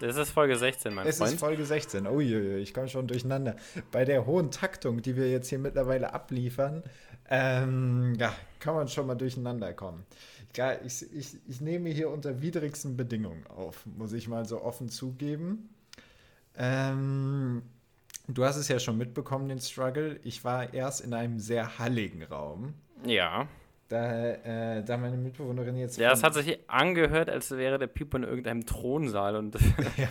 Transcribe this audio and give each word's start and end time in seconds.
Das 0.00 0.16
ist 0.16 0.30
Folge 0.30 0.56
16, 0.56 0.94
mein 0.94 1.06
es 1.06 1.18
Freund. 1.18 1.28
Es 1.28 1.34
ist 1.34 1.40
Folge 1.40 1.66
16. 1.66 2.06
Uiuiui, 2.06 2.56
ich 2.56 2.72
komme 2.72 2.88
schon 2.88 3.06
durcheinander. 3.06 3.54
Bei 3.92 4.06
der 4.06 4.24
hohen 4.24 4.50
Taktung, 4.50 5.02
die 5.02 5.14
wir 5.14 5.30
jetzt 5.30 5.50
hier 5.50 5.58
mittlerweile 5.58 6.14
abliefern, 6.14 6.82
ähm, 7.28 8.14
ja, 8.18 8.34
kann 8.60 8.74
man 8.74 8.88
schon 8.88 9.06
mal 9.06 9.14
durcheinander 9.14 9.74
kommen. 9.74 10.06
Ja, 10.56 10.72
ich, 10.82 11.04
ich, 11.14 11.36
ich 11.46 11.60
nehme 11.60 11.90
hier 11.90 12.08
unter 12.08 12.40
widrigsten 12.40 12.96
Bedingungen 12.96 13.46
auf, 13.48 13.84
muss 13.84 14.14
ich 14.14 14.26
mal 14.26 14.46
so 14.46 14.62
offen 14.62 14.88
zugeben. 14.88 15.68
Ähm, 16.56 17.60
du 18.26 18.42
hast 18.42 18.56
es 18.56 18.68
ja 18.68 18.78
schon 18.78 18.96
mitbekommen, 18.96 19.50
den 19.50 19.60
Struggle. 19.60 20.18
Ich 20.24 20.44
war 20.44 20.72
erst 20.72 21.02
in 21.02 21.12
einem 21.12 21.38
sehr 21.38 21.78
halligen 21.78 22.22
Raum. 22.22 22.72
Ja. 23.04 23.48
Da, 23.94 24.78
äh, 24.78 24.82
da 24.82 24.96
meine 24.96 25.16
Mitbewohnerin 25.16 25.76
jetzt. 25.76 25.98
Ja, 25.98 26.10
es 26.10 26.24
hat 26.24 26.34
sich 26.34 26.58
angehört, 26.66 27.30
als 27.30 27.52
wäre 27.52 27.78
der 27.78 27.86
Pipo 27.86 28.16
in 28.16 28.24
irgendeinem 28.24 28.66
Thronsaal. 28.66 29.36
Und 29.36 29.54
ja, 29.96 30.08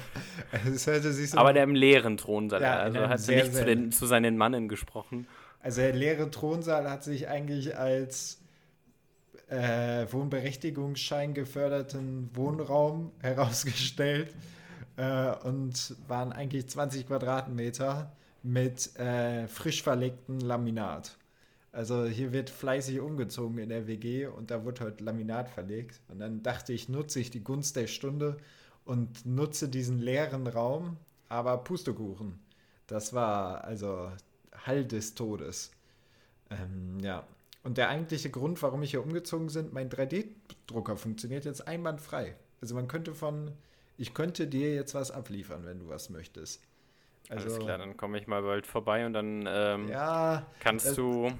es 0.66 0.88
hörte 0.88 1.11
sich 1.11 1.31
so 1.31 1.38
Aber 1.38 1.52
der 1.52 1.63
im 1.63 1.76
leeren 1.76 2.16
Thronsaal. 2.16 2.62
Ja, 2.62 2.77
also 2.77 3.09
hat 3.09 3.20
sie 3.20 3.35
nicht 3.35 3.54
zu, 3.54 3.66
den, 3.66 3.91
zu 3.91 4.05
seinen 4.05 4.38
Mannen 4.38 4.70
gesprochen. 4.70 5.27
Also 5.59 5.81
der 5.81 5.91
leere 5.91 6.31
Thronsaal 6.31 6.90
hat 6.90 7.04
sich 7.04 7.27
eigentlich 7.27 7.77
als 7.77 8.40
äh, 9.49 10.05
Wohnberechtigungsschein 10.09 11.34
geförderten 11.34 12.29
Wohnraum 12.34 13.12
herausgestellt 13.20 14.34
äh, 14.95 15.29
und 15.43 15.93
waren 16.07 16.31
eigentlich 16.31 16.70
20 16.70 17.05
Quadratmeter 17.07 18.13
mit 18.43 18.98
äh, 18.98 19.45
frisch 19.49 19.84
verlegtem 19.84 20.40
Laminat. 20.40 21.18
Also 21.73 22.05
hier 22.05 22.32
wird 22.32 22.52
fleißig 22.52 23.00
umgezogen 23.00 23.58
in 23.58 23.70
der 23.70 23.88
WG 23.88 24.27
und 24.27 24.52
da 24.52 24.63
wurde 24.63 24.86
heute 24.86 25.04
Laminat 25.04 25.50
verlegt. 25.50 25.99
Und 26.08 26.20
dann 26.20 26.44
dachte 26.44 26.72
ich, 26.72 26.88
nutze 26.88 27.20
ich 27.20 27.32
die 27.32 27.44
Gunst 27.44 27.76
der 27.76 27.88
Stunde 27.88 28.38
und 28.86 29.26
nutze 29.26 29.68
diesen 29.68 29.98
leeren 29.99 30.46
Raum, 30.46 30.98
aber 31.30 31.58
Pustekuchen. 31.58 32.40
Das 32.86 33.13
war 33.13 33.63
also 33.63 34.12
Hall 34.65 34.85
des 34.85 35.15
Todes. 35.15 35.71
Ähm, 36.52 36.99
ja. 37.02 37.26
Und 37.63 37.80
der 37.80 37.90
eigentliche 37.90 38.30
Grund, 38.30 38.62
warum 38.62 38.84
ich 38.84 38.91
hier 38.91 39.02
umgezogen 39.02 39.48
bin, 39.48 39.70
mein 39.71 39.90
3D-Drucker 39.90 40.96
funktioniert 40.96 41.43
jetzt 41.46 41.68
einwandfrei. 41.68 42.35
Also 42.62 42.76
man 42.76 42.87
könnte 42.87 43.15
von, 43.15 43.52
ich 43.98 44.13
könnte 44.13 44.46
dir 44.46 44.76
jetzt 44.76 44.93
was 44.93 45.10
abliefern, 45.10 45.65
wenn 45.65 45.80
du 45.80 45.87
was 45.87 46.12
möchtest. 46.12 46.62
Also, 47.30 47.48
Alles 47.48 47.60
klar, 47.60 47.77
dann 47.80 47.98
komme 47.98 48.20
ich 48.20 48.27
mal 48.27 48.43
bald 48.43 48.68
vorbei 48.68 49.05
und 49.08 49.13
dann 49.13 49.46
ähm, 49.48 49.87
Ja, 49.87 50.46
kannst 50.60 50.85
das- 50.87 50.96
du. 50.96 51.32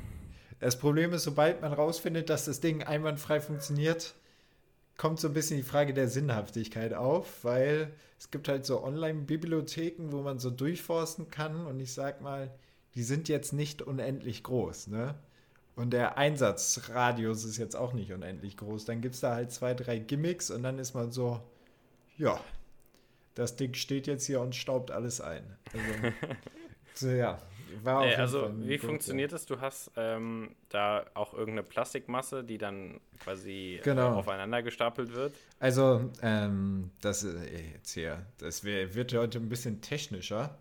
Das 0.64 0.80
Problem 0.80 1.12
ist, 1.12 1.24
sobald 1.24 1.62
man 1.62 1.74
rausfindet, 1.74 2.30
dass 2.30 2.46
das 2.46 2.62
Ding 2.62 2.84
einwandfrei 2.84 3.42
funktioniert, 3.42 4.14
kommt 4.96 5.20
so 5.20 5.28
ein 5.28 5.34
bisschen 5.34 5.58
die 5.58 5.64
Frage 5.64 5.94
der 5.94 6.08
Sinnhaftigkeit 6.08 6.94
auf, 6.94 7.44
weil 7.44 7.92
es 8.18 8.32
gibt 8.32 8.48
halt 8.48 8.66
so 8.66 8.82
Online-Bibliotheken, 8.82 10.12
wo 10.14 10.22
man 10.22 10.40
so 10.40 10.50
durchforsten 10.50 11.30
kann 11.30 11.66
und 11.66 11.82
ich 11.82 11.94
sag 11.94 12.22
mal, 12.22 12.50
die 12.96 13.04
sind 13.04 13.28
jetzt 13.28 13.52
nicht 13.52 13.82
unendlich 13.82 14.44
groß, 14.44 14.88
ne? 14.88 15.16
Und 15.76 15.92
der 15.92 16.18
Einsatzradius 16.18 17.44
ist 17.44 17.58
jetzt 17.58 17.76
auch 17.76 17.92
nicht 17.92 18.14
unendlich 18.14 18.56
groß. 18.56 18.86
Dann 18.86 19.02
gibt 19.02 19.16
es 19.16 19.22
da 19.22 19.34
halt 19.34 19.52
zwei, 19.52 19.74
drei 19.74 19.98
Gimmicks 19.98 20.50
und 20.50 20.64
dann 20.64 20.80
ist 20.80 20.94
man 20.94 21.12
so, 21.12 21.42
ja, 22.16 22.40
das 23.36 23.58
Ding 23.58 23.74
steht 23.74 24.08
jetzt 24.08 24.28
hier 24.28 24.40
und 24.40 24.56
staubt 24.56 24.92
alles 24.92 25.20
ein. 25.20 25.44
Also, 25.74 26.16
so, 26.94 27.10
ja, 27.10 27.42
war 27.84 28.06
Äh, 28.06 28.10
jeden 28.10 28.22
also, 28.22 28.52
wie 28.60 28.78
Punkt, 28.78 28.86
funktioniert 28.86 29.32
das? 29.32 29.46
Du 29.46 29.60
hast 29.62 29.92
ähm, 29.96 30.56
da 30.70 31.06
auch 31.14 31.34
irgendeine 31.34 31.64
Plastikmasse, 31.64 32.44
die 32.44 32.58
dann 32.58 33.00
quasi 33.20 33.80
Genau. 33.84 34.12
äh, 34.14 34.16
aufeinander 34.16 34.62
gestapelt 34.64 35.14
wird. 35.14 35.36
Also, 35.60 36.12
ähm, 36.22 36.92
das 37.02 37.24
ist 37.24 37.36
jetzt 37.74 37.92
hier, 37.94 38.26
das 38.38 38.64
wär, 38.64 38.94
wird 38.96 39.14
heute 39.14 39.40
ein 39.40 39.50
bisschen 39.50 39.82
technischer. 39.82 40.58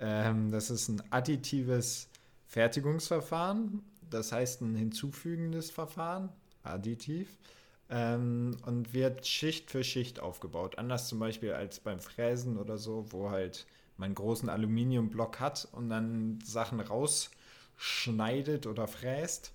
Ähm, 0.00 0.50
das 0.50 0.70
ist 0.70 0.88
ein 0.88 1.02
additives 1.10 2.08
Fertigungsverfahren, 2.48 3.82
das 4.10 4.32
heißt 4.32 4.60
ein 4.62 4.74
hinzufügendes 4.76 5.70
Verfahren, 5.70 6.28
additiv, 6.62 7.28
ähm, 7.90 8.56
und 8.66 8.92
wird 8.94 9.26
Schicht 9.26 9.70
für 9.70 9.84
Schicht 9.84 10.20
aufgebaut. 10.20 10.78
Anders 10.78 11.08
zum 11.08 11.18
Beispiel 11.18 11.52
als 11.52 11.80
beim 11.80 12.00
Fräsen 12.00 12.58
oder 12.58 12.78
so, 12.78 13.06
wo 13.10 13.30
halt 13.30 13.66
man 13.98 14.06
einen 14.06 14.14
großen 14.14 14.48
Aluminiumblock 14.48 15.40
hat 15.40 15.68
und 15.72 15.88
dann 15.88 16.38
Sachen 16.44 16.80
rausschneidet 16.80 18.66
oder 18.66 18.88
fräst. 18.88 19.52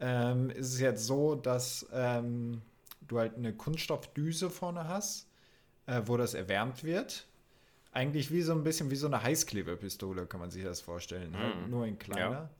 Ähm, 0.00 0.50
ist 0.50 0.74
es 0.74 0.80
jetzt 0.80 1.06
so, 1.06 1.34
dass 1.34 1.86
ähm, 1.92 2.62
du 3.02 3.18
halt 3.18 3.36
eine 3.36 3.52
Kunststoffdüse 3.52 4.50
vorne 4.50 4.86
hast, 4.88 5.26
äh, 5.86 6.02
wo 6.06 6.16
das 6.16 6.34
erwärmt 6.34 6.84
wird. 6.84 7.26
Eigentlich 7.92 8.30
wie 8.30 8.42
so 8.42 8.52
ein 8.52 8.62
bisschen 8.62 8.90
wie 8.90 8.96
so 8.96 9.06
eine 9.06 9.22
Heißklebepistole, 9.22 10.26
kann 10.26 10.40
man 10.40 10.50
sich 10.50 10.62
das 10.62 10.80
vorstellen. 10.80 11.34
Halt 11.36 11.56
Mhm. 11.64 11.70
nur 11.70 11.86
in 11.86 11.98
kleiner. 11.98 12.50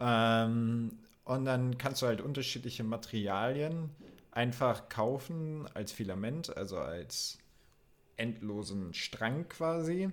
Ähm, 0.00 0.98
und 1.24 1.44
dann 1.44 1.78
kannst 1.78 2.02
du 2.02 2.06
halt 2.06 2.20
unterschiedliche 2.20 2.84
Materialien 2.84 3.90
einfach 4.30 4.88
kaufen 4.88 5.68
als 5.74 5.92
Filament, 5.92 6.56
also 6.56 6.78
als 6.78 7.38
endlosen 8.16 8.94
Strang 8.94 9.48
quasi. 9.48 10.10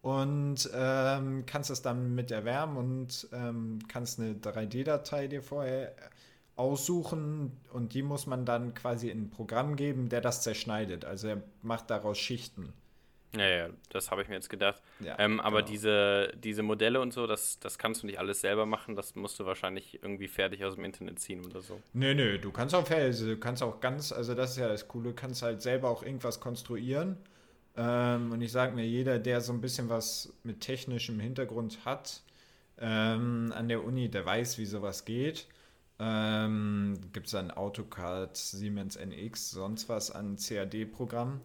Und 0.00 0.70
ähm, 0.74 1.44
kannst 1.46 1.70
es 1.70 1.82
dann 1.82 2.14
mit 2.14 2.30
erwärmen 2.30 2.76
und 2.76 3.28
ähm, 3.32 3.80
kannst 3.88 4.20
eine 4.20 4.34
3D-Datei 4.34 5.26
dir 5.26 5.42
vorher 5.42 5.92
aussuchen 6.54 7.52
und 7.72 7.94
die 7.94 8.02
muss 8.02 8.26
man 8.26 8.44
dann 8.44 8.74
quasi 8.74 9.10
in 9.10 9.22
ein 9.22 9.30
Programm 9.30 9.76
geben, 9.76 10.08
der 10.08 10.20
das 10.20 10.42
zerschneidet. 10.42 11.04
Also 11.04 11.28
er 11.28 11.42
macht 11.62 11.90
daraus 11.90 12.18
Schichten. 12.18 12.72
Ja, 13.36 13.46
ja, 13.46 13.68
das 13.90 14.10
habe 14.10 14.22
ich 14.22 14.28
mir 14.28 14.34
jetzt 14.36 14.48
gedacht. 14.48 14.82
Ja, 15.00 15.16
ähm, 15.18 15.38
aber 15.38 15.58
genau. 15.58 15.70
diese, 15.70 16.32
diese 16.42 16.62
Modelle 16.62 17.00
und 17.00 17.12
so, 17.12 17.26
das, 17.26 17.60
das 17.60 17.78
kannst 17.78 18.02
du 18.02 18.06
nicht 18.06 18.18
alles 18.18 18.40
selber 18.40 18.64
machen. 18.64 18.96
Das 18.96 19.14
musst 19.14 19.38
du 19.38 19.44
wahrscheinlich 19.44 20.02
irgendwie 20.02 20.28
fertig 20.28 20.64
aus 20.64 20.76
dem 20.76 20.84
Internet 20.84 21.20
ziehen 21.20 21.44
oder 21.44 21.60
so. 21.60 21.80
Nö, 21.92 22.14
nö, 22.14 22.38
du 22.38 22.50
kannst 22.50 22.74
auch, 22.74 22.90
also, 22.90 23.26
du 23.26 23.36
kannst 23.36 23.62
auch 23.62 23.80
ganz, 23.80 24.12
also 24.12 24.34
das 24.34 24.52
ist 24.52 24.56
ja 24.56 24.68
das 24.68 24.88
Coole, 24.88 25.10
du 25.10 25.14
kannst 25.14 25.42
halt 25.42 25.60
selber 25.60 25.90
auch 25.90 26.02
irgendwas 26.02 26.40
konstruieren. 26.40 27.18
Ähm, 27.78 28.32
und 28.32 28.42
ich 28.42 28.50
sage 28.50 28.74
mir, 28.74 28.84
jeder, 28.84 29.20
der 29.20 29.40
so 29.40 29.52
ein 29.52 29.60
bisschen 29.60 29.88
was 29.88 30.32
mit 30.42 30.60
technischem 30.60 31.20
Hintergrund 31.20 31.84
hat 31.84 32.22
ähm, 32.78 33.52
an 33.54 33.68
der 33.68 33.84
Uni, 33.84 34.08
der 34.10 34.26
weiß, 34.26 34.58
wie 34.58 34.66
sowas 34.66 35.04
geht. 35.04 35.46
Ähm, 36.00 36.98
Gibt 37.12 37.26
es 37.26 37.32
dann 37.32 37.52
AutoCAD, 37.52 38.36
Siemens 38.36 38.96
NX, 38.96 39.52
sonst 39.52 39.88
was 39.88 40.10
an 40.10 40.36
CAD-Programm. 40.36 41.40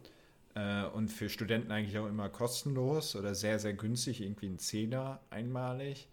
Äh, 0.56 0.86
und 0.86 1.10
für 1.10 1.30
Studenten 1.30 1.72
eigentlich 1.72 1.98
auch 2.00 2.08
immer 2.08 2.30
kostenlos 2.30 3.16
oder 3.16 3.36
sehr, 3.36 3.60
sehr 3.60 3.74
günstig, 3.74 4.22
irgendwie 4.22 4.48
ein 4.48 4.60
Zehner 4.60 5.20
einmalig. 5.30 6.08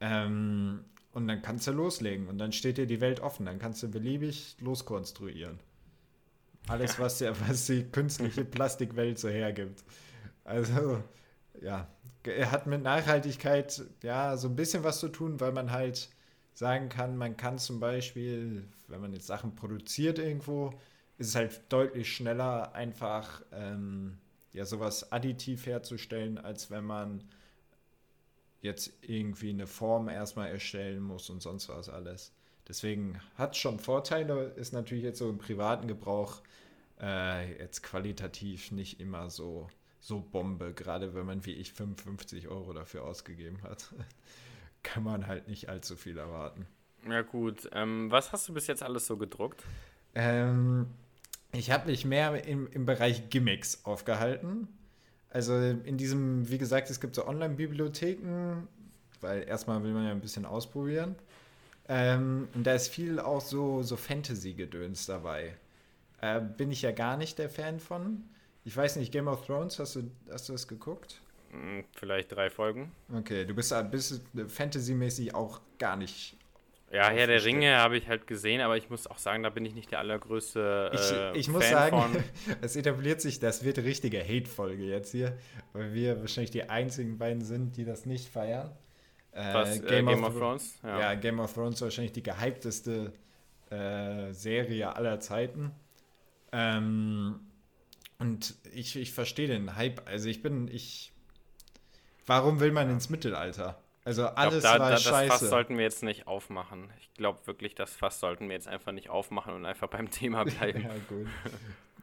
Ähm, 0.00 0.84
und 1.12 1.28
dann 1.28 1.42
kannst 1.42 1.68
du 1.68 1.72
loslegen 1.72 2.28
und 2.28 2.38
dann 2.38 2.52
steht 2.52 2.78
dir 2.78 2.86
die 2.86 3.00
Welt 3.00 3.20
offen. 3.20 3.46
Dann 3.46 3.58
kannst 3.60 3.82
du 3.82 3.88
beliebig 3.88 4.56
loskonstruieren. 4.60 5.60
Alles, 6.68 6.98
was, 6.98 7.18
der, 7.18 7.38
was 7.48 7.66
die 7.66 7.84
künstliche 7.84 8.44
Plastikwelt 8.44 9.18
so 9.18 9.28
hergibt. 9.28 9.82
Also, 10.44 11.02
ja, 11.60 11.88
er 12.24 12.50
hat 12.50 12.66
mit 12.66 12.82
Nachhaltigkeit 12.82 13.82
ja 14.02 14.36
so 14.36 14.48
ein 14.48 14.56
bisschen 14.56 14.84
was 14.84 15.00
zu 15.00 15.08
tun, 15.08 15.40
weil 15.40 15.52
man 15.52 15.72
halt 15.72 16.08
sagen 16.54 16.88
kann, 16.88 17.16
man 17.16 17.36
kann 17.36 17.58
zum 17.58 17.80
Beispiel, 17.80 18.64
wenn 18.88 19.00
man 19.00 19.12
jetzt 19.12 19.26
Sachen 19.26 19.54
produziert 19.54 20.18
irgendwo, 20.18 20.72
ist 21.18 21.28
es 21.28 21.34
halt 21.34 21.60
deutlich 21.68 22.14
schneller, 22.14 22.74
einfach 22.74 23.42
ähm, 23.52 24.18
ja 24.52 24.64
sowas 24.64 25.12
additiv 25.12 25.66
herzustellen, 25.66 26.38
als 26.38 26.70
wenn 26.70 26.84
man 26.84 27.24
jetzt 28.60 28.92
irgendwie 29.02 29.50
eine 29.50 29.66
Form 29.66 30.08
erstmal 30.08 30.48
erstellen 30.48 31.02
muss 31.02 31.30
und 31.30 31.42
sonst 31.42 31.68
was 31.68 31.88
alles. 31.88 32.32
Deswegen 32.68 33.20
hat 33.36 33.56
schon 33.56 33.78
Vorteile, 33.78 34.44
ist 34.56 34.72
natürlich 34.72 35.04
jetzt 35.04 35.18
so 35.18 35.28
im 35.28 35.38
privaten 35.38 35.88
Gebrauch 35.88 36.42
äh, 37.00 37.58
jetzt 37.58 37.82
qualitativ 37.82 38.70
nicht 38.70 39.00
immer 39.00 39.30
so, 39.30 39.68
so 40.00 40.20
Bombe, 40.20 40.72
gerade 40.72 41.14
wenn 41.14 41.26
man 41.26 41.44
wie 41.44 41.52
ich 41.52 41.72
55 41.72 42.48
Euro 42.48 42.72
dafür 42.72 43.04
ausgegeben 43.04 43.62
hat. 43.62 43.92
Kann 44.82 45.02
man 45.02 45.26
halt 45.26 45.48
nicht 45.48 45.68
allzu 45.68 45.96
viel 45.96 46.18
erwarten. 46.18 46.66
Ja, 47.08 47.22
gut. 47.22 47.68
Ähm, 47.72 48.10
was 48.10 48.32
hast 48.32 48.48
du 48.48 48.54
bis 48.54 48.66
jetzt 48.68 48.82
alles 48.82 49.06
so 49.06 49.16
gedruckt? 49.16 49.62
Ähm, 50.14 50.86
ich 51.52 51.70
habe 51.70 51.90
mich 51.90 52.04
mehr 52.04 52.44
im, 52.44 52.68
im 52.68 52.86
Bereich 52.86 53.28
Gimmicks 53.28 53.84
aufgehalten. 53.84 54.68
Also 55.30 55.54
in 55.56 55.96
diesem, 55.96 56.48
wie 56.50 56.58
gesagt, 56.58 56.90
es 56.90 57.00
gibt 57.00 57.14
so 57.14 57.26
Online-Bibliotheken, 57.26 58.68
weil 59.20 59.42
erstmal 59.48 59.82
will 59.82 59.92
man 59.92 60.04
ja 60.04 60.10
ein 60.10 60.20
bisschen 60.20 60.44
ausprobieren. 60.44 61.16
Ähm, 61.94 62.48
und 62.54 62.66
da 62.66 62.72
ist 62.72 62.88
viel 62.88 63.20
auch 63.20 63.42
so, 63.42 63.82
so 63.82 63.98
Fantasy-Gedöns 63.98 65.04
dabei. 65.04 65.54
Äh, 66.22 66.40
bin 66.40 66.70
ich 66.72 66.80
ja 66.80 66.90
gar 66.90 67.18
nicht 67.18 67.38
der 67.38 67.50
Fan 67.50 67.80
von. 67.80 68.24
Ich 68.64 68.74
weiß 68.74 68.96
nicht, 68.96 69.12
Game 69.12 69.28
of 69.28 69.44
Thrones, 69.44 69.78
hast 69.78 69.96
du, 69.96 70.10
hast 70.30 70.48
du 70.48 70.52
das 70.52 70.66
geguckt? 70.66 71.20
Hm, 71.50 71.84
vielleicht 71.94 72.32
drei 72.32 72.48
Folgen. 72.48 72.92
Okay, 73.14 73.44
du 73.44 73.54
bist, 73.54 73.74
bist 73.90 74.22
fantasy-mäßig 74.48 75.34
auch 75.34 75.60
gar 75.78 75.96
nicht 75.96 76.34
Ja, 76.90 77.10
Herr 77.10 77.26
der 77.26 77.44
Ringe 77.44 77.76
habe 77.76 77.98
ich 77.98 78.08
halt 78.08 78.26
gesehen, 78.26 78.62
aber 78.62 78.78
ich 78.78 78.88
muss 78.88 79.06
auch 79.06 79.18
sagen, 79.18 79.42
da 79.42 79.50
bin 79.50 79.66
ich 79.66 79.74
nicht 79.74 79.90
der 79.90 79.98
allergrößte. 79.98 80.92
Äh, 80.94 81.32
ich, 81.32 81.40
ich 81.40 81.48
muss 81.48 81.68
sagen, 81.68 82.24
es 82.62 82.74
etabliert 82.74 83.20
sich, 83.20 83.38
das 83.38 83.64
wird 83.64 83.76
eine 83.76 83.86
richtige 83.86 84.22
Hate-Folge 84.22 84.84
jetzt 84.84 85.10
hier, 85.10 85.36
weil 85.74 85.92
wir 85.92 86.20
wahrscheinlich 86.20 86.52
die 86.52 86.70
einzigen 86.70 87.18
beiden 87.18 87.44
sind, 87.44 87.76
die 87.76 87.84
das 87.84 88.06
nicht 88.06 88.30
feiern. 88.30 88.70
Äh, 89.32 89.54
Was, 89.54 89.78
äh, 89.78 89.80
Game, 89.80 90.06
Game, 90.06 90.24
of, 90.24 90.30
of 90.30 90.38
Thrones? 90.38 90.78
Ja. 90.82 91.00
ja. 91.00 91.14
Game 91.14 91.40
of 91.40 91.52
Thrones 91.52 91.76
ist 91.76 91.82
wahrscheinlich 91.82 92.12
die 92.12 92.22
gehypteste 92.22 93.12
äh, 93.70 94.32
Serie 94.32 94.94
aller 94.94 95.20
Zeiten. 95.20 95.72
Ähm, 96.52 97.40
und 98.18 98.54
ich, 98.72 98.96
ich 98.96 99.12
verstehe 99.12 99.48
den 99.48 99.74
Hype. 99.76 100.06
Also 100.08 100.28
ich 100.28 100.42
bin, 100.42 100.68
ich. 100.68 101.12
Warum 102.26 102.60
will 102.60 102.70
man 102.70 102.88
ins 102.90 103.10
Mittelalter? 103.10 103.82
Also 104.04 104.26
alles 104.26 104.62
glaub, 104.62 104.74
da, 104.74 104.80
war 104.80 104.90
da, 104.90 104.96
scheiße. 104.96 105.28
Das 105.28 105.40
Fass 105.40 105.48
sollten 105.48 105.76
wir 105.76 105.84
jetzt 105.84 106.02
nicht 106.02 106.26
aufmachen. 106.26 106.90
Ich 107.00 107.12
glaube 107.14 107.46
wirklich, 107.46 107.74
das 107.74 107.92
Fass 107.92 108.20
sollten 108.20 108.48
wir 108.48 108.54
jetzt 108.54 108.68
einfach 108.68 108.92
nicht 108.92 109.10
aufmachen 109.10 109.54
und 109.54 109.64
einfach 109.64 109.88
beim 109.88 110.10
Thema 110.10 110.44
bleiben. 110.44 110.82
ja, 110.82 110.94
gut. 111.08 111.26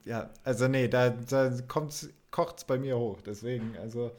Ja, 0.05 0.29
also 0.43 0.67
nee, 0.67 0.87
da, 0.87 1.09
da 1.09 1.51
kocht 1.67 2.57
es 2.57 2.63
bei 2.65 2.77
mir 2.77 2.97
hoch. 2.97 3.21
Deswegen, 3.21 3.77
also 3.77 4.11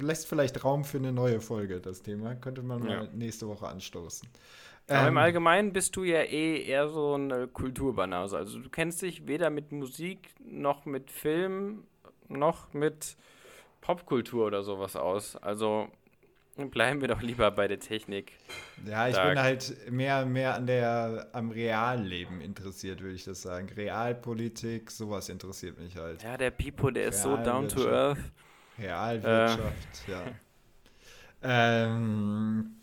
lässt 0.00 0.26
vielleicht 0.26 0.64
Raum 0.64 0.84
für 0.84 0.98
eine 0.98 1.12
neue 1.12 1.40
Folge, 1.40 1.80
das 1.80 2.02
Thema. 2.02 2.34
Könnte 2.34 2.62
man 2.62 2.86
ja. 2.86 2.98
mal 2.98 3.10
nächste 3.12 3.48
Woche 3.48 3.68
anstoßen. 3.68 4.28
Aber 4.88 5.02
ähm, 5.02 5.08
im 5.08 5.18
Allgemeinen 5.18 5.72
bist 5.72 5.94
du 5.96 6.04
ja 6.04 6.22
eh 6.22 6.62
eher 6.62 6.88
so 6.88 7.14
eine 7.14 7.46
Kulturbanause. 7.48 8.36
Also 8.36 8.58
du 8.58 8.68
kennst 8.68 9.02
dich 9.02 9.26
weder 9.26 9.50
mit 9.50 9.72
Musik 9.72 10.30
noch 10.44 10.84
mit 10.84 11.10
Film 11.10 11.84
noch 12.28 12.72
mit 12.72 13.16
Popkultur 13.80 14.46
oder 14.46 14.62
sowas 14.62 14.96
aus. 14.96 15.36
Also 15.36 15.88
Bleiben 16.68 17.00
wir 17.00 17.08
doch 17.08 17.22
lieber 17.22 17.50
bei 17.50 17.68
der 17.68 17.78
Technik. 17.78 18.32
Ja, 18.86 19.08
ich 19.08 19.14
da 19.14 19.28
bin 19.28 19.38
halt 19.38 19.90
mehr, 19.90 20.26
mehr 20.26 20.54
an 20.54 20.66
der, 20.66 21.28
am 21.32 21.50
Realleben 21.50 22.40
interessiert, 22.40 23.00
würde 23.00 23.14
ich 23.14 23.24
das 23.24 23.42
sagen. 23.42 23.68
Realpolitik, 23.74 24.90
sowas 24.90 25.28
interessiert 25.28 25.78
mich 25.78 25.96
halt. 25.96 26.22
Ja, 26.22 26.36
der 26.36 26.50
Pipo, 26.50 26.90
der 26.90 27.08
ist 27.08 27.22
so 27.22 27.36
down 27.36 27.68
to 27.68 27.88
earth. 27.88 28.18
Realwirtschaft, 28.80 30.08
äh. 30.08 30.12
ja. 30.12 30.24
ähm, 31.42 32.76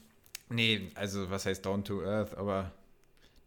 nee, 0.49 0.89
also 0.95 1.29
was 1.29 1.45
heißt 1.45 1.65
down 1.65 1.83
to 1.83 2.03
earth, 2.03 2.35
aber 2.37 2.71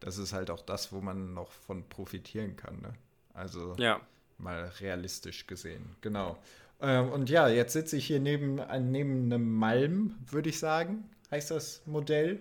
das 0.01 0.19
ist 0.19 0.33
halt 0.33 0.51
auch 0.51 0.63
das, 0.63 0.93
wo 0.93 1.01
man 1.01 1.35
noch 1.35 1.51
von 1.51 1.89
profitieren 1.89 2.57
kann, 2.57 2.81
ne? 2.81 2.93
Also 3.35 3.75
ja. 3.79 4.01
mal 4.39 4.73
realistisch 4.81 5.47
gesehen, 5.47 5.97
genau. 6.01 6.39
Ähm, 6.81 7.11
und 7.11 7.31
ja, 7.31 7.49
jetzt 7.49 7.75
sitze 7.75 7.97
ich 7.97 8.07
hier 8.07 8.21
neben, 8.21 8.57
neben 8.91 9.33
einem 9.33 9.55
Malm, 9.55 10.17
würde 10.31 10.49
ich 10.49 10.59
sagen, 10.59 11.05
heißt 11.31 11.51
das 11.51 11.83
Modell. 11.87 12.41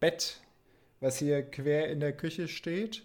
Bett, 0.00 0.40
was 1.00 1.18
hier 1.18 1.42
quer 1.42 1.88
in 1.88 2.00
der 2.00 2.12
Küche 2.12 2.48
steht. 2.48 3.04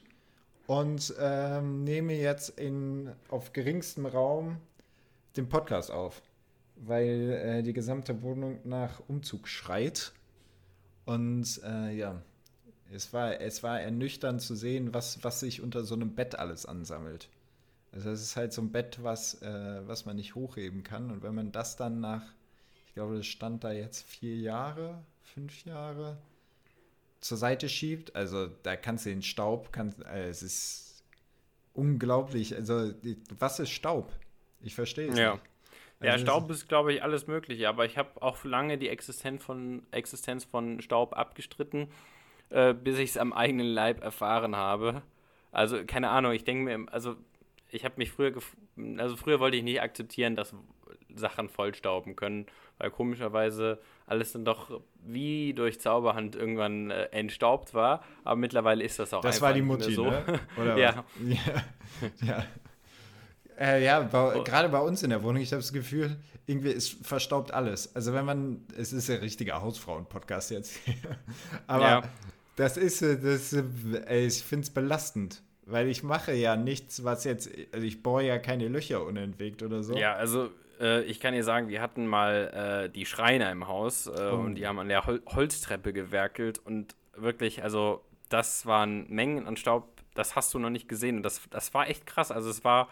Und 0.65 1.13
ähm, 1.19 1.83
nehme 1.83 2.13
jetzt 2.13 2.49
in, 2.59 3.11
auf 3.29 3.53
geringstem 3.53 4.05
Raum 4.05 4.57
den 5.37 5.47
Podcast 5.47 5.91
auf, 5.91 6.21
weil 6.79 7.31
äh, 7.31 7.63
die 7.63 7.73
gesamte 7.73 8.21
Wohnung 8.21 8.59
nach 8.63 9.01
Umzug 9.07 9.47
schreit. 9.47 10.13
Und 11.05 11.61
äh, 11.63 11.95
ja, 11.95 12.21
es 12.91 13.13
war, 13.13 13.39
es 13.41 13.63
war 13.63 13.81
ernüchternd 13.81 14.41
zu 14.41 14.55
sehen, 14.55 14.93
was, 14.93 15.23
was 15.23 15.39
sich 15.39 15.61
unter 15.61 15.83
so 15.83 15.95
einem 15.95 16.15
Bett 16.15 16.35
alles 16.35 16.65
ansammelt. 16.65 17.29
Also 17.91 18.09
es 18.09 18.21
ist 18.21 18.35
halt 18.35 18.53
so 18.53 18.61
ein 18.61 18.71
Bett, 18.71 18.99
was, 19.01 19.41
äh, 19.41 19.81
was 19.87 20.05
man 20.05 20.15
nicht 20.15 20.35
hochheben 20.35 20.83
kann. 20.83 21.11
Und 21.11 21.23
wenn 21.23 21.33
man 21.33 21.51
das 21.51 21.75
dann 21.75 21.99
nach, 21.99 22.23
ich 22.87 22.93
glaube, 22.93 23.17
das 23.17 23.25
stand 23.25 23.63
da 23.63 23.71
jetzt 23.71 24.05
vier 24.07 24.35
Jahre, 24.35 25.03
fünf 25.23 25.65
Jahre, 25.65 26.17
zur 27.21 27.37
Seite 27.37 27.67
schiebt, 27.67 28.15
also 28.15 28.47
da 28.63 28.75
kannst 28.75 29.05
du 29.05 29.09
den 29.09 29.23
Staub, 29.23 29.71
kannst, 29.71 29.99
äh, 30.05 30.29
es 30.29 30.43
ist 30.43 31.03
unglaublich. 31.73 32.55
Also 32.55 32.93
was 33.37 33.59
ist 33.59 33.71
Staub? 33.71 34.11
Ich 34.61 34.75
verstehe 34.75 35.09
es 35.09 35.17
ja. 35.17 35.33
nicht. 35.33 35.43
Also 35.99 36.11
ja, 36.11 36.17
Staub 36.19 36.49
ist, 36.51 36.67
glaube 36.67 36.93
ich, 36.93 37.01
alles 37.01 37.27
Mögliche, 37.27 37.67
aber 37.67 37.85
ich 37.85 37.97
habe 37.97 38.21
auch 38.21 38.43
lange 38.43 38.77
die 38.77 38.89
Existenz 38.89 39.43
von, 39.43 39.81
Existenz 39.91 40.43
von 40.45 40.81
Staub 40.81 41.17
abgestritten, 41.17 41.87
äh, 42.49 42.73
bis 42.73 42.99
ich 42.99 43.11
es 43.11 43.17
am 43.17 43.33
eigenen 43.33 43.67
Leib 43.67 44.03
erfahren 44.03 44.55
habe. 44.55 45.01
Also, 45.51 45.83
keine 45.85 46.09
Ahnung, 46.09 46.33
ich 46.33 46.43
denke 46.43 46.77
mir, 46.77 46.91
also 46.91 47.15
ich 47.69 47.83
habe 47.83 47.95
mich 47.97 48.11
früher, 48.11 48.33
also 48.97 49.15
früher 49.15 49.39
wollte 49.39 49.57
ich 49.57 49.63
nicht 49.63 49.81
akzeptieren, 49.81 50.35
dass 50.35 50.53
Sachen 51.15 51.49
vollstauben 51.49 52.15
können, 52.15 52.45
weil 52.77 52.91
komischerweise 52.91 53.79
alles 54.05 54.31
dann 54.33 54.45
doch 54.45 54.81
wie 55.03 55.53
durch 55.53 55.79
Zauberhand 55.79 56.35
irgendwann 56.35 56.91
äh, 56.91 57.05
entstaubt 57.05 57.73
war. 57.73 58.03
Aber 58.23 58.35
mittlerweile 58.35 58.83
ist 58.83 58.99
das 58.99 59.13
auch 59.13 59.21
das 59.21 59.37
einfach 59.37 59.47
war 59.47 59.53
die 59.53 59.61
Mutti, 59.61 59.93
so. 59.93 60.05
Ne? 60.05 60.23
Oder 60.57 60.77
ja. 60.77 61.05
ja. 61.23 61.37
ja. 62.21 62.45
Äh, 63.59 63.83
ja, 63.83 64.01
bei, 64.01 64.35
oh. 64.35 64.43
gerade 64.43 64.69
bei 64.69 64.79
uns 64.79 65.03
in 65.03 65.09
der 65.09 65.23
Wohnung, 65.23 65.41
ich 65.41 65.51
habe 65.51 65.61
das 65.61 65.73
Gefühl, 65.73 66.15
irgendwie 66.45 66.69
ist 66.69 67.05
verstaubt 67.05 67.53
alles. 67.53 67.95
Also 67.95 68.13
wenn 68.13 68.25
man, 68.25 68.65
es 68.77 68.93
ist 68.93 69.09
ja 69.09 69.15
richtiger 69.15 69.61
Hausfrauen-Podcast 69.61 70.51
jetzt, 70.51 70.79
aber 71.67 71.83
ja. 71.83 72.03
das 72.55 72.77
ist, 72.77 73.01
äh, 73.01 73.19
das, 73.19 73.53
äh, 73.53 74.25
ich 74.25 74.43
finde 74.43 74.63
es 74.63 74.69
belastend. 74.69 75.41
Weil 75.69 75.89
ich 75.89 76.01
mache 76.01 76.33
ja 76.33 76.55
nichts, 76.55 77.03
was 77.03 77.25
jetzt, 77.25 77.49
also 77.73 77.85
ich 77.85 78.01
bohre 78.01 78.23
ja 78.23 78.39
keine 78.39 78.69
Löcher 78.69 79.03
unentwegt 79.03 79.61
oder 79.63 79.83
so. 79.83 79.97
Ja, 79.97 80.13
also 80.13 80.49
äh, 80.79 81.03
ich 81.03 81.19
kann 81.19 81.33
dir 81.33 81.43
sagen, 81.43 81.67
wir 81.67 81.81
hatten 81.81 82.07
mal 82.07 82.85
äh, 82.85 82.89
die 82.89 83.05
Schreiner 83.05 83.51
im 83.51 83.67
Haus 83.67 84.07
äh, 84.07 84.11
oh. 84.31 84.37
und 84.37 84.55
die 84.55 84.65
haben 84.65 84.79
an 84.79 84.87
der 84.87 85.05
Hol 85.05 85.21
Holztreppe 85.25 85.91
gewerkelt 85.91 86.59
und 86.59 86.95
wirklich, 87.17 87.63
also 87.63 88.01
das 88.29 88.65
waren 88.65 89.09
Mengen 89.09 89.45
an 89.45 89.57
Staub, 89.57 89.89
das 90.13 90.37
hast 90.37 90.53
du 90.53 90.59
noch 90.59 90.69
nicht 90.69 90.87
gesehen 90.87 91.17
und 91.17 91.23
das, 91.23 91.41
das 91.49 91.73
war 91.73 91.89
echt 91.89 92.05
krass. 92.05 92.31
Also 92.31 92.49
es 92.49 92.63
war 92.63 92.87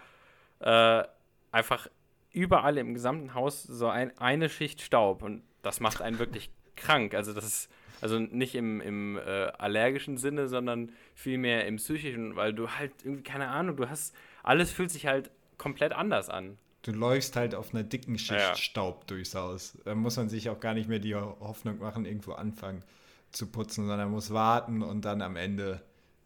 äh, 0.60 1.04
einfach 1.52 1.88
überall 2.32 2.78
im 2.78 2.94
gesamten 2.94 3.34
Haus 3.34 3.64
so 3.64 3.88
ein, 3.88 4.18
eine 4.18 4.50
Schicht 4.50 4.82
Staub 4.82 5.22
und 5.24 5.44
das 5.62 5.80
macht 5.80 6.02
einen 6.02 6.20
wirklich 6.20 6.52
krank. 6.76 7.14
Also 7.14 7.34
das 7.34 7.46
ist 7.46 7.70
also 8.02 8.20
nicht 8.20 8.56
im, 8.56 8.82
im 8.82 9.18
äh, 9.18 9.46
allergischen 9.58 10.18
Sinne, 10.18 10.48
sondern 10.48 10.92
vielmehr 11.14 11.66
im 11.66 11.78
psychischen, 11.78 12.36
weil 12.36 12.54
du 12.54 12.70
halt 12.70 12.92
irgendwie, 13.04 13.24
keine 13.24 13.48
Ahnung, 13.48 13.78
du 13.78 13.90
hast, 13.90 14.16
alles 14.44 14.72
fühlt 14.72 14.92
sich 14.92 15.06
halt 15.06 15.32
komplett 15.58 15.94
anders 15.94 16.30
an. 16.30 16.58
Du 16.82 16.92
läufst 16.92 17.36
halt 17.36 17.56
auf 17.56 17.74
einer 17.74 17.84
dicken 17.84 18.20
Schicht 18.20 18.40
ja. 18.40 18.56
Staub 18.56 19.08
durchs 19.08 19.34
Haus. 19.34 19.78
Da 19.86 19.96
muss 19.96 20.18
man 20.18 20.30
sich 20.30 20.50
auch 20.50 20.60
gar 20.60 20.74
nicht 20.74 20.88
mehr 20.88 21.00
die 21.00 21.16
Hoffnung 21.16 21.80
machen, 21.80 22.06
irgendwo 22.06 22.34
anfangen 22.34 22.84
zu 23.32 23.48
putzen, 23.48 23.88
sondern 23.88 24.12
muss 24.12 24.32
warten 24.32 24.84
und 24.84 25.04
dann 25.04 25.22
am 25.22 25.36
Ende 25.36 25.82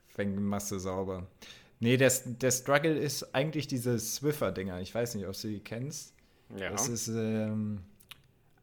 fängt 0.08 0.36
die 0.36 0.42
Masse 0.42 0.80
sauber. 0.80 1.28
Nee, 1.80 1.96
der, 1.96 2.12
der 2.26 2.52
Struggle 2.52 2.98
ist 2.98 3.34
eigentlich 3.34 3.68
diese 3.68 3.98
Swiffer-Dinger. 3.98 4.82
Ich 4.82 4.94
weiß 4.94 5.16
nicht, 5.16 5.28
ob 5.28 5.40
du 5.40 5.48
die 5.48 5.62
kennst. 5.62 6.14
Ja. 6.58 6.72
Das 6.72 6.90
ist, 6.90 7.08
ähm, 7.08 7.84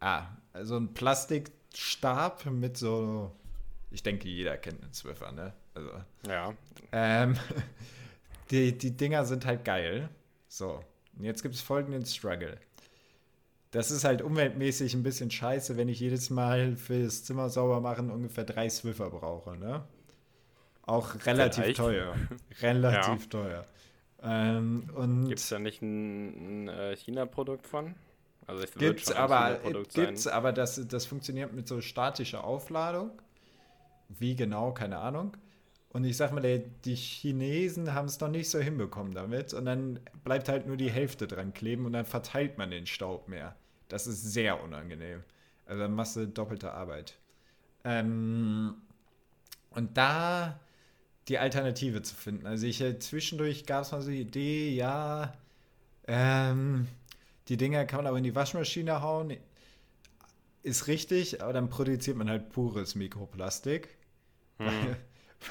ah, 0.01 0.27
also 0.53 0.77
ein 0.77 0.93
Plastik, 0.93 1.51
Stab 1.75 2.45
mit 2.47 2.77
so, 2.77 3.33
ich 3.91 4.03
denke, 4.03 4.29
jeder 4.29 4.57
kennt 4.57 4.83
einen 4.83 4.93
Swiffer, 4.93 5.33
ne? 5.33 5.53
Also, 5.75 5.91
ja. 6.27 6.55
Ähm, 6.93 7.37
die, 8.51 8.77
die 8.77 8.97
Dinger 8.97 9.25
sind 9.25 9.47
halt 9.47 9.65
geil. 9.65 10.09
So, 10.49 10.83
und 11.17 11.25
jetzt 11.25 11.43
gibt 11.43 11.55
es 11.55 11.61
folgenden 11.61 12.05
Struggle. 12.05 12.59
Das 13.71 13.91
ist 13.91 14.05
halt 14.05 14.23
umweltmäßig 14.23 14.95
ein 14.95 15.03
bisschen 15.03 15.31
scheiße, 15.31 15.77
wenn 15.77 15.89
ich 15.89 16.01
jedes 16.01 16.31
Mal 16.31 16.77
fürs 16.77 17.25
Zimmer 17.25 17.51
sauber 17.51 17.81
machen 17.81 18.11
ungefähr 18.11 18.45
drei 18.45 18.69
Swiffer 18.69 19.11
brauche, 19.11 19.57
ne? 19.57 19.85
Auch 20.87 21.15
relativ 21.27 21.65
Vielleicht. 21.65 21.77
teuer. 21.79 22.15
Relativ 22.63 23.23
ja. 23.25 23.29
teuer. 23.29 23.67
Ähm, 24.23 25.27
Gibt 25.29 25.41
es 25.41 25.49
da 25.49 25.59
nicht 25.59 25.83
ein, 25.83 26.67
ein 26.67 26.69
äh, 26.69 26.97
China-Produkt 26.97 27.67
von? 27.67 27.95
Also 28.47 28.63
es 28.63 28.75
gibt's 28.75 29.11
aber, 29.11 29.59
gibt's, 29.93 30.23
sein. 30.25 30.33
aber 30.33 30.53
das, 30.53 30.87
das 30.87 31.05
funktioniert 31.05 31.53
mit 31.53 31.67
so 31.67 31.81
statischer 31.81 32.45
Aufladung. 32.45 33.11
Wie 34.09 34.37
genau, 34.37 34.73
keine 34.73 34.99
Ahnung. 34.99 35.37
Und 35.91 36.05
ich 36.05 36.17
sag 36.17 36.33
mal, 36.33 36.43
die 36.85 36.95
Chinesen 36.95 37.95
haben 37.95 38.07
es 38.07 38.21
noch 38.21 38.29
nicht 38.29 38.49
so 38.49 38.61
hinbekommen 38.61 39.13
damit. 39.13 39.55
Und 39.55 39.65
dann 39.65 39.99
bleibt 40.23 40.49
halt 40.49 40.67
nur 40.67 40.77
die 40.77 40.91
Hälfte 40.91 41.27
dran 41.27 41.53
kleben 41.53 41.87
und 41.87 41.95
dann 41.95 42.07
verteilt 42.07 42.59
man 42.59 42.71
den 42.71 42.87
Staub 42.87 43.29
mehr. 43.29 43.57
Das 43.89 44.07
ist 44.07 44.23
sehr 44.23 44.63
unangenehm. 44.63 45.25
Also 45.65 45.83
dann 45.83 45.95
machst 45.95 46.15
du 46.17 46.29
doppelte 46.29 46.73
Arbeit. 46.73 47.19
Ähm, 47.85 48.75
und 49.71 49.97
da 49.97 50.61
die 51.29 51.39
Alternative 51.39 52.03
zu 52.03 52.15
finden. 52.15 52.47
Also 52.47 52.67
ich 52.67 52.81
äh, 52.81 52.99
zwischendurch 52.99 53.67
gab 53.67 53.83
es 53.83 53.93
mal 53.93 54.03
so 54.03 54.11
die 54.11 54.21
Idee, 54.21 54.71
ja, 54.71 55.35
ähm, 56.07 56.87
die 57.49 57.57
Dinger 57.57 57.85
kann 57.85 57.99
man 57.99 58.07
aber 58.07 58.19
in 58.19 58.25
die 58.25 58.35
Waschmaschine 58.35 59.03
hauen. 59.03 59.37
Ist 60.63 60.89
richtig, 60.89 61.43
aber 61.43 61.53
dann 61.53 61.69
produziert 61.69 62.17
man 62.17 62.29
halt 62.29 62.51
pures 62.51 62.95
Mikroplastik. 62.95 63.89
Hm. 64.59 64.97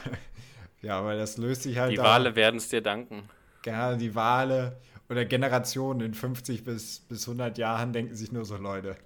ja, 0.81 1.03
weil 1.05 1.17
das 1.17 1.37
löst 1.37 1.63
sich 1.63 1.77
halt. 1.77 1.93
Die 1.93 1.97
Wale 1.97 2.35
werden 2.35 2.57
es 2.57 2.69
dir 2.69 2.81
danken. 2.81 3.29
Ja, 3.65 3.95
die 3.95 4.13
Wale 4.13 4.77
oder 5.09 5.25
Generationen 5.25 6.01
in 6.01 6.13
50 6.13 6.63
bis, 6.63 6.99
bis 7.01 7.27
100 7.27 7.57
Jahren 7.57 7.93
denken 7.93 8.15
sich 8.15 8.31
nur 8.31 8.45
so 8.45 8.57
Leute. 8.57 8.97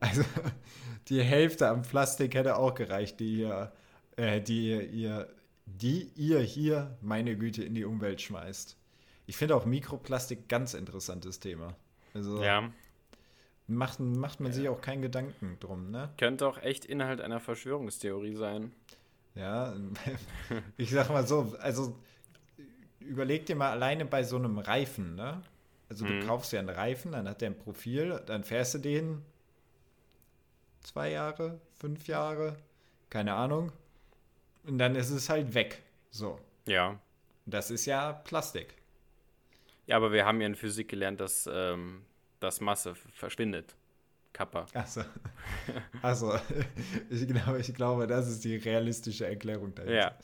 Also 0.00 0.22
die 1.08 1.22
Hälfte 1.22 1.68
am 1.68 1.82
Plastik 1.82 2.34
hätte 2.34 2.56
auch 2.56 2.74
gereicht, 2.74 3.20
die 3.20 3.36
hier 3.36 3.72
äh, 4.16 4.40
die 4.40 4.70
ihr, 4.70 5.28
die 5.66 6.10
ihr 6.16 6.40
hier, 6.40 6.96
meine 7.00 7.36
Güte, 7.36 7.64
in 7.64 7.74
die 7.74 7.84
Umwelt 7.84 8.20
schmeißt. 8.20 8.76
Ich 9.26 9.36
finde 9.36 9.56
auch 9.56 9.64
Mikroplastik 9.64 10.48
ganz 10.48 10.74
interessantes 10.74 11.40
Thema. 11.40 11.74
Also 12.12 12.42
Ja, 12.42 12.70
macht, 13.66 13.98
macht 14.00 14.40
man 14.40 14.52
sich 14.52 14.68
auch 14.68 14.80
keinen 14.80 15.02
Gedanken 15.02 15.56
drum, 15.60 15.90
ne? 15.90 16.10
könnte 16.18 16.46
auch 16.46 16.58
echt 16.58 16.84
Inhalt 16.84 17.20
einer 17.20 17.40
Verschwörungstheorie 17.40 18.36
sein. 18.36 18.72
Ja, 19.34 19.74
ich 20.76 20.90
sag 20.90 21.08
mal 21.08 21.26
so, 21.26 21.56
also 21.60 21.98
überleg 23.00 23.46
dir 23.46 23.56
mal 23.56 23.70
alleine 23.72 24.04
bei 24.04 24.22
so 24.22 24.36
einem 24.36 24.58
Reifen, 24.58 25.14
ne? 25.16 25.42
Also 25.88 26.06
du 26.06 26.12
Mhm. 26.12 26.20
kaufst 26.20 26.52
ja 26.52 26.60
einen 26.60 26.68
Reifen, 26.70 27.12
dann 27.12 27.28
hat 27.28 27.40
der 27.40 27.50
ein 27.50 27.58
Profil, 27.58 28.22
dann 28.26 28.44
fährst 28.44 28.74
du 28.74 28.78
den 28.78 29.22
zwei 30.82 31.10
Jahre, 31.10 31.60
fünf 31.74 32.06
Jahre, 32.06 32.56
keine 33.10 33.34
Ahnung. 33.34 33.72
Und 34.66 34.78
dann 34.78 34.94
ist 34.96 35.10
es 35.10 35.28
halt 35.28 35.54
weg. 35.54 35.82
So. 36.10 36.38
Ja. 36.66 36.98
Das 37.46 37.70
ist 37.70 37.86
ja 37.86 38.12
Plastik. 38.12 38.74
Ja, 39.86 39.96
aber 39.96 40.12
wir 40.12 40.24
haben 40.24 40.40
ja 40.40 40.46
in 40.46 40.54
Physik 40.54 40.88
gelernt, 40.88 41.20
dass, 41.20 41.48
ähm, 41.52 42.02
dass 42.40 42.60
Masse 42.60 42.94
verschwindet. 42.94 43.74
Kappa. 44.32 44.66
Achso. 44.74 45.02
Achso. 46.02 46.34
Ich 47.08 47.26
glaube, 47.28 47.60
ich 47.60 47.74
glaube, 47.74 48.06
das 48.06 48.28
ist 48.28 48.44
die 48.44 48.56
realistische 48.56 49.26
Erklärung 49.26 49.74
dahinter. 49.74 49.94
Ja. 49.94 50.18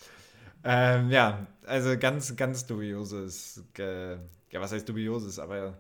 Ähm, 0.62 1.11
ja, 1.11 1.47
also 1.64 1.97
ganz, 1.97 2.37
ganz 2.37 2.66
dubioses, 2.66 3.64
äh, 3.78 4.12
ja, 4.50 4.61
was 4.61 4.73
heißt 4.73 4.88
dubioses, 4.88 5.38
aber 5.38 5.78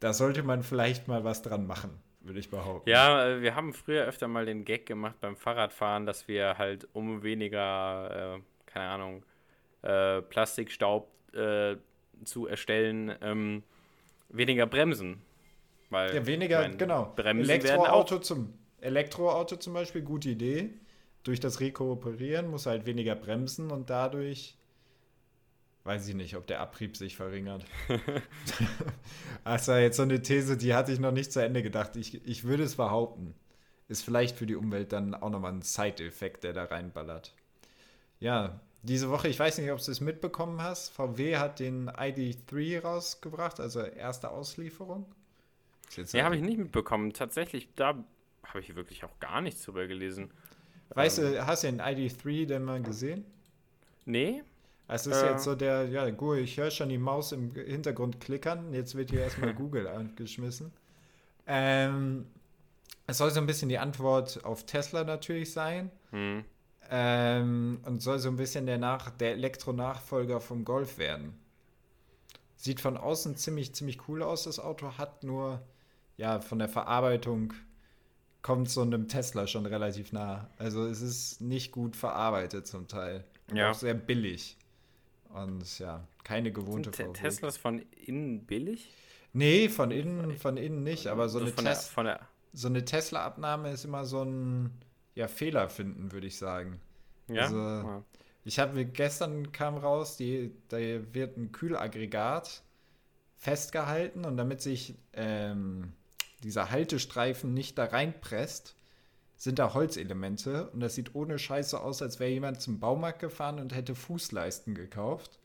da 0.00 0.12
sollte 0.12 0.42
man 0.42 0.62
vielleicht 0.62 1.06
mal 1.06 1.22
was 1.22 1.42
dran 1.42 1.66
machen, 1.66 1.90
würde 2.20 2.38
ich 2.38 2.50
behaupten. 2.50 2.88
Ja, 2.88 3.26
äh, 3.26 3.42
wir 3.42 3.54
haben 3.54 3.72
früher 3.72 4.04
öfter 4.04 4.28
mal 4.28 4.46
den 4.46 4.64
Gag 4.64 4.86
gemacht 4.86 5.16
beim 5.20 5.36
Fahrradfahren, 5.36 6.06
dass 6.06 6.28
wir 6.28 6.58
halt 6.58 6.88
um 6.92 7.22
weniger, 7.22 8.36
äh, 8.36 8.40
keine 8.66 8.88
Ahnung, 8.88 9.24
äh, 9.82 10.22
Plastikstaub 10.22 11.10
äh, 11.34 11.76
zu 12.24 12.46
erstellen, 12.46 13.14
ähm, 13.22 13.62
weniger 14.28 14.66
bremsen. 14.66 15.22
Weil, 15.88 16.14
Ja, 16.14 16.26
weniger, 16.26 16.62
ich 16.62 16.68
mein, 16.68 16.78
genau. 16.78 17.12
Bremsen. 17.16 17.50
Elektroauto 17.50 18.18
zum 18.18 18.54
Elektroauto 18.80 19.56
zum 19.56 19.74
Beispiel, 19.74 20.02
gute 20.02 20.30
Idee. 20.30 20.70
Durch 21.22 21.40
das 21.40 21.60
Rekooperieren 21.60 22.48
muss 22.48 22.66
halt 22.66 22.86
weniger 22.86 23.14
bremsen 23.14 23.70
und 23.70 23.90
dadurch 23.90 24.56
weiß 25.84 26.08
ich 26.08 26.14
nicht, 26.14 26.36
ob 26.36 26.46
der 26.46 26.60
Abrieb 26.60 26.96
sich 26.96 27.16
verringert. 27.16 27.64
also 29.44 29.72
jetzt 29.74 29.96
so 29.96 30.02
eine 30.02 30.22
These, 30.22 30.56
die 30.56 30.74
hatte 30.74 30.92
ich 30.92 30.98
noch 30.98 31.12
nicht 31.12 31.32
zu 31.32 31.42
Ende 31.42 31.62
gedacht. 31.62 31.96
Ich, 31.96 32.24
ich 32.26 32.44
würde 32.44 32.64
es 32.64 32.76
behaupten. 32.76 33.34
Ist 33.88 34.04
vielleicht 34.04 34.36
für 34.36 34.46
die 34.46 34.54
Umwelt 34.54 34.92
dann 34.92 35.14
auch 35.14 35.30
nochmal 35.30 35.52
ein 35.52 35.62
Side-Effekt, 35.62 36.44
der 36.44 36.52
da 36.52 36.64
reinballert. 36.64 37.34
Ja, 38.20 38.60
diese 38.82 39.10
Woche, 39.10 39.28
ich 39.28 39.38
weiß 39.38 39.58
nicht, 39.58 39.70
ob 39.72 39.82
du 39.82 39.90
es 39.90 40.00
mitbekommen 40.00 40.62
hast, 40.62 40.90
VW 40.90 41.36
hat 41.36 41.58
den 41.58 41.90
ID3 41.90 42.80
rausgebracht, 42.80 43.60
also 43.60 43.80
erste 43.80 44.30
Auslieferung. 44.30 45.06
Ja, 46.12 46.24
habe 46.24 46.36
ich 46.36 46.42
nicht 46.42 46.58
mitbekommen. 46.58 47.12
Tatsächlich, 47.12 47.68
da 47.74 48.04
habe 48.44 48.60
ich 48.60 48.76
wirklich 48.76 49.04
auch 49.04 49.18
gar 49.18 49.40
nichts 49.40 49.64
drüber 49.64 49.86
gelesen. 49.86 50.30
Weißt 50.90 51.18
du, 51.18 51.46
hast 51.46 51.64
du 51.64 51.68
den 51.68 51.80
ID3 51.80 52.46
denn 52.46 52.64
mal 52.64 52.80
gesehen? 52.82 53.24
Nee? 54.04 54.42
Es 54.92 55.06
ist 55.06 55.22
Äh. 55.22 55.30
jetzt 55.30 55.44
so 55.44 55.54
der, 55.54 55.88
ja 55.88 56.10
gut, 56.10 56.38
ich 56.38 56.56
höre 56.56 56.70
schon 56.70 56.88
die 56.88 56.98
Maus 56.98 57.32
im 57.32 57.54
Hintergrund 57.54 58.20
klickern. 58.20 58.72
Jetzt 58.72 58.94
wird 58.96 59.10
hier 59.10 59.20
erstmal 59.20 59.54
Google 59.54 59.86
angeschmissen. 59.86 60.72
Ähm, 61.46 62.26
es 63.06 63.18
soll 63.18 63.30
so 63.30 63.40
ein 63.40 63.46
bisschen 63.46 63.68
die 63.68 63.78
Antwort 63.78 64.44
auf 64.44 64.66
Tesla 64.66 65.04
natürlich 65.04 65.52
sein. 65.52 65.90
Hm. 66.10 66.44
Ähm, 66.90 67.80
und 67.84 68.02
soll 68.02 68.18
so 68.18 68.28
ein 68.28 68.36
bisschen 68.36 68.66
der, 68.66 68.78
Nach 68.78 69.10
der 69.10 69.32
Elektronachfolger 69.32 70.40
vom 70.40 70.64
Golf 70.64 70.98
werden. 70.98 71.38
Sieht 72.56 72.80
von 72.80 72.96
außen 72.96 73.36
ziemlich, 73.36 73.74
ziemlich 73.74 74.08
cool 74.08 74.22
aus, 74.22 74.44
das 74.44 74.58
Auto, 74.58 74.98
hat 74.98 75.22
nur, 75.22 75.62
ja, 76.16 76.40
von 76.40 76.58
der 76.58 76.68
Verarbeitung 76.68 77.54
kommt 78.42 78.68
so 78.68 78.82
einem 78.82 79.06
Tesla 79.06 79.46
schon 79.46 79.66
relativ 79.66 80.12
nah. 80.12 80.50
Also 80.58 80.84
es 80.86 81.00
ist 81.00 81.40
nicht 81.40 81.72
gut 81.72 81.94
verarbeitet 81.94 82.66
zum 82.66 82.88
Teil. 82.88 83.24
Ja. 83.52 83.70
auch 83.70 83.74
sehr 83.74 83.94
billig. 83.94 84.56
Und 85.34 85.78
ja, 85.78 86.06
keine 86.24 86.52
gewohnte 86.52 86.92
Sind 86.92 87.16
VW. 87.16 87.20
Teslas 87.20 87.56
von 87.56 87.78
innen 88.06 88.44
billig? 88.46 88.90
Nee, 89.32 89.68
von 89.68 89.90
innen, 89.90 90.36
von 90.36 90.56
innen 90.56 90.82
nicht, 90.82 91.06
aber 91.06 91.28
so 91.28 91.38
eine, 91.38 91.52
von 91.52 92.04
der, 92.04 92.20
so 92.52 92.66
eine 92.68 92.84
Tesla-Abnahme 92.84 93.70
ist 93.70 93.84
immer 93.84 94.04
so 94.04 94.24
ein 94.24 94.70
ja, 95.14 95.28
Fehler 95.28 95.68
finden, 95.68 96.10
würde 96.12 96.26
ich 96.26 96.36
sagen. 96.38 96.80
Ja? 97.28 97.42
Also- 97.42 97.56
Ja. 97.56 98.04
Ich 98.42 98.58
habe 98.58 98.86
gestern 98.86 99.52
kam 99.52 99.76
raus, 99.76 100.16
die, 100.16 100.50
da 100.68 100.78
wird 100.78 101.36
ein 101.36 101.52
Kühlaggregat 101.52 102.62
festgehalten 103.36 104.24
und 104.24 104.38
damit 104.38 104.62
sich 104.62 104.94
ähm, 105.12 105.92
dieser 106.42 106.70
Haltestreifen 106.70 107.52
nicht 107.52 107.76
da 107.76 107.84
reinpresst, 107.84 108.74
sind 109.40 109.58
da 109.58 109.72
Holzelemente 109.72 110.68
und 110.72 110.80
das 110.80 110.94
sieht 110.94 111.14
ohne 111.14 111.38
Scheiße 111.38 111.80
aus, 111.80 112.02
als 112.02 112.20
wäre 112.20 112.30
jemand 112.30 112.60
zum 112.60 112.78
Baumarkt 112.78 113.20
gefahren 113.20 113.58
und 113.58 113.74
hätte 113.74 113.94
Fußleisten 113.94 114.74
gekauft. 114.74 115.38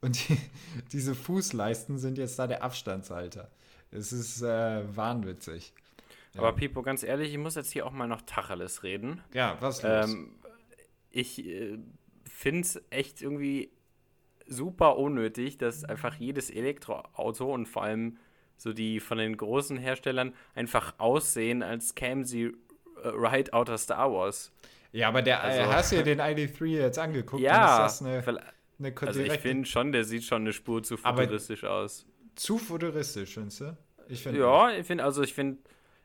Und 0.00 0.28
die, 0.28 0.38
diese 0.92 1.16
Fußleisten 1.16 1.98
sind 1.98 2.18
jetzt 2.18 2.38
da 2.38 2.46
der 2.46 2.62
Abstandshalter. 2.62 3.50
Es 3.90 4.12
ist 4.12 4.42
äh, 4.42 4.96
wahnwitzig. 4.96 5.72
Aber 6.36 6.52
Pipo, 6.52 6.82
ganz 6.82 7.02
ehrlich, 7.02 7.32
ich 7.32 7.38
muss 7.38 7.56
jetzt 7.56 7.72
hier 7.72 7.84
auch 7.84 7.90
mal 7.90 8.06
noch 8.06 8.22
Tacheles 8.22 8.84
reden. 8.84 9.20
ja, 9.34 9.56
was 9.58 9.82
los? 9.82 10.08
Ähm, 10.08 10.30
ich 11.10 11.44
äh, 11.44 11.78
finde 12.24 12.60
es 12.60 12.80
echt 12.90 13.22
irgendwie 13.22 13.72
super 14.46 14.98
unnötig, 14.98 15.58
dass 15.58 15.82
einfach 15.82 16.14
jedes 16.14 16.48
Elektroauto 16.48 17.52
und 17.52 17.66
vor 17.66 17.82
allem 17.82 18.18
so 18.56 18.72
die 18.72 19.00
von 19.00 19.18
den 19.18 19.36
großen 19.36 19.78
Herstellern 19.78 20.32
einfach 20.54 20.94
aussehen, 20.98 21.64
als 21.64 21.96
kämen 21.96 22.24
sie 22.24 22.52
right 23.10 23.52
out 23.52 23.68
of 23.68 23.80
Star 23.80 24.12
Wars. 24.12 24.52
ja, 24.92 25.08
aber 25.08 25.22
der, 25.22 25.38
äh, 25.38 25.60
also- 25.60 25.72
hast 25.72 25.92
du 25.92 25.96
dir 25.96 26.04
den 26.04 26.20
ID3 26.20 26.64
jetzt 26.66 26.98
angeguckt? 26.98 27.42
ja, 27.42 27.86
ist 27.86 28.00
das 28.00 28.06
eine, 28.06 28.42
eine 28.78 28.94
also 29.00 29.20
ich 29.20 29.32
finde 29.38 29.66
schon, 29.68 29.92
der 29.92 30.04
sieht 30.04 30.24
schon 30.24 30.42
eine 30.42 30.52
Spur 30.52 30.82
zu 30.82 30.96
futuristisch 30.96 31.64
aus. 31.64 32.06
zu 32.34 32.58
futuristisch, 32.58 33.34
findest 33.34 33.60
du? 33.60 33.76
Ich 34.08 34.22
finde 34.22 34.40
Ja, 34.40 34.70
ich 34.70 34.86
finde, 34.86 35.04
also 35.04 35.22
ich 35.22 35.32
finde, 35.34 35.58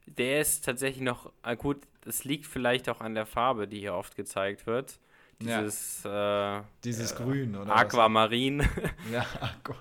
der 0.05 0.41
ist 0.41 0.63
tatsächlich 0.63 1.01
noch, 1.03 1.31
ah, 1.41 1.55
gut, 1.55 1.77
das 2.05 2.23
liegt 2.23 2.45
vielleicht 2.45 2.87
auch 2.89 3.01
an 3.01 3.15
der 3.15 3.25
Farbe, 3.25 3.67
die 3.67 3.79
hier 3.79 3.93
oft 3.93 4.15
gezeigt 4.15 4.65
wird. 4.67 4.99
Ja. 5.41 5.61
Dieses 5.61 6.03
äh, 6.05 6.61
dieses 6.83 7.11
äh, 7.11 7.15
Grün 7.15 7.55
oder 7.55 7.75
Aquamarin. 7.75 8.59
Ja, 9.11 9.25
Aqua. 9.41 9.75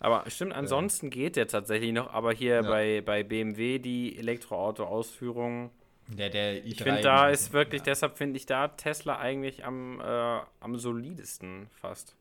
Aber 0.00 0.24
stimmt, 0.30 0.52
ansonsten 0.52 1.10
geht 1.10 1.34
der 1.36 1.48
tatsächlich 1.48 1.92
noch, 1.92 2.12
aber 2.12 2.32
hier 2.32 2.56
Ja. 2.56 2.62
bei, 2.62 3.02
bei 3.04 3.22
BMW 3.24 3.78
die 3.80 4.16
Elektroauto-Ausführung, 4.18 5.70
Der, 6.08 6.30
der 6.30 6.54
i3. 6.54 6.64
ich 6.64 6.82
finde, 6.82 7.02
da 7.02 7.28
ist 7.28 7.52
wirklich, 7.52 7.82
deshalb 7.82 8.16
finde 8.16 8.38
ich 8.38 8.46
da 8.46 8.68
Tesla 8.68 9.18
eigentlich 9.18 9.64
am, 9.64 10.00
äh, 10.00 10.40
am 10.60 10.76
solidesten 10.76 11.68
fast. 11.80 12.16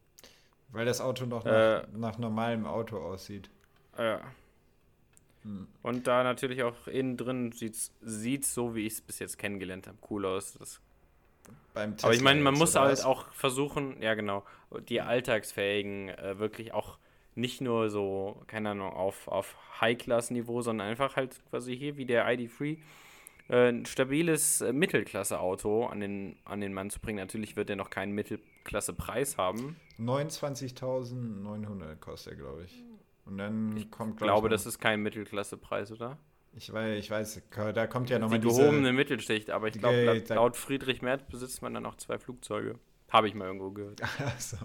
Weil 0.70 0.86
das 0.86 1.00
Auto 1.00 1.26
noch 1.26 1.46
nach, 1.46 1.84
Äh, 1.84 1.88
nach 1.94 2.18
normalem 2.18 2.66
Auto 2.66 2.98
aussieht. 2.98 3.50
Ja. 3.98 4.20
Hm. 5.44 5.68
Und 5.82 6.08
da 6.08 6.24
natürlich 6.24 6.64
auch 6.64 6.88
innen 6.88 7.16
drin 7.16 7.54
sieht 7.54 8.44
es 8.44 8.54
so, 8.54 8.76
wie 8.76 8.86
ich 8.86 8.94
es 8.94 9.02
bis 9.02 9.20
jetzt 9.20 9.38
kennengelernt 9.38 9.88
habe, 9.88 9.98
cool 10.10 10.26
aus. 10.26 10.54
Das 10.60 10.82
Beim 11.74 11.96
Aber 12.02 12.14
ich 12.14 12.22
meine, 12.22 12.42
man 12.42 12.56
muss 12.56 12.76
halt 12.76 12.92
was? 12.92 13.06
auch 13.06 13.32
versuchen, 13.32 14.02
ja 14.02 14.16
genau, 14.16 14.44
die 14.90 15.00
alltagsfähigen 15.00 16.10
äh, 16.10 16.38
wirklich 16.40 16.74
auch 16.74 16.98
nicht 17.36 17.62
nur 17.62 17.90
so, 17.90 18.42
keine 18.48 18.72
Ahnung, 18.72 18.92
auf, 18.92 19.28
auf 19.28 19.56
High-Class-Niveau, 19.80 20.62
sondern 20.62 20.88
einfach 20.88 21.16
halt 21.16 21.40
quasi 21.50 21.78
hier 21.78 21.96
wie 21.96 22.06
der 22.06 22.28
ID3 22.28 22.74
äh, 22.74 22.78
ein 23.50 23.86
stabiles 23.86 24.62
äh, 24.62 24.74
Mittelklasse-Auto 24.74 25.86
an 25.86 26.00
den, 26.00 26.36
an 26.46 26.60
den 26.62 26.74
Mann 26.74 26.90
zu 26.90 27.00
bringen. 27.00 27.20
Natürlich 27.20 27.56
wird 27.56 27.70
er 27.70 27.76
noch 27.78 27.90
keinen 27.90 28.12
Mittelklasse-Preis 28.14 29.38
haben. 29.38 29.78
29.900 30.00 31.96
kostet 31.98 32.34
er, 32.34 32.38
glaube 32.38 32.64
ich. 32.66 32.84
Und 33.26 33.38
dann 33.38 33.70
kommt, 33.70 33.78
Ich 33.80 33.90
glaub 33.92 34.18
glaube, 34.18 34.48
noch- 34.48 34.52
das 34.52 34.66
ist 34.66 34.80
kein 34.80 35.02
Mittelklasse-Preis, 35.02 35.92
oder? 35.92 36.18
Ich 36.56 36.72
weiß, 36.74 36.98
ich 36.98 37.12
weiß, 37.12 37.42
da 37.74 37.86
kommt 37.88 38.10
ja 38.10 38.18
Die 38.18 38.22
nochmal 38.24 38.40
diese... 38.40 38.62
gehobene 38.62 38.92
Mittelschicht, 38.94 39.52
aber 39.52 39.68
ich 39.68 39.74
die- 39.74 39.80
glaube, 39.80 40.04
laut, 40.06 40.30
laut 40.30 40.56
Friedrich 40.58 41.02
Merz 41.02 41.24
besitzt 41.30 41.62
man 41.62 41.74
dann 41.74 41.84
noch 41.84 41.96
zwei 41.98 42.18
Flugzeuge. 42.18 42.80
Habe 43.10 43.30
ich 43.30 43.36
mal 43.36 43.46
irgendwo 43.46 43.72
gehört. 43.72 44.02
Achso. 44.20 44.58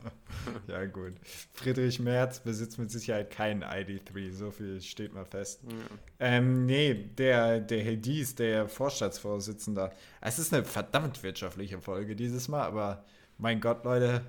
Ja, 0.67 0.85
gut. 0.87 1.13
Friedrich 1.53 2.01
Merz 2.01 2.41
besitzt 2.41 2.79
mit 2.79 2.91
Sicherheit 2.91 3.31
keinen 3.31 3.63
ID3, 3.63 4.33
so 4.33 4.51
viel 4.51 4.81
steht 4.81 5.15
mal 5.15 5.25
fest. 5.25 5.61
Ja. 5.63 5.77
Ähm, 6.19 6.67
nee, 6.67 6.93
der, 6.93 7.61
der 7.61 7.83
Herr 7.85 7.97
Dies, 7.97 8.35
der 8.35 8.69
Vorstandsvorsitzender. 8.69 9.93
Es 10.21 10.41
ist 10.41 10.53
eine 10.53 10.65
verdammt 10.65 11.23
wirtschaftliche 11.23 11.81
Folge 11.81 12.17
dieses 12.17 12.49
Mal, 12.49 12.63
aber 12.63 13.05
mein 13.39 13.61
Gott, 13.61 13.85
Leute, 13.85 14.23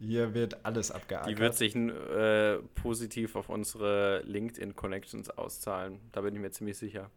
hier 0.00 0.34
wird 0.34 0.64
alles 0.64 0.90
abgeackert. 0.90 1.28
Die 1.28 1.38
wird 1.38 1.54
sich 1.54 1.76
äh, 1.76 2.58
positiv 2.74 3.36
auf 3.36 3.48
unsere 3.50 4.22
LinkedIn-Connections 4.24 5.30
auszahlen. 5.30 6.00
Da 6.10 6.22
bin 6.22 6.34
ich 6.34 6.40
mir 6.40 6.50
ziemlich 6.50 6.78
sicher. 6.78 7.10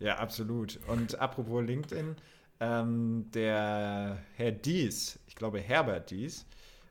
Ja, 0.00 0.16
absolut. 0.16 0.80
Und 0.88 1.20
apropos 1.20 1.64
LinkedIn, 1.64 2.16
ähm, 2.62 3.26
der 3.34 4.18
Herr 4.36 4.52
Dies, 4.52 5.18
ich 5.26 5.34
glaube 5.34 5.58
Herbert 5.58 6.10
Dies, 6.10 6.46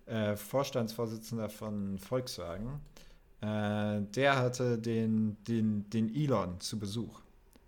äh, 0.06 0.36
Vorstandsvorsitzender 0.36 1.48
von 1.48 1.98
Volkswagen, 1.98 2.82
äh, 3.40 4.02
der 4.02 4.38
hatte 4.38 4.78
den, 4.78 5.38
den, 5.48 5.90
den 5.90 6.14
Elon 6.14 6.60
zu 6.60 6.78
Besuch 6.78 7.22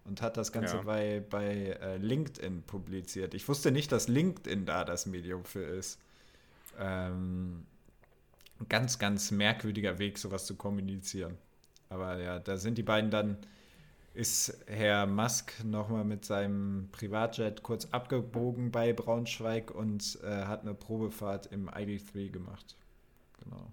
und 0.03 0.21
hat 0.21 0.35
das 0.35 0.51
Ganze 0.51 0.75
ja. 0.77 0.81
bei, 0.81 1.23
bei 1.29 1.77
äh, 1.81 1.97
LinkedIn 1.97 2.63
publiziert. 2.63 3.33
Ich 3.33 3.47
wusste 3.47 3.71
nicht, 3.71 3.91
dass 3.93 4.09
LinkedIn 4.09 4.65
da 4.65 4.83
das 4.83 5.05
Medium 5.05 5.45
für 5.45 5.63
ist. 5.63 5.97
Ähm, 6.77 7.65
ganz, 8.67 8.99
ganz 8.99 9.31
merkwürdiger 9.31 9.97
Weg, 9.97 10.17
sowas 10.17 10.45
zu 10.45 10.55
kommunizieren. 10.55 11.37
Aber 11.87 12.19
ja, 12.19 12.39
da 12.39 12.57
sind 12.57 12.77
die 12.77 12.83
beiden 12.83 13.11
dann, 13.11 13.37
ist 14.13 14.63
Herr 14.67 15.07
Musk 15.07 15.63
nochmal 15.63 16.03
mit 16.03 16.23
seinem 16.25 16.89
Privatjet 16.91 17.63
kurz 17.63 17.87
abgebogen 17.91 18.71
bei 18.71 18.93
Braunschweig 18.93 19.71
und 19.71 20.19
äh, 20.23 20.45
hat 20.45 20.61
eine 20.61 20.73
Probefahrt 20.73 21.47
im 21.47 21.69
ID3 21.69 22.29
gemacht. 22.29 22.77
Genau. 23.43 23.71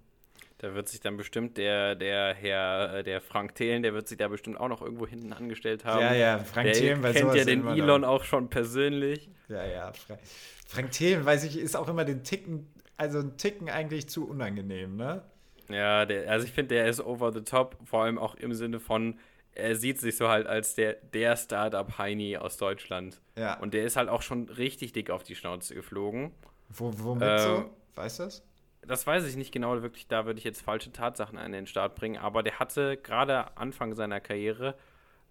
Da 0.59 0.75
wird 0.75 0.88
sich 0.88 1.00
dann 1.00 1.16
bestimmt 1.16 1.56
der, 1.56 1.94
der 1.94 2.35
Herr, 2.35 2.97
äh, 2.97 3.02
der 3.02 3.20
Frank 3.20 3.54
Thelen, 3.54 3.82
der 3.82 3.94
wird 3.94 4.09
sich 4.09 4.18
da 4.18 4.28
bestimmt 4.28 4.61
auch 4.61 4.68
noch 4.68 4.82
irgendwo 4.82 5.06
hinten 5.06 5.32
angestellt 5.32 5.85
haben. 5.85 6.00
Ja, 6.00 6.14
ja, 6.14 6.38
Frank 6.38 6.66
der 6.66 6.75
Thelen 6.75 7.00
bei 7.02 7.12
kennt 7.12 7.35
ja 7.35 7.44
den 7.44 7.66
Elon 7.66 8.04
auch 8.04 8.25
schon 8.25 8.49
persönlich. 8.50 9.30
Ja, 9.49 9.64
ja, 9.64 9.92
Fra 9.92 10.18
Frank 10.66 10.92
Thelen, 10.92 11.25
weiß 11.25 11.44
ich, 11.44 11.59
ist 11.59 11.76
auch 11.76 11.88
immer 11.88 12.04
den 12.04 12.25
Ticken, 12.25 12.66
also 12.97 13.20
ein 13.20 13.37
Ticken 13.37 13.68
eigentlich 13.68 14.09
zu 14.09 14.28
unangenehm, 14.28 14.97
ne? 14.97 15.23
Ja, 15.70 16.04
der, 16.04 16.30
also 16.30 16.47
ich 16.47 16.52
finde, 16.52 16.75
der 16.75 16.87
ist 16.88 17.00
over 17.00 17.32
the 17.32 17.42
top, 17.42 17.76
vor 17.85 18.04
allem 18.04 18.18
auch 18.18 18.35
im 18.35 18.52
Sinne 18.52 18.80
von, 18.80 19.18
er 19.54 19.76
sieht 19.76 19.99
sich 19.99 20.16
so 20.16 20.28
halt 20.28 20.47
als 20.47 20.75
der, 20.75 20.95
der 20.95 21.37
Startup-Heini 21.37 22.37
aus 22.37 22.57
Deutschland. 22.57 23.21
Ja. 23.37 23.59
Und 23.59 23.75
der 23.75 23.85
ist 23.85 23.97
halt 23.97 24.09
auch 24.09 24.23
schon 24.23 24.49
richtig 24.49 24.92
dick 24.92 25.11
auf 25.11 25.23
die 25.23 25.35
Schnauze 25.35 25.75
geflogen. 25.75 26.33
Wo, 26.69 26.92
womit 26.97 27.28
ähm, 27.28 27.38
so? 27.38 27.71
Weißt 27.95 28.19
du 28.21 28.23
das? 28.25 28.42
das 28.87 29.07
weiß 29.07 29.26
ich 29.26 29.37
nicht 29.37 29.52
genau, 29.52 29.83
wirklich, 29.83 30.09
da 30.09 30.26
würde 30.26 30.38
ich 30.38 30.45
jetzt 30.45 30.62
falsche 30.62 30.92
Tatsachen 30.92 31.38
an 31.38 31.52
den 31.52 31.66
Start 31.66 31.95
bringen, 31.95 32.19
aber 32.19 32.42
der 32.42 32.59
hatte 32.59 32.97
gerade 32.97 33.57
Anfang 33.57 33.95
seiner 33.95 34.21
Karriere, 34.21 34.75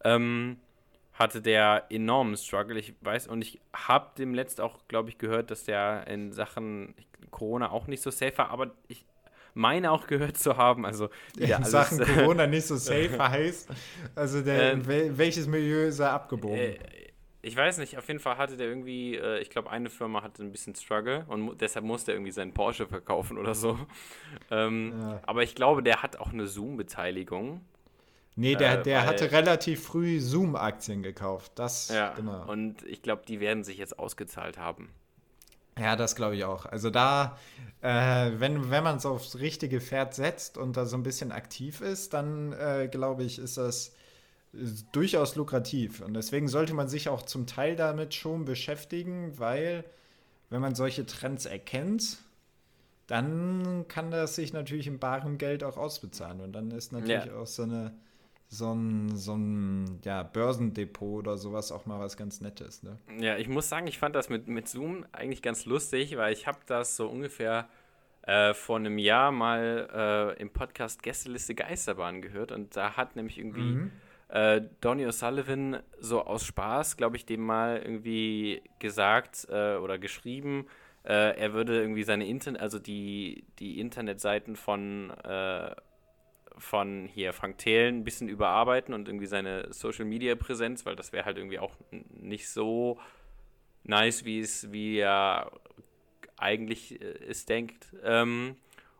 ähm, 0.03 0.57
hatte 1.13 1.41
der 1.41 1.85
enormen 1.89 2.38
Struggle. 2.38 2.79
Ich 2.79 2.93
weiß, 3.01 3.27
und 3.27 3.41
ich 3.41 3.59
habe 3.73 4.11
dem 4.17 4.33
letzt 4.33 4.61
auch, 4.61 4.88
glaube 4.88 5.09
ich, 5.09 5.17
gehört, 5.17 5.51
dass 5.51 5.65
der 5.65 6.07
in 6.07 6.31
Sachen 6.31 6.95
Corona 7.31 7.71
auch 7.71 7.88
nicht 7.88 8.01
so 8.01 8.11
safe 8.11 8.38
war, 8.38 8.51
aber 8.51 8.71
ich 8.88 9.05
meine 9.53 9.91
auch 9.91 10.08
gehört 10.08 10.38
zu 10.38 10.58
haben. 10.58 10.86
Also 10.86 11.10
in 11.38 11.53
alles, 11.53 11.72
Sachen 11.72 12.00
Corona 12.00 12.48
nicht 12.48 12.65
so 12.65 12.75
safe 12.77 13.18
heißt. 13.18 13.70
Also 14.15 14.41
der, 14.41 14.74
äh, 14.74 15.18
welches 15.18 15.48
Milieu 15.48 15.88
ist 15.88 16.00
er 16.00 16.12
abgebogen? 16.12 16.58
Äh, 16.58 16.77
ich 17.41 17.56
weiß 17.56 17.77
nicht, 17.77 17.98
auf 17.98 18.08
jeden 18.08 18.20
Fall 18.20 18.38
hatte 18.38 18.58
der 18.58 18.68
irgendwie, 18.68 19.15
äh, 19.15 19.39
ich 19.39 19.50
glaube, 19.50 19.70
eine 19.70 19.89
Firma 19.89 20.22
hatte 20.22 20.44
ein 20.44 20.51
bisschen 20.51 20.75
Struggle 20.75 21.25
und 21.27 21.41
mu 21.41 21.53
deshalb 21.53 21.86
musste 21.86 22.12
er 22.12 22.15
irgendwie 22.15 22.32
seinen 22.32 22.53
Porsche 22.53 22.88
verkaufen 22.88 23.38
oder 23.38 23.56
so. 23.56 23.79
Ähm, 24.51 24.94
ja. 25.00 25.20
Aber 25.27 25.44
ich 25.44 25.53
glaube, 25.53 25.84
der 25.84 26.01
hat 26.01 26.18
auch 26.18 26.34
eine 26.34 26.48
Zoom-Beteiligung. 26.48 27.62
Nee, 28.36 28.56
der, 28.56 28.79
äh, 28.79 28.84
der 28.84 29.06
hatte 29.06 29.32
relativ 29.32 29.84
früh 29.84 30.20
Zoom-Aktien 30.20 31.03
gekauft. 31.03 31.51
Das, 31.56 31.89
ja, 31.89 32.13
genau. 32.13 32.50
Und 32.50 32.84
ich 32.84 33.01
glaube, 33.01 33.24
die 33.27 33.39
werden 33.39 33.63
sich 33.63 33.77
jetzt 33.77 34.00
ausgezahlt 34.00 34.58
haben. 34.58 34.89
Ja, 35.79 35.95
das 35.95 36.15
glaube 36.15 36.36
ich 36.36 36.43
auch. 36.43 36.65
Also 36.65 36.89
da, 36.89 37.38
äh, 37.81 38.31
wenn, 38.38 38.69
wenn 38.69 38.83
man 38.83 38.98
es 38.98 39.05
aufs 39.05 39.38
richtige 39.38 39.79
Pferd 39.81 40.13
setzt 40.13 40.57
und 40.57 40.77
da 40.77 40.86
so 40.86 40.98
ein 40.98 41.03
bisschen 41.03 41.31
aktiv 41.31 41.81
ist, 41.81 42.13
dann 42.13 42.53
äh, 42.53 42.88
glaube 42.91 43.24
ich, 43.24 43.39
ist 43.39 43.57
das 43.57 43.93
durchaus 44.91 45.36
lukrativ. 45.36 46.01
Und 46.01 46.13
deswegen 46.15 46.48
sollte 46.48 46.74
man 46.74 46.89
sich 46.89 47.09
auch 47.09 47.21
zum 47.21 47.45
Teil 47.45 47.75
damit 47.75 48.13
schon 48.13 48.45
beschäftigen, 48.45 49.38
weil 49.38 49.83
wenn 50.50 50.62
man 50.62 50.75
solche 50.75 51.05
Trends 51.05 51.45
erkennt, 51.45 52.17
dann 53.07 53.86
kann 53.88 54.12
das 54.12 54.36
sich 54.36 54.53
natürlich 54.53 54.88
im 54.88 55.00
baren 55.00 55.38
Geld 55.38 55.63
auch 55.63 55.77
ausbezahlen. 55.77 56.41
Und 56.41 56.53
dann 56.53 56.71
ist 56.71 56.91
natürlich 56.91 57.25
ja. 57.25 57.36
auch 57.36 57.48
so 57.48 57.63
eine 57.63 57.93
so 58.50 58.74
ein, 58.74 59.15
so 59.15 59.36
ein 59.36 60.00
ja, 60.03 60.24
Börsendepot 60.24 61.20
oder 61.27 61.38
sowas 61.38 61.72
auch 61.72 61.86
mal 61.86 62.00
was 62.00 62.18
ganz 62.18 62.41
Nettes. 62.41 62.84
Ne? 62.84 62.98
Ja, 63.20 63.38
ich 63.38 63.48
muss 63.48 63.70
sagen, 63.70 63.88
ich 63.88 63.98
fand 63.98 64.16
das 64.16 64.29
mit, 64.29 64.48
mit 64.48 64.68
Zoom 64.68 65.05
eigentlich 65.12 65.42
ganz 65.42 65.66
lustig, 65.66 66.18
weil 66.18 66.33
ich 66.33 66.48
habe 66.48 66.59
das 66.66 66.96
so 66.96 67.07
ungefähr 67.07 67.70
äh, 68.24 68.53
vor 68.53 68.77
einem 68.77 68.98
Jahr 68.98 69.31
mal 69.31 70.35
äh, 70.38 70.42
im 70.42 70.50
Podcast 70.50 71.03
Gästeliste 71.03 71.55
Geisterbahn 71.55 72.22
gehört 72.22 72.51
und 72.51 72.75
da 72.75 72.98
hat 72.98 73.16
nämlich 73.16 73.38
irgendwie 73.38 73.62
mhm 73.62 73.92
äh, 74.29 74.62
Donny 74.81 75.05
O'Sullivan 75.05 75.81
so 76.00 76.24
aus 76.24 76.46
Spaß, 76.46 76.98
glaube 76.98 77.18
ich, 77.18 77.25
dem 77.25 77.42
mal 77.42 77.81
irgendwie 77.83 78.62
gesagt 78.79 79.48
äh, 79.50 79.75
oder 79.75 79.98
geschrieben, 79.98 80.68
äh, 81.03 81.38
er 81.38 81.53
würde 81.53 81.81
irgendwie 81.81 82.03
seine 82.03 82.27
Internet, 82.27 82.62
also 82.62 82.79
die, 82.79 83.44
die 83.57 83.79
Internetseiten 83.79 84.55
von, 84.55 85.12
äh, 85.24 85.75
von 86.59 87.07
hier 87.07 87.33
Frank 87.33 87.57
Thelen 87.57 88.00
ein 88.00 88.03
bisschen 88.03 88.29
überarbeiten 88.29 88.93
und 88.93 89.07
irgendwie 89.07 89.25
seine 89.25 89.74
Social 89.74 90.05
Media 90.05 90.35
Präsenz, 90.35 90.85
weil 90.85 90.95
das 90.95 91.11
wäre 91.11 91.25
halt 91.25 91.37
irgendwie 91.37 91.59
auch 91.59 91.75
nicht 92.11 92.50
so 92.50 93.00
nice, 93.83 94.25
wie 94.25 94.39
es, 94.39 94.72
wie 94.72 94.98
er 94.98 95.51
eigentlich 96.37 97.01
äh, 97.01 97.05
es 97.27 97.45
denkt. 97.45 97.87
Ähm, 98.03 98.55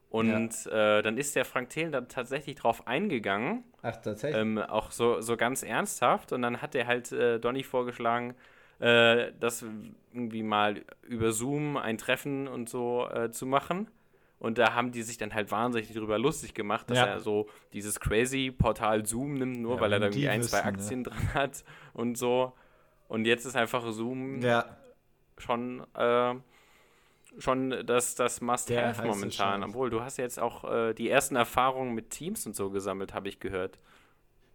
und 0.10 0.66
ja. 0.66 0.98
äh, 0.98 1.02
dann 1.04 1.18
ist 1.18 1.36
der 1.36 1.46
Frank 1.46 1.70
Thelen 1.70 1.92
dann 1.92 2.08
tatsächlich 2.08 2.56
drauf 2.56 2.88
eingegangen. 2.88 3.64
Ach, 3.84 3.96
tatsächlich? 3.98 4.42
Ähm, 4.42 4.58
auch 4.58 4.92
so, 4.92 5.22
so 5.22 5.38
ganz 5.38 5.62
ernsthaft. 5.62 6.32
Und 6.32 6.42
dann 6.42 6.62
hat 6.62 6.74
er 6.74 6.88
halt 6.88 7.12
äh, 7.12 7.40
Donny 7.40 7.64
vorgeschlagen, 7.64 8.34
äh, 8.80 9.32
das 9.40 9.64
irgendwie 10.12 10.42
mal 10.42 10.84
über 11.04 11.32
Zoom 11.32 11.78
ein 11.78 12.00
Treffen 12.00 12.48
und 12.48 12.70
so 12.70 13.08
äh, 13.08 13.30
zu 13.30 13.46
machen. 13.46 13.88
Und 14.40 14.58
da 14.58 14.74
haben 14.74 14.92
die 14.92 15.04
sich 15.04 15.18
dann 15.18 15.34
halt 15.34 15.52
wahnsinnig 15.52 15.94
drüber 15.94 16.18
lustig 16.18 16.54
gemacht, 16.54 16.90
dass 16.90 16.98
ja. 16.98 17.06
er 17.06 17.20
so 17.20 17.50
dieses 17.74 18.00
crazy 18.00 18.52
Portal 18.52 19.06
Zoom 19.06 19.34
nimmt, 19.34 19.60
nur 19.60 19.76
ja, 19.76 19.82
weil 19.82 19.94
er 19.94 20.00
da 20.00 20.06
irgendwie 20.08 20.30
ein, 20.30 20.42
zwei 20.44 20.64
Aktien 20.64 21.04
ja. 21.04 21.10
dran 21.10 21.34
hat 21.34 21.64
und 21.94 22.18
so. 22.18 22.54
Und 23.10 23.26
jetzt 23.26 23.46
ist 23.46 23.56
einfach 23.56 23.92
Zoom 23.92 24.42
schon 25.38 25.86
äh, 25.94 26.36
schon 27.38 27.86
das, 27.86 28.16
das 28.16 28.42
Must-Have 28.42 29.06
momentan. 29.06 29.64
Obwohl, 29.64 29.90
du 29.90 30.02
hast 30.02 30.18
jetzt 30.18 30.40
auch 30.40 30.64
äh, 30.70 30.94
die 30.94 31.10
ersten 31.10 31.36
Erfahrungen 31.36 31.94
mit 31.94 32.10
Teams 32.10 32.46
und 32.46 32.56
so 32.56 32.70
gesammelt, 32.70 33.14
habe 33.14 33.30
ich 33.30 33.40
gehört. 33.40 33.78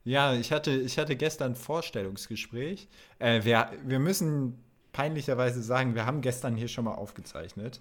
Ja, 0.05 0.35
ich 0.35 0.53
hatte, 0.53 0.73
ich 0.73 0.99
hatte 0.99 1.17
gestern 1.17 1.53
ein 1.53 1.57
Vorstellungsgespräch. 1.57 2.89
Äh, 3.19 3.45
wir, 3.45 3.71
wir 3.85 3.99
müssen 3.99 4.63
peinlicherweise 4.93 5.63
sagen, 5.63 5.95
wir 5.95 6.05
haben 6.07 6.21
gestern 6.21 6.57
hier 6.57 6.69
schon 6.69 6.85
mal 6.85 6.95
aufgezeichnet. 6.95 7.81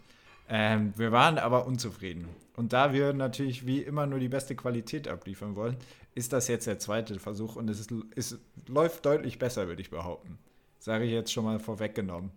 Ähm, 0.49 0.93
wir 0.97 1.11
waren 1.11 1.37
aber 1.37 1.65
unzufrieden. 1.65 2.27
Und 2.55 2.73
da 2.73 2.93
wir 2.93 3.13
natürlich 3.13 3.65
wie 3.65 3.81
immer 3.81 4.05
nur 4.05 4.19
die 4.19 4.29
beste 4.29 4.55
Qualität 4.55 5.07
abliefern 5.07 5.55
wollen, 5.55 5.77
ist 6.15 6.33
das 6.33 6.47
jetzt 6.47 6.67
der 6.67 6.79
zweite 6.79 7.19
Versuch 7.19 7.55
und 7.55 7.69
es, 7.69 7.79
ist, 7.79 7.91
es 8.15 8.37
läuft 8.67 9.05
deutlich 9.05 9.39
besser, 9.39 9.67
würde 9.67 9.81
ich 9.81 9.89
behaupten. 9.89 10.37
Sage 10.79 11.05
ich 11.05 11.11
jetzt 11.11 11.31
schon 11.31 11.45
mal 11.45 11.59
vorweggenommen. 11.59 12.31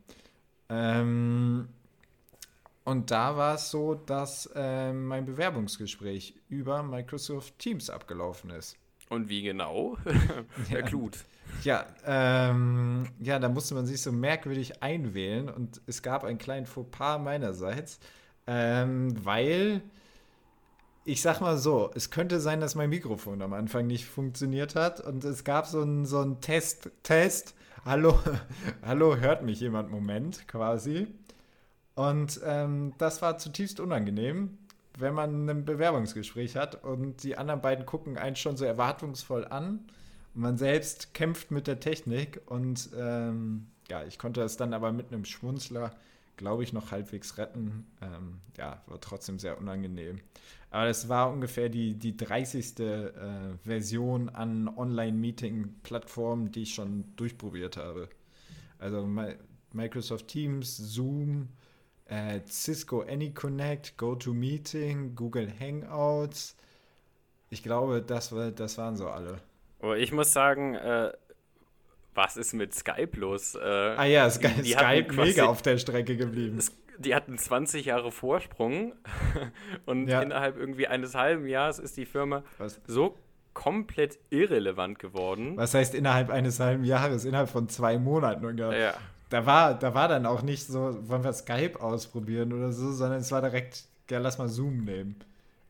Ähm, 0.68 1.68
und 2.84 3.10
da 3.10 3.36
war 3.36 3.56
es 3.56 3.70
so, 3.70 3.94
dass 3.94 4.48
äh, 4.54 4.92
mein 4.92 5.26
Bewerbungsgespräch 5.26 6.34
über 6.48 6.82
Microsoft 6.82 7.58
Teams 7.58 7.90
abgelaufen 7.90 8.50
ist. 8.50 8.76
Und 9.08 9.28
wie 9.28 9.42
genau? 9.42 9.96
Der 10.70 10.80
ja. 10.80 10.86
Ja, 11.62 11.86
ähm, 12.04 13.08
ja, 13.20 13.38
da 13.38 13.48
musste 13.48 13.74
man 13.74 13.86
sich 13.86 14.02
so 14.02 14.12
merkwürdig 14.12 14.82
einwählen 14.82 15.48
und 15.48 15.80
es 15.86 16.02
gab 16.02 16.24
einen 16.24 16.38
kleinen 16.38 16.66
Fauxpas 16.66 17.18
meinerseits, 17.18 17.98
ähm, 18.46 19.14
weil 19.24 19.82
ich 21.04 21.22
sag 21.22 21.40
mal 21.40 21.56
so, 21.56 21.90
es 21.94 22.10
könnte 22.10 22.40
sein, 22.40 22.60
dass 22.60 22.74
mein 22.74 22.90
Mikrofon 22.90 23.40
am 23.40 23.52
Anfang 23.52 23.86
nicht 23.86 24.06
funktioniert 24.06 24.74
hat 24.74 25.00
und 25.00 25.24
es 25.24 25.44
gab 25.44 25.66
so 25.66 25.80
einen 25.80 26.04
so 26.04 26.24
Test, 26.34 26.90
Test, 27.04 27.54
hallo, 27.84 28.18
hallo, 28.84 29.16
hört 29.16 29.44
mich 29.44 29.60
jemand, 29.60 29.90
Moment, 29.90 30.48
quasi. 30.48 31.06
Und 31.94 32.40
ähm, 32.44 32.92
das 32.98 33.22
war 33.22 33.38
zutiefst 33.38 33.78
unangenehm, 33.78 34.58
wenn 34.96 35.14
man 35.14 35.48
ein 35.48 35.64
Bewerbungsgespräch 35.64 36.56
hat 36.56 36.82
und 36.82 37.22
die 37.22 37.36
anderen 37.36 37.60
beiden 37.60 37.86
gucken 37.86 38.18
einen 38.18 38.36
schon 38.36 38.56
so 38.56 38.64
erwartungsvoll 38.64 39.44
an 39.44 39.86
und 40.34 40.40
man 40.40 40.56
selbst 40.56 41.14
kämpft 41.14 41.50
mit 41.50 41.66
der 41.66 41.80
Technik 41.80 42.40
und 42.46 42.90
ähm, 42.96 43.66
ja, 43.88 44.04
ich 44.04 44.18
konnte 44.18 44.42
es 44.42 44.56
dann 44.56 44.74
aber 44.74 44.92
mit 44.92 45.12
einem 45.12 45.24
Schmunzler, 45.24 45.94
glaube 46.36 46.62
ich, 46.62 46.72
noch 46.72 46.90
halbwegs 46.90 47.38
retten. 47.38 47.86
Ähm, 48.02 48.40
ja, 48.56 48.82
war 48.86 49.00
trotzdem 49.00 49.38
sehr 49.38 49.58
unangenehm. 49.58 50.20
Aber 50.70 50.86
das 50.86 51.08
war 51.08 51.30
ungefähr 51.30 51.68
die, 51.68 51.94
die 51.94 52.16
30. 52.16 52.78
Äh, 52.80 53.12
Version 53.62 54.28
an 54.28 54.68
Online-Meeting-Plattformen, 54.68 56.50
die 56.50 56.62
ich 56.62 56.74
schon 56.74 57.04
durchprobiert 57.16 57.76
habe. 57.76 58.08
Also 58.78 59.08
Microsoft 59.72 60.28
Teams, 60.28 60.76
Zoom, 60.76 61.48
äh, 62.08 62.40
Cisco 62.46 63.02
AnyConnect, 63.02 63.96
GoToMeeting, 63.96 65.14
Google 65.14 65.52
Hangouts. 65.58 66.56
Ich 67.50 67.62
glaube, 67.62 68.02
das, 68.02 68.32
war, 68.32 68.50
das 68.50 68.78
waren 68.78 68.96
so 68.96 69.08
alle. 69.08 69.40
Aber 69.80 69.98
ich 69.98 70.12
muss 70.12 70.32
sagen, 70.32 70.74
äh, 70.74 71.12
was 72.14 72.36
ist 72.36 72.54
mit 72.54 72.74
Skype 72.74 73.18
los? 73.18 73.54
Äh, 73.54 73.60
ah 73.60 74.04
ja, 74.04 74.28
Sky 74.30 74.48
die, 74.56 74.62
die 74.62 74.72
Skype 74.72 75.12
mega 75.12 75.46
auf 75.46 75.62
der 75.62 75.78
Strecke 75.78 76.16
geblieben. 76.16 76.58
Die 76.98 77.14
hatten 77.14 77.36
20 77.36 77.84
Jahre 77.84 78.10
Vorsprung 78.10 78.94
und 79.84 80.08
ja. 80.08 80.22
innerhalb 80.22 80.56
irgendwie 80.56 80.86
eines 80.86 81.14
halben 81.14 81.46
Jahres 81.46 81.78
ist 81.78 81.98
die 81.98 82.06
Firma 82.06 82.42
was? 82.56 82.80
so 82.86 83.18
komplett 83.52 84.18
irrelevant 84.30 84.98
geworden. 84.98 85.56
Was 85.56 85.74
heißt 85.74 85.94
innerhalb 85.94 86.30
eines 86.30 86.58
halben 86.60 86.84
Jahres? 86.84 87.24
Innerhalb 87.24 87.48
von 87.48 87.68
zwei 87.68 87.98
Monaten 87.98 88.44
ungefähr. 88.44 88.78
Ja. 88.78 88.94
Da 89.28 89.44
war, 89.44 89.74
da 89.74 89.94
war 89.94 90.08
dann 90.08 90.24
auch 90.26 90.42
nicht 90.42 90.66
so, 90.66 91.08
wollen 91.08 91.24
wir 91.24 91.32
Skype 91.32 91.80
ausprobieren 91.80 92.52
oder 92.52 92.72
so, 92.72 92.92
sondern 92.92 93.20
es 93.20 93.32
war 93.32 93.42
direkt, 93.42 93.84
ja, 94.08 94.18
lass 94.18 94.38
mal 94.38 94.48
Zoom 94.48 94.84
nehmen. 94.84 95.16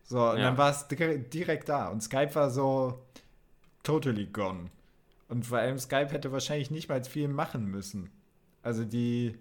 So, 0.05 0.31
und 0.31 0.38
ja. 0.38 0.45
dann 0.45 0.59
war 0.59 0.71
es 0.71 0.87
direkt 0.88 1.69
da. 1.69 1.88
Und 1.88 2.03
Skype 2.03 2.35
war 2.35 2.51
so 2.51 3.03
totally 3.83 4.27
gone. 4.27 4.71
Und 5.29 5.47
vor 5.47 5.59
allem 5.59 5.79
Skype 5.79 6.11
hätte 6.11 6.33
wahrscheinlich 6.33 6.71
nicht 6.71 6.88
mal 6.88 7.03
viel 7.03 7.29
machen 7.29 7.66
müssen. 7.66 8.11
Also 8.62 8.85
die, 8.85 9.37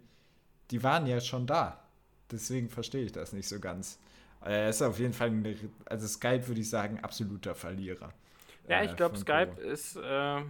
die 0.72 0.82
waren 0.82 1.06
ja 1.06 1.20
schon 1.20 1.46
da. 1.46 1.84
Deswegen 2.32 2.70
verstehe 2.70 3.04
ich 3.04 3.12
das 3.12 3.34
nicht 3.34 3.48
so 3.48 3.60
ganz. 3.60 4.00
Er 4.42 4.70
ist 4.70 4.82
auf 4.82 5.00
jeden 5.00 5.14
Fall, 5.14 5.30
eine, 5.30 5.56
also 5.86 6.08
Skype 6.08 6.48
würde 6.48 6.62
ich 6.62 6.70
sagen, 6.70 7.00
absoluter 7.02 7.56
Verlierer. 7.56 8.14
Ja, 8.68 8.84
ich 8.84 8.96
glaube, 8.96 9.18
Skype 9.18 9.62
ist, 9.62 9.96
äh, 9.96 10.42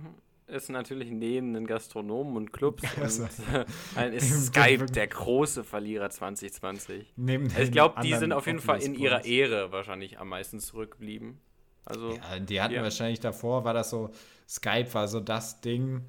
ist 0.47 0.69
natürlich 0.69 1.11
neben 1.11 1.53
den 1.53 1.65
Gastronomen 1.65 2.37
und 2.37 2.53
Clubs 2.53 2.83
also, 3.01 3.23
und, 3.23 3.97
äh, 3.97 4.15
ist 4.15 4.47
Skype 4.47 4.85
der 4.85 5.07
große 5.07 5.63
Verlierer 5.63 6.09
2020. 6.09 7.13
Neben 7.15 7.45
also 7.45 7.61
ich 7.61 7.71
glaube, 7.71 8.01
die 8.01 8.13
sind 8.13 8.31
auf 8.31 8.45
jeden 8.47 8.59
Fall 8.59 8.81
in 8.81 8.95
ihrer 8.95 9.25
Ehre 9.25 9.71
wahrscheinlich 9.71 10.19
am 10.19 10.29
meisten 10.29 10.59
zurückgeblieben. 10.59 11.39
Also, 11.85 12.13
ja, 12.13 12.39
die 12.39 12.61
hatten 12.61 12.73
ja. 12.73 12.83
wahrscheinlich 12.83 13.19
davor, 13.19 13.63
war 13.63 13.73
das 13.73 13.91
so, 13.91 14.09
Skype 14.49 14.91
war 14.93 15.07
so 15.07 15.19
das 15.19 15.61
Ding, 15.61 16.01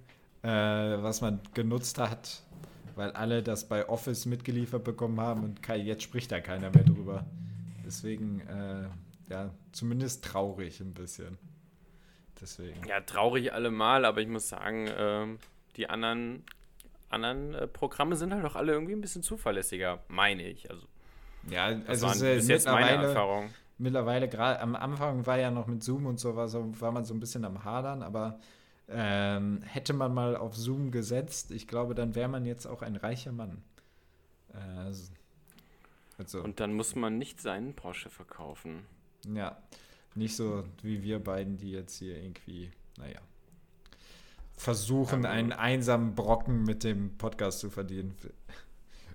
äh, 0.43 0.49
was 0.49 1.21
man 1.21 1.41
genutzt 1.53 1.99
hat, 1.99 2.43
weil 2.95 3.11
alle 3.13 3.43
das 3.43 3.69
bei 3.69 3.87
Office 3.89 4.25
mitgeliefert 4.25 4.85
bekommen 4.85 5.21
haben 5.21 5.45
und 5.45 5.67
jetzt 5.85 6.03
spricht 6.03 6.33
da 6.33 6.41
keiner 6.41 6.71
mehr 6.71 6.85
drüber. 6.85 7.27
Deswegen, 7.85 8.41
äh, 8.41 8.89
ja, 9.31 9.51
zumindest 9.73 10.25
traurig 10.25 10.81
ein 10.81 10.95
bisschen. 10.95 11.39
Deswegen. 12.41 12.87
Ja, 12.87 13.01
traurig 13.01 13.53
allemal, 13.53 14.05
aber 14.05 14.21
ich 14.21 14.29
muss 14.29 14.49
sagen, 14.49 14.87
äh, 14.87 15.27
die 15.77 15.89
anderen, 15.89 16.45
anderen 17.09 17.55
äh, 17.55 17.67
Programme 17.67 18.17
sind 18.17 18.35
halt 18.35 18.45
auch 18.45 18.57
alle 18.57 18.73
irgendwie 18.73 18.93
ein 18.93 19.01
bisschen 19.01 19.23
zuverlässiger, 19.23 20.01
meine 20.09 20.43
ich. 20.43 20.71
Also, 20.71 20.87
ja, 21.49 21.67
also 21.87 22.07
das 22.09 22.21
ist 22.21 22.49
jetzt 22.49 22.67
meine 22.67 23.07
Erfahrung. 23.07 23.51
Mittlerweile, 23.79 24.29
gerade 24.29 24.61
am 24.61 24.75
Anfang 24.75 25.27
war 25.27 25.39
ja 25.39 25.51
noch 25.51 25.67
mit 25.67 25.83
Zoom 25.83 26.07
und 26.07 26.19
so 26.19 26.35
war, 26.35 26.49
so, 26.49 26.73
war 26.81 26.93
man 26.93 27.05
so 27.05 27.15
ein 27.15 27.21
bisschen 27.21 27.45
am 27.45 27.65
Hadern, 27.65 28.03
aber 28.03 28.41
ähm, 28.89 29.63
hätte 29.63 29.93
man 29.93 30.15
mal 30.15 30.37
auf 30.37 30.57
Zoom 30.57 30.91
gesetzt, 30.91 31.51
ich 31.51 31.67
glaube, 31.67 31.95
dann 31.95 32.15
wäre 32.15 32.29
man 32.29 32.45
jetzt 32.45 32.67
auch 32.67 32.83
ein 32.83 32.97
reicher 32.97 33.33
Mann. 33.33 33.63
Äh, 34.53 34.93
also. 36.19 36.43
Und 36.43 36.61
dann 36.61 36.73
muss 36.73 36.95
man 36.95 37.19
nicht 37.19 37.41
seinen 37.43 37.75
Porsche 37.75 38.09
verkaufen. 38.09 38.87
Ja. 39.35 39.59
Nicht 40.17 40.35
so 40.35 40.65
wie 40.83 41.03
wir 41.03 41.19
beiden, 41.19 41.59
die 41.59 41.73
jetzt 41.73 41.99
hier 41.99 42.17
irgendwie, 42.17 42.71
naja, 42.99 43.21
versuchen, 44.57 45.27
einen 45.27 45.53
einsamen 45.53 46.15
Brocken 46.15 46.65
mit 46.65 46.85
dem 46.85 47.17
Podcast 47.19 47.61
zu 47.61 47.71
verdienen. 47.71 48.17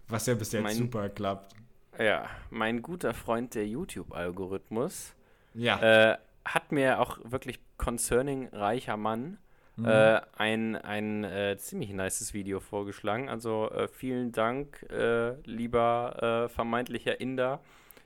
Was 0.07 0.27
ja 0.27 0.35
bis 0.35 0.51
jetzt 0.51 0.75
super 0.75 1.09
klappt. 1.09 1.55
Ja, 1.97 2.29
mein 2.49 2.81
guter 2.81 3.13
Freund, 3.13 3.55
der 3.55 3.67
YouTube-Algorithmus, 3.67 5.13
ja. 5.53 6.11
äh, 6.11 6.17
hat 6.45 6.71
mir 6.71 6.99
auch 6.99 7.17
wirklich 7.23 7.59
concerning 7.77 8.47
reicher 8.49 8.97
Mann 8.97 9.37
mhm. 9.75 9.85
äh, 9.85 10.21
ein, 10.37 10.75
ein 10.75 11.23
äh, 11.23 11.57
ziemlich 11.57 11.91
nices 11.91 12.33
Video 12.33 12.59
vorgeschlagen. 12.59 13.29
Also 13.29 13.69
äh, 13.71 13.87
vielen 13.87 14.31
Dank, 14.31 14.83
äh, 14.91 15.33
lieber 15.45 16.45
äh, 16.45 16.49
vermeintlicher 16.49 17.19
Inder 17.19 17.59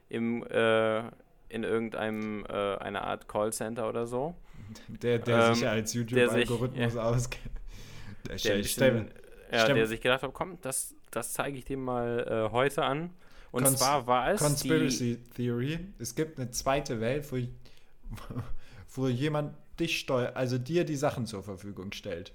im 0.08 0.46
in 1.50 1.64
irgendeinem 1.64 2.46
äh, 2.46 2.76
eine 2.78 3.02
Art 3.02 3.28
Callcenter 3.28 3.88
oder 3.88 4.08
so. 4.08 4.36
Der, 4.88 5.20
der 5.20 5.48
ähm, 5.48 5.56
sich 5.56 5.68
als 5.68 5.94
YouTube-Algorithmus 5.94 6.96
ja, 6.96 7.04
auskennt. 7.04 7.52
Der, 8.28 8.38
der, 8.38 8.58
bisschen, 8.58 9.12
ja, 9.52 9.68
der 9.68 9.88
sich 9.88 10.02
gedacht 10.02 10.24
hat, 10.24 10.34
komm, 10.34 10.58
das, 10.62 10.96
das 11.12 11.34
zeige 11.34 11.58
ich 11.58 11.66
dir 11.66 11.78
mal 11.78 12.48
äh, 12.50 12.52
heute 12.52 12.84
an. 12.84 13.12
Und 13.52 13.64
Cons 13.64 13.80
zwar 13.80 14.08
war 14.08 14.32
es. 14.32 14.42
Conspiracy 14.42 15.20
Theory. 15.36 15.80
Es 16.00 16.16
gibt 16.16 16.40
eine 16.40 16.52
zweite 16.52 17.00
Welt, 17.00 17.32
wo, 17.32 17.38
wo 18.96 19.08
jemand 19.08 19.56
dich 19.80 20.00
steuert, 20.00 20.36
also 20.36 20.58
dir 20.58 20.84
die 20.84 20.96
Sachen 20.96 21.26
zur 21.26 21.44
Verfügung 21.44 21.92
stellt. 21.92 22.34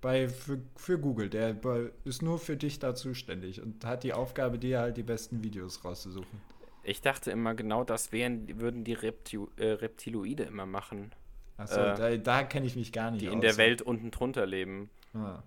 Bei, 0.00 0.28
für, 0.28 0.58
für 0.76 0.98
Google. 0.98 1.28
Der 1.28 1.56
ist 2.04 2.22
nur 2.22 2.38
für 2.38 2.56
dich 2.56 2.78
da 2.78 2.94
zuständig 2.94 3.62
und 3.62 3.84
hat 3.84 4.02
die 4.02 4.12
Aufgabe, 4.12 4.58
dir 4.58 4.80
halt 4.80 4.96
die 4.96 5.02
besten 5.02 5.44
Videos 5.44 5.84
rauszusuchen. 5.84 6.40
Ich 6.82 7.00
dachte 7.00 7.30
immer, 7.30 7.54
genau 7.54 7.84
das 7.84 8.12
wären, 8.12 8.60
würden 8.60 8.84
die 8.84 8.94
Reptil, 8.94 9.48
äh, 9.56 9.66
Reptiloide 9.66 10.44
immer 10.44 10.66
machen. 10.66 11.14
Achso, 11.56 11.80
äh, 11.80 11.94
da, 11.94 12.16
da 12.16 12.42
kenne 12.44 12.66
ich 12.66 12.76
mich 12.76 12.92
gar 12.92 13.10
nicht 13.10 13.22
Die 13.22 13.28
aus. 13.28 13.34
in 13.34 13.40
der 13.40 13.56
Welt 13.56 13.82
unten 13.82 14.10
drunter 14.10 14.46
leben. 14.46 14.90
Ah. 15.14 15.42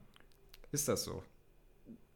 Ist 0.72 0.88
das 0.88 1.04
so? 1.04 1.24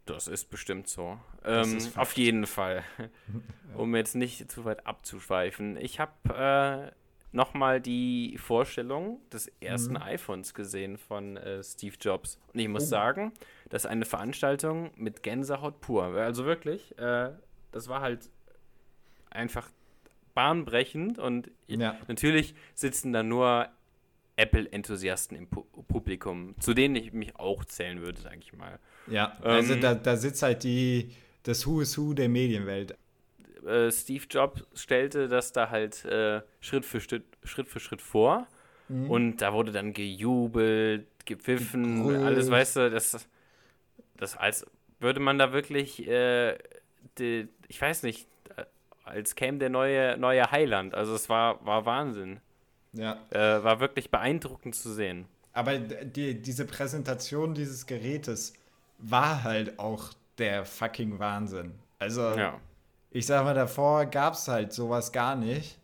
Das 0.05 0.27
ist 0.27 0.49
bestimmt 0.49 0.88
so. 0.88 1.19
Ähm, 1.43 1.77
ist 1.77 1.97
auf 1.97 2.13
jeden 2.13 2.45
Fall. 2.47 2.84
um 3.75 3.95
jetzt 3.95 4.15
nicht 4.15 4.51
zu 4.51 4.65
weit 4.65 4.88
abzuschweifen. 4.88 5.77
Ich 5.77 5.99
habe 5.99 6.91
äh, 6.91 6.91
nochmal 7.32 7.79
die 7.79 8.38
Vorstellung 8.38 9.21
des 9.32 9.47
ersten 9.60 9.93
mhm. 9.93 10.01
iPhones 10.01 10.53
gesehen 10.53 10.97
von 10.97 11.38
äh, 11.38 11.63
Steve 11.63 11.95
Jobs. 11.99 12.39
Und 12.53 12.60
ich 12.60 12.67
muss 12.67 12.84
oh. 12.84 12.88
sagen, 12.88 13.34
das 13.69 13.84
ist 13.86 13.89
eine 13.91 14.05
Veranstaltung 14.05 14.91
mit 14.95 15.23
Gänsehaut 15.23 15.79
pur. 15.82 16.05
Also 16.05 16.45
wirklich, 16.45 16.97
äh, 16.97 17.32
das 17.71 17.88
war 17.88 18.01
halt 18.01 18.29
einfach 19.29 19.69
bahnbrechend 20.33 21.19
und 21.19 21.51
ja. 21.67 21.97
natürlich 22.07 22.55
sitzen 22.73 23.11
da 23.11 23.23
nur 23.23 23.67
Apple-Enthusiasten 24.39 25.35
im 25.37 25.47
Pu 25.47 25.63
Publikum, 25.87 26.55
zu 26.59 26.73
denen 26.73 26.95
ich 26.95 27.13
mich 27.13 27.35
auch 27.35 27.65
zählen 27.65 27.99
würde, 28.01 28.21
sage 28.21 28.37
ich 28.39 28.53
mal. 28.53 28.79
Ja, 29.07 29.37
also 29.41 29.73
ähm, 29.73 29.81
da, 29.81 29.95
da 29.95 30.15
sitzt 30.15 30.43
halt 30.43 30.63
die, 30.63 31.09
das 31.43 31.65
Who 31.65 31.81
is 31.81 31.97
Who 31.97 32.13
der 32.13 32.29
Medienwelt. 32.29 32.95
Äh, 33.65 33.91
Steve 33.91 34.23
Jobs 34.29 34.63
stellte 34.75 35.27
das 35.27 35.51
da 35.51 35.69
halt 35.69 36.05
äh, 36.05 36.41
Schritt, 36.61 36.85
für 36.85 37.01
Schritt, 37.01 37.23
Schritt 37.43 37.67
für 37.67 37.79
Schritt 37.79 38.01
vor 38.01 38.47
mhm. 38.87 39.09
und 39.09 39.37
da 39.37 39.51
wurde 39.51 39.71
dann 39.71 39.93
gejubelt, 39.93 41.07
gepfiffen, 41.25 42.03
Gegrüßt. 42.03 42.23
alles, 42.23 42.49
weißt 42.49 42.75
du, 42.77 42.89
das, 42.91 43.27
das 44.15 44.37
als 44.37 44.65
würde 44.99 45.19
man 45.19 45.37
da 45.37 45.51
wirklich, 45.51 46.07
äh, 46.07 46.57
die, 47.17 47.47
ich 47.67 47.81
weiß 47.81 48.03
nicht, 48.03 48.27
als 49.10 49.36
käme 49.36 49.58
der 49.58 49.69
neue, 49.69 50.17
neue 50.17 50.50
Heiland. 50.52 50.93
Also 50.93 51.15
es 51.15 51.30
war, 51.30 51.65
war 51.65 51.86
Wahnsinn. 51.86 52.39
Ja. 52.93 53.17
Äh, 53.30 53.63
war 53.63 53.80
wirklich 53.80 54.10
beeindruckend 54.10 54.76
zu 54.76 54.93
sehen. 54.93 55.26
Aber 55.54 55.78
die, 55.78 56.41
diese 56.41 56.65
Präsentation 56.65 57.54
dieses 57.54 57.86
Gerätes 57.86 58.54
war 58.98 59.43
halt 59.43 59.80
auch 59.80 60.13
der 60.38 60.65
fucking 60.65 61.19
Wahnsinn. 61.19 61.74
Also, 61.98 62.22
ja. 62.22 62.60
ich 63.12 63.26
sag 63.26 63.43
mal, 63.43 63.54
davor 63.54 64.06
gab 64.06 64.34
es 64.34 64.48
halt 64.48 64.74
sowas 64.74 65.12
gar 65.12 65.36
nicht. 65.36 65.78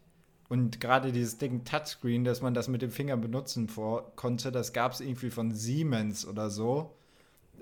Und 0.47 0.79
gerade 0.79 1.11
dieses 1.11 1.37
Ding 1.37 1.63
Touchscreen, 1.63 2.23
dass 2.23 2.41
man 2.41 2.53
das 2.53 2.67
mit 2.67 2.81
dem 2.81 2.91
Finger 2.91 3.17
benutzen 3.17 3.67
vor, 3.67 4.15
konnte, 4.15 4.51
das 4.51 4.73
gab 4.73 4.91
es 4.93 5.01
irgendwie 5.01 5.31
von 5.31 5.51
Siemens 5.51 6.25
oder 6.25 6.49
so. 6.49 6.95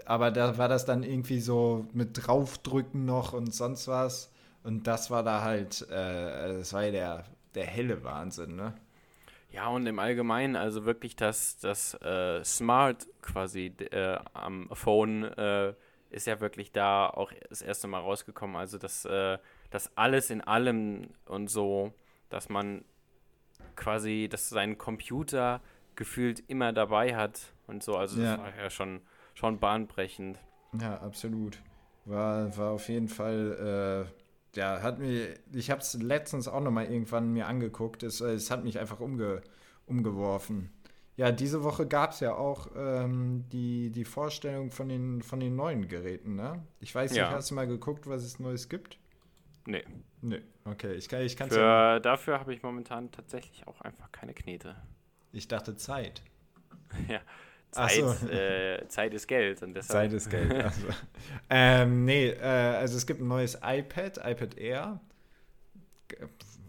Aber 0.06 0.32
da 0.32 0.58
war 0.58 0.68
das 0.68 0.86
dann 0.86 1.04
irgendwie 1.04 1.40
so 1.40 1.88
mit 1.94 2.10
draufdrücken 2.14 3.06
noch 3.06 3.34
und 3.34 3.54
sonst 3.54 3.88
was. 3.88 4.33
Und 4.64 4.88
das 4.88 5.12
war 5.12 5.24
da 5.24 5.42
halt, 5.42 5.82
äh, 5.90 6.58
das 6.58 6.74
war 6.74 6.84
ja 6.84 6.92
der, 6.92 7.24
der 7.56 7.66
helle 7.66 8.04
Wahnsinn, 8.04 8.56
ne? 8.56 8.74
Ja, 9.52 9.68
und 9.68 9.86
im 9.86 10.00
Allgemeinen, 10.00 10.56
also 10.56 10.86
wirklich 10.86 11.16
das, 11.16 11.58
das 11.60 11.94
äh, 12.02 12.44
Smart 12.44 13.08
quasi 13.22 13.68
äh, 13.92 14.18
am 14.34 14.68
Phone 14.74 15.26
äh, 15.26 15.74
ist 16.10 16.26
ja 16.26 16.40
wirklich 16.40 16.72
da 16.72 17.08
auch 17.08 17.32
das 17.50 17.62
erste 17.62 17.88
Mal 17.88 18.00
rausgekommen. 18.00 18.56
Also 18.56 18.80
das, 18.80 19.06
äh, 19.06 19.38
das 19.70 19.96
alles 19.96 20.32
in 20.32 20.42
allem 20.42 21.10
und 21.26 21.50
so, 21.50 21.94
dass 22.30 22.50
man 22.50 22.84
quasi, 23.76 24.28
dass 24.30 24.50
sein 24.50 24.78
Computer 24.80 25.62
gefühlt 25.96 26.44
immer 26.48 26.74
dabei 26.74 27.16
hat 27.16 27.54
und 27.68 27.84
so. 27.84 27.96
Also 27.96 28.20
das 28.22 28.40
war 28.40 28.56
ja 28.56 28.70
schon, 28.72 29.02
schon 29.36 29.60
bahnbrechend. 29.60 30.40
Ja, 30.80 31.00
absolut. 31.02 31.60
War, 32.06 32.56
war 32.58 32.72
auf 32.72 32.90
jeden 32.90 33.08
Fall 33.08 34.08
äh, 34.10 34.23
ja, 34.56 34.82
hat 34.82 35.00
mir, 35.00 35.36
ich 35.52 35.72
habe 35.72 35.82
es 35.82 35.94
letztens 35.96 36.48
auch 36.48 36.62
noch 36.62 36.72
mal 36.72 36.86
irgendwann 36.86 37.34
mir 37.34 37.48
angeguckt. 37.48 38.04
Es, 38.04 38.22
es 38.22 38.52
hat 38.52 38.64
mich 38.64 38.80
einfach 38.80 39.00
umge, 39.00 39.42
umgeworfen. 39.86 40.72
Ja, 41.16 41.32
diese 41.32 41.64
Woche 41.64 41.88
gab 41.88 42.12
es 42.12 42.22
ja 42.22 42.34
auch 42.34 42.72
ähm, 42.76 43.46
die, 43.52 43.92
die 43.92 44.06
Vorstellung 44.06 44.72
von 44.72 44.90
den, 44.90 45.22
von 45.22 45.40
den 45.40 45.56
neuen 45.56 45.88
Geräten, 45.88 46.36
ne? 46.36 46.64
Ich 46.80 46.94
weiß 46.94 47.12
nicht, 47.12 47.20
ja. 47.20 47.30
hast 47.30 47.52
du 47.52 47.56
mal 47.56 47.68
geguckt, 47.68 48.08
was 48.08 48.24
es 48.24 48.40
Neues 48.40 48.68
gibt? 48.68 48.98
Nee. 49.66 49.84
Nee, 50.22 50.42
okay. 50.66 50.94
Ich 50.94 51.08
kann 51.08 51.50
es 51.50 51.56
ja. 51.56 52.00
Dafür 52.00 52.40
habe 52.40 52.54
ich 52.54 52.64
momentan 52.64 53.12
tatsächlich 53.12 53.68
auch 53.68 53.82
einfach 53.82 54.12
keine 54.12 54.34
Knete. 54.34 54.76
Ich 55.32 55.48
dachte 55.48 55.76
Zeit. 55.76 56.24
ja. 57.08 57.20
Zeit, 57.74 57.92
so. 57.92 58.28
äh, 58.30 58.88
Zeit 58.88 59.14
ist 59.14 59.28
Geld. 59.28 59.62
Und 59.64 59.74
deshalb 59.74 60.12
Zeit 60.12 60.14
ist 60.14 60.30
Geld. 60.30 60.54
Also. 60.54 60.88
ähm, 61.50 62.06
nee, 62.06 62.30
äh, 62.30 62.42
also 62.42 62.98
es 62.98 63.06
gibt 63.06 63.22
ein 63.22 63.28
neues 63.28 63.56
iPad, 63.64 64.18
iPad 64.24 64.58
Air. 64.58 65.00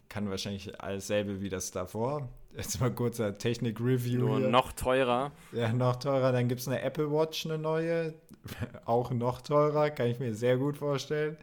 Kann 0.08 0.30
wahrscheinlich 0.30 0.80
alles 0.80 1.06
selbe 1.06 1.40
wie 1.40 1.48
das 1.48 1.70
davor. 1.70 2.28
Jetzt 2.56 2.80
mal 2.80 2.90
kurzer 2.90 3.36
Technik-Review. 3.36 4.20
Nur 4.20 4.38
hier. 4.38 4.48
noch 4.48 4.72
teurer. 4.72 5.32
Ja, 5.52 5.72
noch 5.72 5.96
teurer. 5.96 6.30
Dann 6.32 6.48
gibt 6.48 6.60
es 6.60 6.68
eine 6.68 6.80
Apple 6.82 7.10
Watch, 7.10 7.46
eine 7.46 7.58
neue. 7.58 8.14
Auch 8.84 9.10
noch 9.10 9.40
teurer, 9.40 9.90
kann 9.90 10.06
ich 10.08 10.20
mir 10.20 10.34
sehr 10.34 10.56
gut 10.58 10.76
vorstellen. 10.76 11.36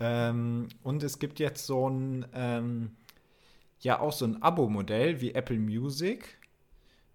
Ähm, 0.00 0.68
und 0.82 1.02
es 1.02 1.18
gibt 1.18 1.38
jetzt 1.40 1.66
so 1.66 1.90
ein, 1.90 2.24
ähm, 2.32 2.92
ja, 3.80 3.98
auch 4.00 4.12
so 4.12 4.24
ein 4.24 4.40
Abo-Modell 4.42 5.20
wie 5.20 5.34
Apple 5.34 5.58
Music. 5.58 6.37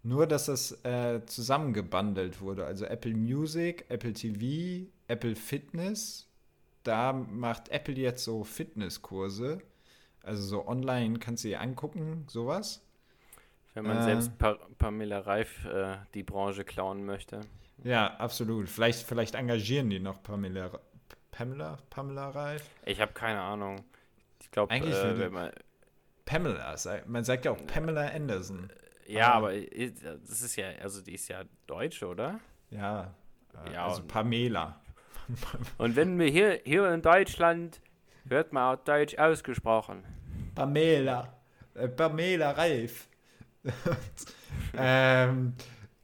Nur, 0.04 0.28
dass 0.28 0.48
das 0.48 0.84
äh, 0.84 1.26
zusammengebundelt 1.26 2.42
wurde. 2.42 2.66
Also 2.66 2.86
Apple 2.86 3.13
Music, 3.13 3.86
Apple 3.88 4.12
TV, 4.12 4.86
Apple 5.08 5.36
Fitness. 5.36 6.30
Da 6.84 7.13
macht 7.13 7.70
Apple 7.70 7.96
jetzt 7.96 8.26
so 8.26 8.44
Fitnesskurse. 8.44 9.62
Also 10.22 10.44
so 10.44 10.68
online 10.68 11.20
kannst 11.20 11.46
du 11.46 11.48
dir 11.48 11.62
angucken, 11.62 12.26
sowas. 12.28 12.86
Wenn 13.74 13.86
man 13.86 13.98
äh, 13.98 14.04
selbst 14.04 14.38
pa 14.38 14.58
Pamela 14.78 15.20
Reif 15.20 15.66
äh, 15.66 15.96
die 16.13 16.24
Branche 16.24 16.66
klauen 16.66 17.06
möchte. 17.06 17.39
Ja, 17.84 18.16
absolut. 18.18 18.70
Vielleicht, 18.70 19.08
vielleicht 19.08 19.36
engagieren 19.36 19.89
die 19.89 20.00
noch 20.00 20.22
Pamela, 20.22 20.80
Pamela, 21.32 21.78
Pamela 21.89 22.30
Reif. 22.30 22.70
Ich 22.86 23.00
habe 23.00 23.13
keine 23.13 23.42
Ahnung. 23.42 23.84
Ich 24.42 24.52
glaube, 24.52 24.74
äh, 24.74 25.18
wenn 25.18 25.32
man 25.32 25.52
Pamela, 26.26 26.76
man 27.08 27.24
sagt 27.24 27.46
ja 27.46 27.52
auch 27.52 27.68
Pamela 27.68 28.08
Anderson. 28.08 28.70
Ja, 29.08 29.34
aber, 29.34 29.50
aber 29.50 29.60
das 30.28 30.42
ist 30.42 30.56
ja, 30.56 30.68
also 30.82 31.02
die 31.02 31.13
ist 31.13 31.28
ja 31.28 31.44
Deutsche, 31.68 32.08
oder? 32.08 32.39
Ja, 32.70 33.13
äh, 33.66 33.74
ja 33.74 33.88
also 33.88 34.04
Pamela. 34.04 34.80
Und 35.78 35.96
wenn 35.96 36.20
wir 36.20 36.28
hier, 36.28 36.62
hier 36.63 36.92
in 36.92 37.02
Deutschland, 37.02 37.82
wird 38.26 38.54
man 38.54 38.76
auch 38.76 38.84
Deutsch 38.84 39.18
ausgesprochen. 39.18 40.04
Pamela. 40.56 41.34
Äh, 41.74 41.88
Pamela 41.88 42.52
Reif. 42.52 43.08
ähm, 44.78 45.54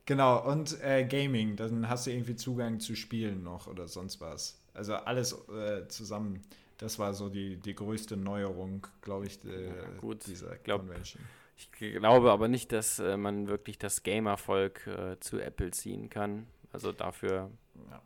genau, 0.05 0.49
und 0.49 0.81
äh, 0.81 1.05
Gaming, 1.05 1.55
dann 1.55 1.89
hast 1.89 2.07
du 2.07 2.11
irgendwie 2.11 2.35
Zugang 2.35 2.79
zu 2.79 2.95
Spielen 2.95 3.43
noch 3.43 3.67
oder 3.67 3.87
sonst 3.87 4.21
was. 4.21 4.61
Also 4.73 4.95
alles 4.95 5.33
äh, 5.49 5.87
zusammen. 5.87 6.41
Das 6.77 6.97
war 6.97 7.13
so 7.13 7.27
die, 7.27 7.57
die 7.57 7.75
größte 7.75 8.15
Neuerung, 8.15 8.87
glaube 9.01 9.25
ich, 9.27 9.43
äh, 9.43 9.67
ja, 9.67 9.73
gut. 9.99 10.25
dieser 10.25 10.55
glaub, 10.57 10.81
Convention. 10.81 11.21
Ich 11.59 11.71
glaube 11.71 12.31
aber 12.31 12.47
nicht, 12.47 12.71
dass 12.71 12.99
äh, 12.99 13.17
man 13.17 13.49
wirklich 13.49 13.77
das 13.77 14.03
Gamer-Volk 14.03 14.87
äh, 14.87 15.19
zu 15.19 15.39
Apple 15.39 15.71
ziehen 15.71 16.09
kann. 16.09 16.47
Also 16.71 16.93
dafür 16.93 17.51
ja. 17.91 18.01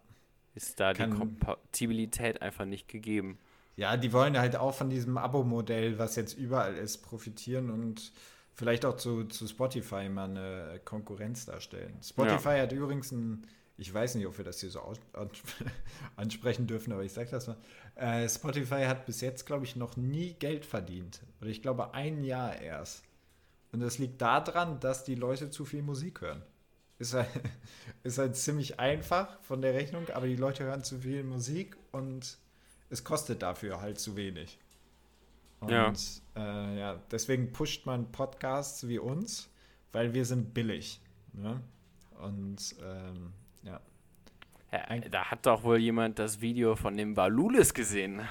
ist 0.56 0.80
da 0.80 0.94
kann, 0.94 1.12
die 1.12 1.18
Kompatibilität 1.18 2.42
einfach 2.42 2.66
nicht 2.66 2.88
gegeben. 2.88 3.38
Ja, 3.76 3.96
die 3.96 4.12
wollen 4.12 4.40
halt 4.40 4.56
auch 4.56 4.74
von 4.74 4.90
diesem 4.90 5.20
Abo-Modell, 5.20 6.00
was 6.00 6.16
jetzt 6.16 6.34
überall 6.34 6.74
ist, 6.76 7.04
profitieren 7.04 7.70
und 7.70 8.12
vielleicht 8.56 8.86
auch 8.86 8.98
zu, 8.98 9.26
zu 9.26 9.48
Spotify 9.48 10.10
mal 10.10 10.30
eine 10.30 10.82
Konkurrenz 10.84 11.46
darstellen. 11.46 11.96
Spotify 12.02 12.56
ja. 12.56 12.62
hat 12.64 12.72
übrigens 12.72 13.12
ein, 13.12 13.46
ich 13.78 13.94
weiß 13.94 14.16
nicht, 14.16 14.26
ob 14.26 14.36
wir 14.36 14.46
das 14.46 14.62
hier 14.62 14.72
so 14.72 14.82
ansprechen 16.16 16.66
dürfen, 16.66 16.92
aber 16.92 17.04
ich 17.04 17.14
sage 17.14 17.30
das 17.30 17.46
mal. 17.46 17.58
Äh, 17.96 18.28
Spotify 18.28 18.86
hat 18.86 19.06
bis 19.06 19.22
jetzt, 19.22 19.46
glaube 19.46 19.66
ich, 19.66 19.76
noch 19.76 19.96
nie 19.96 20.34
Geld 20.34 20.66
verdient. 20.66 21.22
Oder 21.40 21.52
ich 21.52 21.62
glaube, 21.62 21.94
ein 21.94 22.24
Jahr 22.24 22.60
erst. 22.60 23.04
Und 23.74 23.80
das 23.80 23.98
liegt 23.98 24.22
daran, 24.22 24.80
dass 24.80 25.04
die 25.04 25.16
Leute 25.16 25.50
zu 25.50 25.66
viel 25.66 25.82
Musik 25.82 26.22
hören. 26.22 26.44
Ist 27.00 27.16
halt, 27.16 27.28
ist 28.04 28.20
halt 28.20 28.38
ziemlich 28.38 28.80
einfach 28.80 29.42
von 29.42 29.62
der 29.62 29.74
Rechnung, 29.74 30.08
aber 30.14 30.28
die 30.28 30.36
Leute 30.36 30.64
hören 30.64 30.84
zu 30.84 31.00
viel 31.00 31.24
Musik 31.24 31.76
und 31.92 32.38
es 32.90 33.04
kostet 33.04 33.42
dafür 33.42 33.82
halt 33.82 34.00
zu 34.00 34.16
wenig. 34.16 34.60
Und 35.60 35.72
ja. 35.72 35.94
Äh, 36.36 36.80
ja, 36.80 37.00
deswegen 37.10 37.52
pusht 37.52 37.88
man 37.88 38.12
Podcasts 38.12 38.88
wie 38.88 39.00
uns, 39.00 39.50
weil 39.92 40.14
wir 40.14 40.26
sind 40.26 40.54
billig. 40.54 41.02
Ne? 41.34 41.60
Und 42.22 42.76
ähm, 42.84 43.34
ja. 43.64 43.82
ja. 44.72 45.00
Da 45.10 45.32
hat 45.32 45.48
doch 45.48 45.64
wohl 45.64 45.80
jemand 45.80 46.20
das 46.20 46.42
Video 46.42 46.76
von 46.76 46.96
dem 46.96 47.16
Balulis 47.16 47.74
gesehen. 47.74 48.22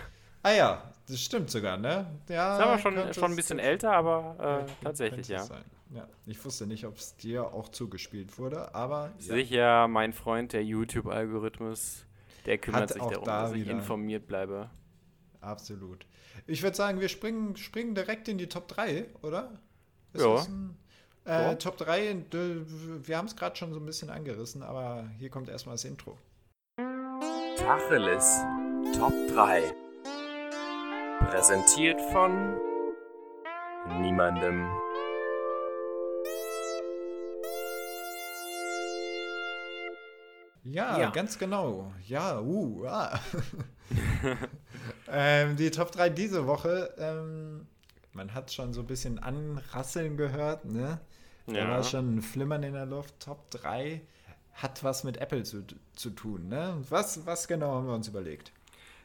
Ah 0.42 0.52
ja, 0.52 0.82
das 1.06 1.20
stimmt 1.20 1.50
sogar, 1.50 1.76
ne? 1.76 2.06
Ja, 2.28 2.56
ist 2.56 2.62
aber 2.62 2.78
schon, 2.78 3.14
schon 3.14 3.32
ein 3.32 3.36
bisschen 3.36 3.58
älter, 3.58 3.92
aber 3.92 4.64
äh, 4.66 4.84
tatsächlich, 4.84 5.28
ja. 5.28 5.46
ja. 5.94 6.08
Ich 6.26 6.44
wusste 6.44 6.66
nicht, 6.66 6.84
ob 6.84 6.96
es 6.96 7.16
dir 7.16 7.52
auch 7.52 7.68
zugespielt 7.68 8.38
wurde, 8.38 8.74
aber. 8.74 9.12
Sicher, 9.18 9.56
ja. 9.56 9.88
mein 9.88 10.12
Freund, 10.12 10.52
der 10.52 10.64
YouTube-Algorithmus, 10.64 12.06
der 12.46 12.58
kümmert 12.58 12.82
Hat 12.82 12.92
sich 12.92 13.02
darum, 13.02 13.24
da 13.24 13.42
dass 13.42 13.52
ich 13.52 13.68
informiert 13.68 14.26
bleibe. 14.26 14.68
Absolut. 15.40 16.06
Ich 16.46 16.62
würde 16.62 16.76
sagen, 16.76 17.00
wir 17.00 17.08
springen, 17.08 17.56
springen 17.56 17.94
direkt 17.94 18.28
in 18.28 18.38
die 18.38 18.48
Top 18.48 18.68
3, 18.68 19.06
oder? 19.22 19.52
Ist 20.12 20.24
ja. 20.24 20.36
Ein, 20.36 20.76
äh. 21.24 21.56
Top 21.56 21.76
3, 21.76 22.16
wir 22.30 23.16
haben 23.16 23.26
es 23.26 23.36
gerade 23.36 23.54
schon 23.54 23.72
so 23.72 23.78
ein 23.78 23.86
bisschen 23.86 24.10
angerissen, 24.10 24.62
aber 24.62 25.08
hier 25.18 25.30
kommt 25.30 25.48
erstmal 25.48 25.74
das 25.74 25.84
Intro. 25.84 26.18
Tacheles 27.56 28.40
Top 28.96 29.12
3. 29.32 29.72
Präsentiert 31.30 32.00
von 32.12 32.56
niemandem. 34.00 34.68
Ja, 40.64 40.98
ja, 40.98 41.10
ganz 41.10 41.38
genau. 41.38 41.92
Ja, 42.06 42.40
uh, 42.40 42.86
ah. 42.86 43.18
ähm, 45.08 45.56
die 45.56 45.70
Top 45.70 45.92
3 45.92 46.10
diese 46.10 46.46
Woche, 46.46 46.94
ähm, 46.98 47.66
man 48.12 48.34
hat 48.34 48.52
schon 48.52 48.72
so 48.72 48.80
ein 48.80 48.86
bisschen 48.86 49.18
anrasseln 49.18 50.16
gehört, 50.16 50.64
ne? 50.64 51.00
Da 51.46 51.54
ja. 51.54 51.68
war 51.68 51.82
schon 51.82 52.16
ein 52.16 52.22
Flimmern 52.22 52.62
in 52.62 52.74
der 52.74 52.86
Luft. 52.86 53.18
Top 53.20 53.50
3 53.50 54.00
hat 54.52 54.84
was 54.84 55.02
mit 55.02 55.16
Apple 55.16 55.42
zu, 55.42 55.64
zu 55.94 56.10
tun, 56.10 56.48
ne? 56.48 56.76
Was, 56.88 57.26
was 57.26 57.48
genau 57.48 57.74
haben 57.74 57.86
wir 57.86 57.94
uns 57.94 58.08
überlegt? 58.08 58.52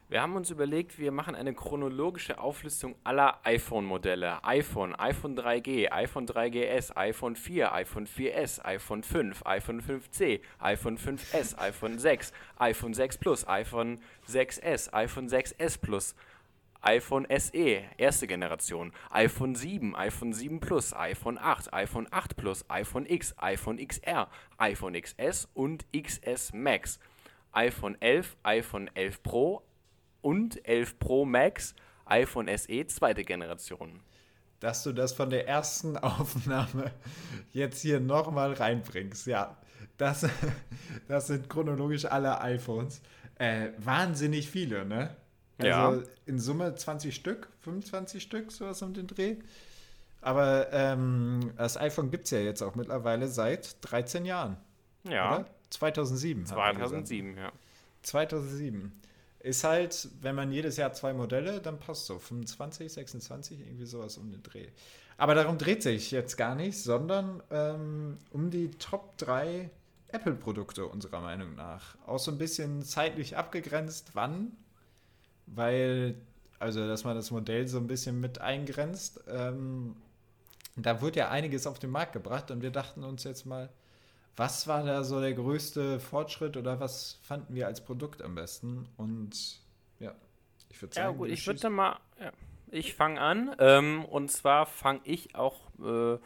Wir 0.10 0.22
haben 0.22 0.38
uns 0.38 0.50
überlegt, 0.50 1.00
wir 1.00 1.12
machen 1.12 1.36
eine 1.36 1.54
chronologische 1.54 2.40
Auflistung 2.40 2.96
aller 3.04 3.42
iPhone-Modelle. 3.44 4.42
iPhone, 4.46 4.96
iPhone 4.96 5.38
3G, 5.38 5.92
iPhone 5.92 6.26
3GS, 6.26 6.96
iPhone 6.96 7.36
4, 7.36 7.74
iPhone 7.74 8.08
4S, 8.08 8.64
iPhone 8.64 9.04
5, 9.04 9.46
iPhone 9.46 9.82
5C, 9.82 10.40
iPhone 10.60 10.98
5S, 10.98 11.58
iPhone 11.58 12.00
6, 12.00 12.32
iPhone 12.58 12.94
6 12.94 13.18
Plus, 13.18 13.46
iPhone 13.50 14.00
6S, 14.26 14.94
iPhone 14.94 15.28
6S 15.28 15.78
Plus, 15.82 16.16
iPhone 16.84 17.28
SE, 17.30 17.84
erste 17.98 18.28
Generation, 18.28 18.94
iPhone 19.10 19.56
7, 19.56 19.94
iPhone 19.94 20.32
7 20.32 20.62
Plus, 20.62 20.94
iPhone 20.94 21.38
8, 21.38 21.74
iPhone 21.74 22.08
8 22.12 22.38
Plus, 22.38 22.64
iPhone 22.70 23.06
X, 23.10 23.36
iPhone 23.40 23.78
XR, 23.78 24.30
iPhone 24.58 24.94
XS 24.94 25.50
und 25.54 25.86
XS 25.92 26.54
Max, 26.54 26.98
iPhone 27.52 27.98
11, 28.00 28.38
iPhone 28.44 28.90
11 28.94 29.22
Pro, 29.22 29.67
und 30.22 30.66
11 30.68 31.00
Pro 31.00 31.26
Max 31.26 31.76
iPhone 32.06 32.48
SE 32.58 32.88
zweite 32.88 33.24
Generation. 33.24 34.00
Dass 34.60 34.84
du 34.84 34.94
das 34.94 35.14
von 35.14 35.30
der 35.30 35.48
ersten 35.48 35.98
Aufnahme 35.98 36.92
jetzt 37.52 37.82
hier 37.82 38.00
nochmal 38.00 38.54
reinbringst, 38.54 39.28
ja. 39.28 39.58
Das, 39.98 40.28
das 41.08 41.28
sind 41.28 41.50
chronologisch 41.50 42.06
alle 42.06 42.42
iPhones. 42.42 43.02
Äh, 43.36 43.70
wahnsinnig 43.78 44.50
viele, 44.50 44.86
ne? 44.86 45.16
Also 45.60 46.02
ja. 46.02 46.08
in 46.26 46.40
Summe 46.40 46.76
20 46.76 47.16
Stück, 47.16 47.50
25 47.62 48.22
Stück, 48.22 48.52
sowas 48.52 48.82
um 48.82 48.94
den 48.94 49.08
Dreh. 49.08 49.38
Aber 50.22 50.72
ähm, 50.72 51.52
das 51.58 51.78
iPhone 51.78 52.12
gibt 52.12 52.26
es 52.26 52.32
ja 52.32 52.40
jetzt 52.40 52.62
auch 52.62 52.76
mittlerweile 52.76 53.28
seit 53.28 53.78
13 53.82 54.26
Jahren. 54.26 54.58
Ja. 55.04 55.36
Oder? 55.36 55.46
2007. 55.70 56.46
2007, 56.46 57.38
ja. 57.38 57.52
2007. 58.04 58.92
Ist 59.48 59.64
halt, 59.64 60.10
wenn 60.22 60.36
man 60.36 60.52
jedes 60.52 60.76
Jahr 60.76 60.92
zwei 60.92 61.14
Modelle, 61.14 61.62
dann 61.62 61.80
passt 61.80 62.06
so. 62.06 62.20
25, 62.20 62.92
26, 62.92 63.62
irgendwie 63.62 63.86
sowas 63.86 64.18
um 64.18 64.30
den 64.30 64.44
Dreh. 64.44 64.68
Aber 65.18 65.36
darum 65.36 65.58
dreht 65.58 65.82
sich 65.84 66.12
jetzt 66.12 66.36
gar 66.36 66.54
nicht, 66.54 66.78
sondern 66.78 67.42
ähm, 67.50 68.18
um 68.32 68.52
die 68.52 68.72
Top 68.72 69.18
3 69.20 69.70
Apple-Produkte 70.10 70.86
unserer 70.86 71.22
Meinung 71.22 71.56
nach. 71.56 71.96
Auch 72.06 72.20
so 72.20 72.30
ein 72.30 72.38
bisschen 72.38 72.82
zeitlich 72.82 73.38
abgegrenzt, 73.38 74.12
wann. 74.16 74.52
Weil, 75.46 76.16
also, 76.60 76.86
dass 76.86 77.06
man 77.06 77.16
das 77.16 77.32
Modell 77.32 77.70
so 77.70 77.78
ein 77.78 77.88
bisschen 77.88 78.20
mit 78.20 78.42
eingrenzt. 78.42 79.22
Ähm, 79.30 79.96
da 80.76 81.02
wird 81.02 81.16
ja 81.16 81.30
einiges 81.30 81.68
auf 81.68 81.80
den 81.80 81.92
Markt 81.92 82.12
gebracht 82.12 82.52
und 82.52 82.62
wir 82.62 82.72
dachten 82.72 83.06
uns 83.06 83.24
jetzt 83.24 83.46
mal, 83.46 83.70
was 84.38 84.68
war 84.68 84.84
da 84.84 85.04
so 85.04 85.20
der 85.20 85.34
größte 85.34 86.00
Fortschritt 86.00 86.56
oder 86.58 86.80
was 86.80 87.20
fanden 87.24 87.56
wir 87.56 87.66
als 87.66 87.84
Produkt 87.84 88.22
am 88.22 88.36
besten? 88.36 88.88
Und 88.96 89.60
ja, 90.00 90.14
ich 90.70 90.82
würde 90.82 90.94
sagen. 90.94 91.12
Ja, 91.12 91.18
gut, 91.18 91.30
ich 91.30 91.46
würde 91.48 91.70
mal. 91.70 92.00
Ja, 92.22 92.32
ich 92.70 92.94
fange 92.94 93.20
an. 93.20 93.56
Ähm, 93.58 94.06
und 94.06 94.32
zwar 94.32 94.68
fange 94.68 95.02
ich 95.04 95.36
auch, 95.36 95.60
äh, 95.84 96.20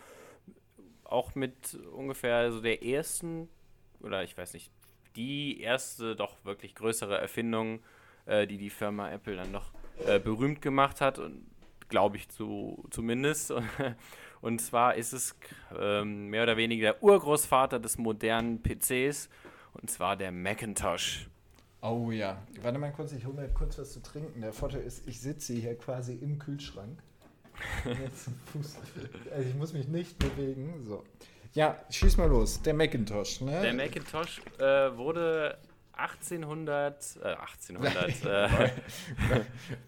auch 1.06 1.36
mit 1.36 1.76
ungefähr 1.94 2.52
so 2.52 2.62
der 2.62 2.84
ersten 2.84 3.48
oder 4.02 4.24
ich 4.24 4.38
weiß 4.38 4.54
nicht, 4.54 4.72
die 5.16 5.62
erste 5.62 6.16
doch 6.16 6.44
wirklich 6.44 6.76
größere 6.76 7.18
Erfindung, 7.18 7.80
äh, 8.26 8.46
die 8.46 8.58
die 8.58 8.70
Firma 8.70 9.10
Apple 9.10 9.38
dann 9.38 9.52
noch 9.52 9.72
äh, 10.06 10.20
berühmt 10.20 10.62
gemacht 10.62 11.00
hat 11.00 11.18
und 11.18 11.46
glaube 11.88 12.18
ich 12.18 12.28
zu, 12.30 12.86
zumindest. 12.90 13.54
Und 14.42 14.60
zwar 14.60 14.96
ist 14.96 15.14
es 15.14 15.36
ähm, 15.80 16.28
mehr 16.28 16.44
oder 16.44 16.58
weniger 16.58 16.94
der 16.94 17.04
Urgroßvater 17.04 17.80
des 17.80 17.98
modernen 17.98 18.62
PCs 18.62 19.30
und 19.74 19.90
zwar 19.90 20.18
der 20.18 20.32
Macintosh. 20.32 21.28
Oh 21.82 22.12
ja. 22.12 22.42
Warte 22.62 22.78
mal 22.78 22.92
kurz, 22.92 23.12
ich 23.12 23.26
hole 23.26 23.36
mir 23.36 23.50
kurz 23.50 23.78
was 23.78 23.94
zu 23.94 24.02
trinken. 24.02 24.42
Der 24.42 24.54
Vorteil 24.54 24.82
ist, 24.82 25.08
ich 25.08 25.20
sitze 25.20 25.54
hier 25.54 25.76
quasi 25.78 26.14
im 26.14 26.38
Kühlschrank. 26.38 27.02
also 27.86 29.50
ich 29.50 29.56
muss 29.56 29.74
mich 29.74 29.88
nicht 29.88 30.18
bewegen. 30.20 30.84
So. 30.86 31.04
Ja, 31.54 31.78
schieß 31.90 32.18
mal 32.18 32.30
los. 32.30 32.62
Der 32.62 32.74
Macintosh, 32.74 33.42
ne? 33.42 33.62
Der 33.62 33.74
Macintosh 33.74 34.42
äh, 34.58 34.96
wurde 34.96 35.58
1800, 35.94 37.20
äh, 37.24 37.28
1800, 37.28 38.26
äh, 38.26 38.72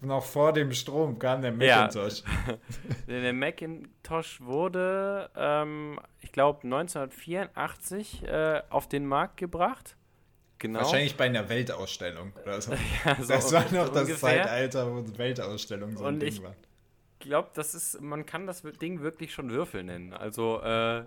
noch 0.00 0.24
vor 0.24 0.52
dem 0.52 0.72
Strom 0.72 1.18
kam 1.18 1.42
der 1.42 1.52
Macintosh. 1.52 2.22
Ja. 3.06 3.20
der 3.20 3.32
Macintosh 3.32 4.40
wurde, 4.40 5.30
ähm, 5.36 6.00
ich 6.20 6.32
glaube, 6.32 6.62
1984 6.64 8.22
äh, 8.24 8.62
auf 8.70 8.88
den 8.88 9.06
Markt 9.06 9.36
gebracht. 9.36 9.96
Genau. 10.58 10.80
Wahrscheinlich 10.80 11.16
bei 11.16 11.24
einer 11.24 11.48
Weltausstellung 11.48 12.32
oder 12.42 12.60
so. 12.60 12.72
ja, 13.04 13.16
so 13.20 13.32
das 13.32 13.52
war 13.52 13.64
noch 13.72 13.88
das 13.88 14.02
ungefähr. 14.02 14.16
Zeitalter, 14.16 14.90
wo 14.90 15.18
Weltausstellung 15.18 15.96
so 15.96 16.04
Und 16.04 16.14
ein 16.14 16.20
Ding 16.20 16.28
ich 16.28 16.42
war. 16.42 16.54
Ich 17.18 17.26
glaube, 17.26 17.50
das 17.54 17.74
ist, 17.74 18.00
man 18.00 18.24
kann 18.24 18.46
das 18.46 18.62
Ding 18.80 19.00
wirklich 19.00 19.32
schon 19.32 19.50
Würfel 19.50 19.82
nennen. 19.82 20.12
Also 20.12 20.60
äh, 20.60 21.04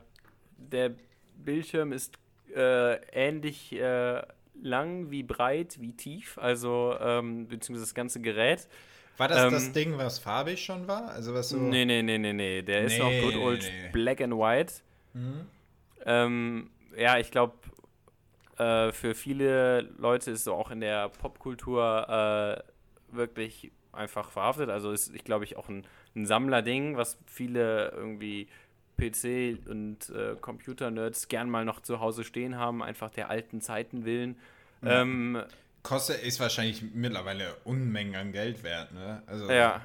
der 0.58 0.92
Bildschirm 1.36 1.92
ist 1.92 2.18
äh, 2.56 2.96
ähnlich 3.12 3.74
äh, 3.74 4.22
lang 4.62 5.12
wie 5.12 5.24
breit 5.24 5.80
wie 5.80 5.94
tief, 5.94 6.38
also 6.38 6.96
ähm, 7.00 7.48
beziehungsweise 7.48 7.86
das 7.86 7.96
ganze 7.96 8.22
Gerät. 8.22 8.68
War 9.18 9.28
das 9.28 9.46
ähm, 9.46 9.52
das 9.52 9.72
Ding, 9.72 9.98
was 9.98 10.20
farbig 10.20 10.64
schon 10.64 10.88
war? 10.88 11.10
Also 11.10 11.34
was 11.34 11.50
so. 11.50 11.58
Nee, 11.58 11.86
nee, 11.86 12.04
nee, 12.04 12.18
nee, 12.18 12.34
nee. 12.34 12.62
Der 12.62 12.82
nee, 12.82 12.88
ist 12.88 13.00
noch 13.00 13.12
good 13.12 13.36
old 13.36 13.64
nee. 13.64 13.90
black 13.92 14.22
and 14.22 14.34
white. 14.34 14.74
Mhm. 15.14 15.48
Ähm, 16.06 16.70
ja, 16.96 17.18
ich 17.18 17.32
glaube, 17.32 17.54
äh, 18.58 18.92
für 18.92 19.16
viele 19.16 19.82
Leute 19.98 20.32
ist 20.32 20.44
so 20.44 20.54
auch 20.54 20.72
in 20.72 20.82
der 20.82 21.10
Popkultur 21.10 22.64
äh, 23.12 23.16
wirklich 23.16 23.72
einfach 23.92 24.30
verhaftet. 24.30 24.70
Also 24.70 24.92
ist, 24.92 25.14
ich 25.14 25.24
glaube, 25.24 25.46
ich 25.46 25.58
auch 25.58 25.70
ein, 25.70 25.86
ein 26.16 26.26
Sammlerding, 26.26 26.98
was 26.98 27.18
viele 27.26 27.92
irgendwie 27.96 28.48
PC- 29.00 29.68
und 29.68 30.10
äh, 30.10 30.36
Computer-Nerds 30.40 31.28
gern 31.28 31.50
mal 31.50 31.66
noch 31.66 31.82
zu 31.82 32.00
Hause 32.00 32.24
stehen 32.24 32.58
haben, 32.58 32.82
einfach 32.84 33.10
der 33.10 33.30
alten 33.30 33.62
Zeiten 33.62 34.06
willen. 34.06 34.38
Ja. 34.82 35.02
Ähm, 35.02 35.44
Kostet 35.84 36.22
ist 36.24 36.40
wahrscheinlich 36.40 36.84
mittlerweile 36.94 37.56
Unmengen 37.64 38.16
an 38.16 38.32
Geld 38.32 38.64
wert, 38.64 38.92
ne? 38.94 39.24
Also, 39.26 39.50
ja. 39.50 39.82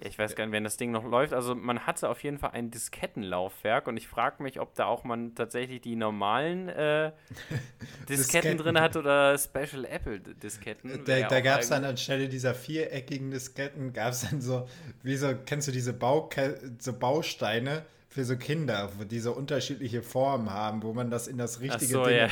Ich 0.00 0.18
weiß 0.18 0.34
gar 0.34 0.46
nicht, 0.46 0.52
wenn 0.52 0.64
das 0.64 0.76
Ding 0.76 0.90
noch 0.90 1.04
läuft. 1.04 1.32
Also 1.32 1.54
man 1.54 1.86
hatte 1.86 2.08
auf 2.08 2.22
jeden 2.22 2.38
Fall 2.38 2.50
ein 2.52 2.70
Diskettenlaufwerk 2.70 3.86
und 3.86 3.96
ich 3.96 4.08
frage 4.08 4.42
mich, 4.42 4.60
ob 4.60 4.74
da 4.74 4.86
auch 4.86 5.04
man 5.04 5.34
tatsächlich 5.34 5.80
die 5.80 5.96
normalen 5.96 6.68
äh, 6.68 7.12
Disketten, 8.08 8.16
Disketten, 8.16 8.58
drin 8.58 8.80
hat 8.80 8.96
oder 8.96 9.38
Special 9.38 9.84
Apple 9.84 10.20
Disketten. 10.20 11.04
Da, 11.04 11.28
da 11.28 11.40
gab 11.40 11.60
es 11.60 11.68
dann 11.68 11.84
anstelle 11.84 12.28
dieser 12.28 12.54
viereckigen 12.54 13.30
Disketten, 13.30 13.92
gab 13.92 14.12
es 14.12 14.28
dann 14.28 14.40
so, 14.40 14.68
wie 15.02 15.16
so, 15.16 15.34
kennst 15.46 15.68
du 15.68 15.72
diese 15.72 15.92
Bauke 15.92 16.58
so 16.78 16.92
Bausteine, 16.92 17.84
für 18.10 18.24
so 18.24 18.36
Kinder, 18.36 18.90
die 19.10 19.20
so 19.20 19.32
unterschiedliche 19.32 20.02
Formen 20.02 20.50
haben, 20.50 20.82
wo 20.82 20.92
man 20.92 21.10
das 21.10 21.28
in 21.28 21.38
das 21.38 21.60
richtige 21.60 21.86
so, 21.86 22.04
Ding, 22.04 22.16
ja. 22.16 22.28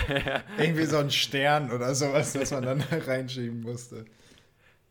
irgendwie 0.58 0.86
so 0.86 0.96
ein 0.96 1.10
Stern 1.10 1.70
oder 1.70 1.94
sowas, 1.94 2.32
das 2.32 2.50
man 2.50 2.64
dann 2.64 2.80
reinschieben 3.06 3.60
musste. 3.60 4.06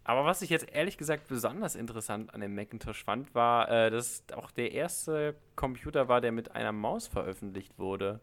Aber 0.08 0.24
was 0.24 0.44
ich 0.44 0.52
jetzt 0.52 0.68
ehrlich 0.72 1.00
gesagt 1.00 1.28
besonders 1.28 1.76
interessant 1.76 2.32
an 2.34 2.40
dem 2.40 2.54
Macintosh 2.54 3.04
fand, 3.04 3.34
war, 3.34 3.70
äh, 3.70 3.90
dass 3.90 4.24
auch 4.36 4.52
der 4.52 4.72
erste 4.72 5.36
Computer 5.56 6.08
war, 6.08 6.22
der 6.22 6.32
mit 6.32 6.52
einer 6.52 6.72
Maus 6.72 7.08
veröffentlicht 7.08 7.80
wurde. 7.80 8.20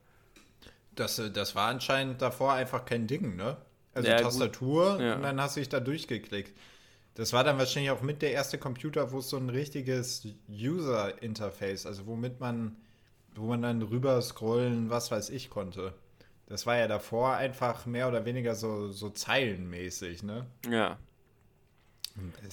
Das, 0.94 1.18
äh, 1.18 1.32
das 1.32 1.56
war 1.56 1.68
anscheinend 1.68 2.22
davor 2.22 2.52
einfach 2.52 2.84
kein 2.84 3.08
Ding, 3.08 3.34
ne? 3.34 3.56
Also 3.94 4.08
ja, 4.08 4.16
Tastatur 4.20 5.02
ja. 5.02 5.16
und 5.16 5.22
dann 5.22 5.40
hast 5.40 5.56
du 5.56 5.60
dich 5.60 5.68
da 5.68 5.80
durchgeklickt. 5.80 6.56
Das 7.14 7.32
war 7.32 7.42
dann 7.42 7.58
wahrscheinlich 7.58 7.90
auch 7.90 8.00
mit 8.00 8.22
der 8.22 8.30
erste 8.30 8.58
Computer, 8.58 9.10
wo 9.10 9.18
es 9.18 9.28
so 9.28 9.36
ein 9.36 9.50
richtiges 9.50 10.26
User-Interface, 10.48 11.84
also 11.84 12.06
womit 12.06 12.38
man, 12.38 12.76
wo 13.34 13.48
man 13.48 13.60
dann 13.60 13.82
rüber 13.82 14.22
scrollen, 14.22 14.88
was 14.88 15.10
weiß 15.10 15.30
ich, 15.30 15.50
konnte. 15.50 15.94
Das 16.46 16.64
war 16.64 16.76
ja 16.76 16.86
davor 16.86 17.34
einfach 17.34 17.86
mehr 17.86 18.08
oder 18.08 18.24
weniger 18.24 18.54
so, 18.54 18.88
so 18.92 19.10
zeilenmäßig, 19.10 20.22
ne? 20.22 20.46
Ja. 20.70 20.96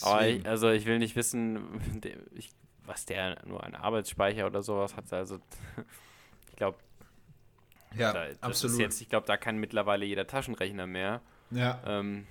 Aber 0.02 0.28
ich, 0.28 0.46
also 0.46 0.70
ich 0.70 0.86
will 0.86 1.00
nicht 1.00 1.16
wissen, 1.16 1.60
ich, 2.36 2.50
was 2.86 3.06
der 3.06 3.38
nur 3.46 3.64
an 3.64 3.76
Arbeitsspeicher 3.76 4.46
oder 4.48 4.62
sowas 4.62 4.96
hat. 4.96 5.12
Also 5.14 5.40
ich 6.50 6.56
glaube, 6.56 6.78
ja, 7.96 8.14
da, 8.14 8.26
absolut. 8.42 8.80
Jetzt, 8.80 9.02
ich 9.02 9.10
glaube, 9.10 9.28
da 9.28 9.38
kann 9.38 9.58
mittlerweile 9.58 10.06
jeder 10.06 10.28
Taschenrechner 10.28 10.88
mehr. 10.88 11.22
Ja. 11.52 11.82
Ähm, 11.86 12.28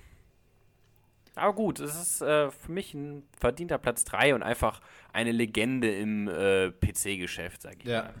aber 1.35 1.53
gut, 1.53 1.79
es 1.79 1.95
ist 1.95 2.21
äh, 2.21 2.51
für 2.51 2.71
mich 2.71 2.93
ein 2.93 3.23
verdienter 3.37 3.77
Platz 3.77 4.03
3 4.05 4.35
und 4.35 4.43
einfach 4.43 4.81
eine 5.13 5.31
Legende 5.31 5.93
im 5.93 6.27
äh, 6.27 6.71
PC-Geschäft, 6.71 7.61
sag 7.61 7.77
ich 7.79 7.85
ja. 7.85 8.03
mal. 8.03 8.13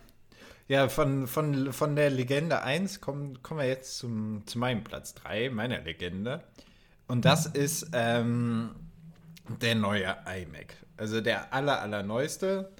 Ja, 0.67 0.87
von, 0.87 1.25
von, 1.27 1.73
von 1.73 1.95
der 1.95 2.11
Legende 2.11 2.61
1 2.61 3.01
kommen, 3.01 3.41
kommen 3.41 3.59
wir 3.59 3.67
jetzt 3.67 3.97
zum, 3.97 4.45
zu 4.45 4.59
meinem 4.59 4.83
Platz 4.83 5.15
3, 5.15 5.49
meiner 5.49 5.79
Legende. 5.79 6.43
Und 7.07 7.25
das 7.25 7.47
ist 7.47 7.89
ähm, 7.93 8.75
der 9.61 9.75
neue 9.75 10.15
iMac. 10.25 10.75
Also 10.97 11.21
der 11.21 11.53
aller, 11.53 11.81
allerneueste 11.81 12.71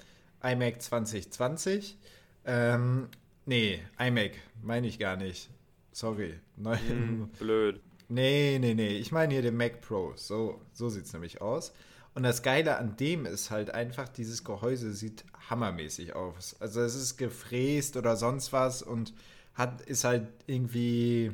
iMac 0.42 0.82
2020. 0.82 1.98
Ähm, 2.44 3.08
nee, 3.46 3.80
iMac 3.98 4.32
meine 4.62 4.86
ich 4.86 4.98
gar 4.98 5.16
nicht. 5.16 5.50
Sorry. 5.92 6.34
Mm, 6.56 7.24
blöd. 7.38 7.80
Nee, 8.08 8.58
nee, 8.60 8.74
nee. 8.74 8.96
Ich 8.96 9.12
meine 9.12 9.32
hier 9.32 9.42
den 9.42 9.56
Mac 9.56 9.80
Pro. 9.80 10.12
So, 10.16 10.60
so 10.72 10.88
sieht 10.88 11.04
es 11.04 11.12
nämlich 11.12 11.40
aus. 11.40 11.72
Und 12.14 12.24
das 12.24 12.42
Geile 12.42 12.76
an 12.76 12.96
dem 12.96 13.24
ist 13.24 13.50
halt 13.50 13.72
einfach, 13.72 14.08
dieses 14.08 14.42
Gehäuse 14.44 14.92
sieht 14.92 15.24
hammermäßig 15.48 16.16
aus. 16.16 16.56
Also 16.60 16.80
es 16.80 16.94
ist 16.94 17.16
gefräst 17.18 17.96
oder 17.96 18.16
sonst 18.16 18.52
was 18.52 18.82
und 18.82 19.14
hat, 19.54 19.80
ist 19.82 20.04
halt 20.04 20.26
irgendwie 20.46 21.32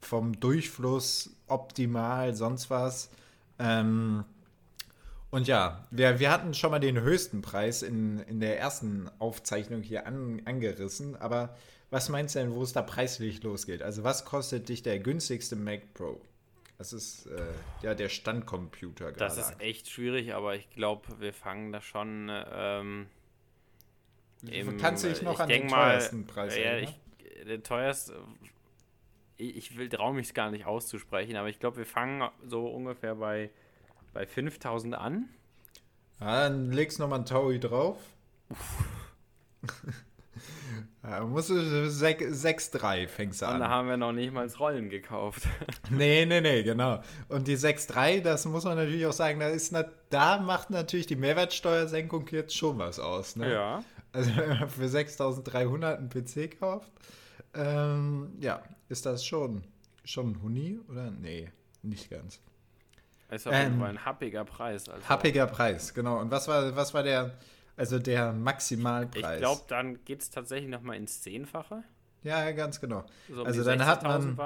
vom 0.00 0.38
Durchfluss 0.38 1.30
optimal, 1.48 2.34
sonst 2.34 2.70
was. 2.70 3.10
Ähm, 3.58 4.24
und 5.32 5.48
ja, 5.48 5.84
wir, 5.90 6.20
wir 6.20 6.30
hatten 6.30 6.54
schon 6.54 6.70
mal 6.70 6.78
den 6.78 7.00
höchsten 7.00 7.42
Preis 7.42 7.82
in, 7.82 8.20
in 8.20 8.38
der 8.38 8.60
ersten 8.60 9.10
Aufzeichnung 9.18 9.82
hier 9.82 10.06
an, 10.06 10.42
angerissen, 10.44 11.16
aber 11.16 11.56
was 11.90 12.10
meinst 12.10 12.34
du 12.34 12.40
denn, 12.40 12.54
wo 12.54 12.62
es 12.62 12.72
da 12.72 12.82
preislich 12.82 13.42
losgeht? 13.42 13.82
Also 13.82 14.04
was 14.04 14.24
kostet 14.24 14.68
dich 14.68 14.82
der 14.82 14.98
günstigste 14.98 15.56
Mac 15.56 15.94
Pro? 15.94 16.20
Das 16.76 16.92
ist 16.92 17.26
äh, 17.26 17.46
ja 17.82 17.94
der 17.94 18.10
Standcomputer 18.10 19.12
gerade. 19.12 19.18
Das 19.18 19.38
ist 19.38 19.58
echt 19.60 19.88
schwierig, 19.88 20.34
aber 20.34 20.54
ich 20.54 20.68
glaube, 20.70 21.20
wir 21.20 21.32
fangen 21.32 21.72
da 21.72 21.80
schon. 21.80 22.30
Ähm, 22.30 23.06
im, 24.42 24.76
Kannst 24.76 25.04
du 25.04 25.08
dich 25.08 25.22
noch 25.22 25.40
an 25.40 25.48
den 25.48 25.68
teuersten 25.68 26.26
Preis 26.26 26.56
ja, 26.56 26.62
erinnern? 26.62 26.94
Ich, 27.18 27.46
der 27.46 27.62
teuerste. 27.62 28.20
Ich, 29.38 29.56
ich 29.56 29.78
will 29.78 29.88
traue 29.88 30.12
mich 30.12 30.34
gar 30.34 30.50
nicht 30.50 30.66
auszusprechen, 30.66 31.36
aber 31.36 31.48
ich 31.48 31.58
glaube, 31.58 31.78
wir 31.78 31.86
fangen 31.86 32.28
so 32.44 32.66
ungefähr 32.66 33.14
bei, 33.14 33.50
bei 34.12 34.26
5000 34.26 34.94
an. 34.94 35.28
Ja, 36.20 36.48
dann 36.48 36.70
legst 36.70 36.98
du 36.98 37.02
nochmal 37.02 37.20
ein 37.20 37.26
Taui 37.26 37.58
drauf. 37.58 37.98
Ja, 41.02 41.24
musst 41.24 41.50
du 41.50 41.54
6-3 41.54 43.08
fängst 43.08 43.42
du 43.42 43.46
an. 43.46 43.54
Und 43.54 43.60
da 43.60 43.68
haben 43.68 43.88
wir 43.88 43.96
noch 43.96 44.12
nicht 44.12 44.32
mal 44.32 44.46
Rollen 44.46 44.88
gekauft. 44.88 45.42
nee, 45.90 46.24
nee, 46.24 46.40
nee, 46.40 46.62
genau. 46.62 47.02
Und 47.28 47.48
die 47.48 47.56
6-3, 47.56 48.20
das 48.20 48.44
muss 48.44 48.64
man 48.64 48.76
natürlich 48.76 49.04
auch 49.06 49.12
sagen, 49.12 49.40
da, 49.40 49.48
ist 49.48 49.74
da 50.10 50.38
macht 50.38 50.70
natürlich 50.70 51.06
die 51.06 51.16
Mehrwertsteuersenkung 51.16 52.28
jetzt 52.28 52.56
schon 52.56 52.78
was 52.78 53.00
aus. 53.00 53.34
Ne? 53.34 53.52
Ja. 53.52 53.84
Also 54.12 54.30
wenn 54.36 54.48
man 54.50 54.68
für 54.68 54.84
6.300 54.84 55.96
einen 55.96 56.08
PC 56.08 56.60
kauft, 56.60 56.92
ähm, 57.54 58.34
ja, 58.40 58.62
ist 58.88 59.04
das 59.04 59.26
schon, 59.26 59.64
schon 60.04 60.30
ein 60.30 60.42
Huni 60.42 60.78
oder? 60.88 61.10
Nee, 61.10 61.50
nicht 61.82 62.10
ganz. 62.10 62.40
Ist 63.32 63.46
auf 63.46 63.54
jeden 63.54 63.74
ähm, 63.74 63.80
Fall 63.80 63.90
ein 63.90 64.04
happiger 64.04 64.44
Preis. 64.44 64.88
Also. 64.88 65.08
Happiger 65.08 65.46
Preis, 65.46 65.94
genau. 65.94 66.20
Und 66.20 66.30
was 66.30 66.48
war, 66.48 66.76
was 66.76 66.92
war 66.94 67.02
der 67.02 67.32
also 67.76 67.98
der 67.98 68.32
Maximalpreis. 68.32 69.34
Ich 69.34 69.38
glaube, 69.38 69.62
dann 69.68 70.04
geht 70.04 70.22
es 70.22 70.30
tatsächlich 70.30 70.70
nochmal 70.70 70.96
ins 70.96 71.22
Zehnfache. 71.22 71.82
Ja, 72.22 72.50
ganz 72.52 72.80
genau. 72.80 73.04
So 73.28 73.40
um 73.40 73.46
also 73.46 73.64
dann 73.64 73.84
hat, 73.84 74.04
man, 74.04 74.36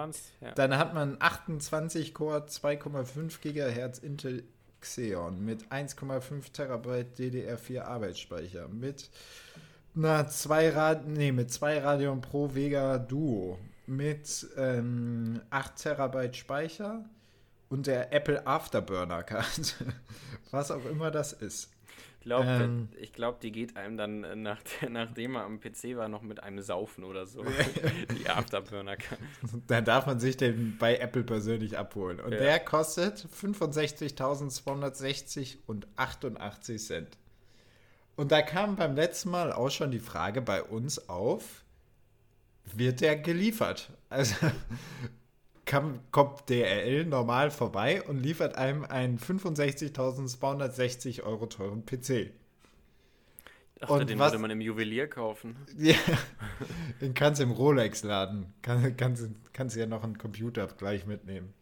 ja. 0.40 0.52
dann 0.52 0.78
hat 0.78 0.94
man 0.94 1.16
28 1.18 2.14
Core, 2.14 2.46
2,5 2.46 3.40
Gigahertz 3.40 3.98
Intel 3.98 4.44
Xeon 4.80 5.44
mit 5.44 5.66
1,5 5.66 6.52
Terabyte 6.52 7.18
DDR4 7.18 7.82
Arbeitsspeicher 7.82 8.68
mit 8.68 9.10
na, 9.98 10.28
zwei 10.28 10.68
Rad 10.70 11.06
nee, 11.06 11.32
mit 11.32 11.50
zwei 11.50 11.78
Radeon 11.78 12.20
Pro 12.20 12.54
Vega 12.54 12.98
Duo 12.98 13.58
mit 13.86 14.46
ähm, 14.56 15.40
8 15.50 15.76
Terabyte 15.76 16.36
Speicher 16.36 17.04
und 17.68 17.86
der 17.86 18.12
Apple 18.12 18.46
Afterburner 18.46 19.22
Card. 19.22 19.76
Was 20.50 20.70
auch 20.70 20.84
immer 20.86 21.10
das 21.10 21.32
ist. 21.32 21.70
Ich 22.20 22.28
glaube, 22.28 22.46
Ähm. 22.48 22.88
glaub, 23.12 23.40
die 23.40 23.52
geht 23.52 23.76
einem 23.76 23.96
dann, 23.96 24.24
äh, 24.24 24.34
nach, 24.34 24.58
nachdem 24.88 25.36
er 25.36 25.44
am 25.44 25.60
PC 25.60 25.96
war, 25.96 26.08
noch 26.08 26.22
mit 26.22 26.42
einem 26.42 26.60
Saufen 26.60 27.04
oder 27.04 27.24
so. 27.26 27.44
die 28.18 28.28
Afterburner 28.28 28.96
kann. 28.96 29.18
Dann 29.68 29.84
darf 29.84 30.06
man 30.06 30.18
sich 30.18 30.36
den 30.36 30.76
bei 30.78 30.96
Apple 30.98 31.22
persönlich 31.22 31.78
abholen. 31.78 32.18
Und 32.20 32.32
Ja. 32.32 32.38
der 32.38 32.58
kostet 32.60 33.26
65.260 33.32 35.58
und 35.66 35.86
88 35.96 36.82
Cent. 36.84 37.16
Und 38.16 38.32
da 38.32 38.42
kam 38.42 38.76
beim 38.76 38.96
letzten 38.96 39.30
Mal 39.30 39.52
auch 39.52 39.70
schon 39.70 39.90
die 39.90 39.98
Frage 40.00 40.42
bei 40.42 40.62
uns 40.62 41.08
auf, 41.08 41.62
wird 42.64 43.00
der 43.02 43.16
geliefert? 43.16 43.90
Also 44.08 44.34
kann, 45.66 46.00
kommt 46.12 46.48
DRL 46.48 47.04
normal 47.04 47.50
vorbei 47.50 48.02
und 48.02 48.22
liefert 48.22 48.54
einem 48.56 48.84
einen 48.84 49.18
65.260 49.18 51.24
Euro 51.24 51.46
teuren 51.46 51.84
PC. 51.84 52.30
Dachte, 53.78 53.92
Und 53.92 54.08
den 54.08 54.18
was- 54.18 54.32
würde 54.32 54.40
man 54.40 54.50
im 54.50 54.62
Juwelier 54.62 55.06
kaufen. 55.08 55.56
Ja, 55.76 55.96
den 57.02 57.12
kannst 57.12 57.40
du 57.40 57.44
im 57.44 57.50
Rolex-Laden. 57.50 58.54
Kann, 58.62 58.96
kannst, 58.96 59.28
kannst 59.52 59.76
du 59.76 59.80
ja 59.80 59.86
noch 59.86 60.02
einen 60.02 60.16
Computer 60.16 60.66
gleich 60.66 61.04
mitnehmen. 61.06 61.52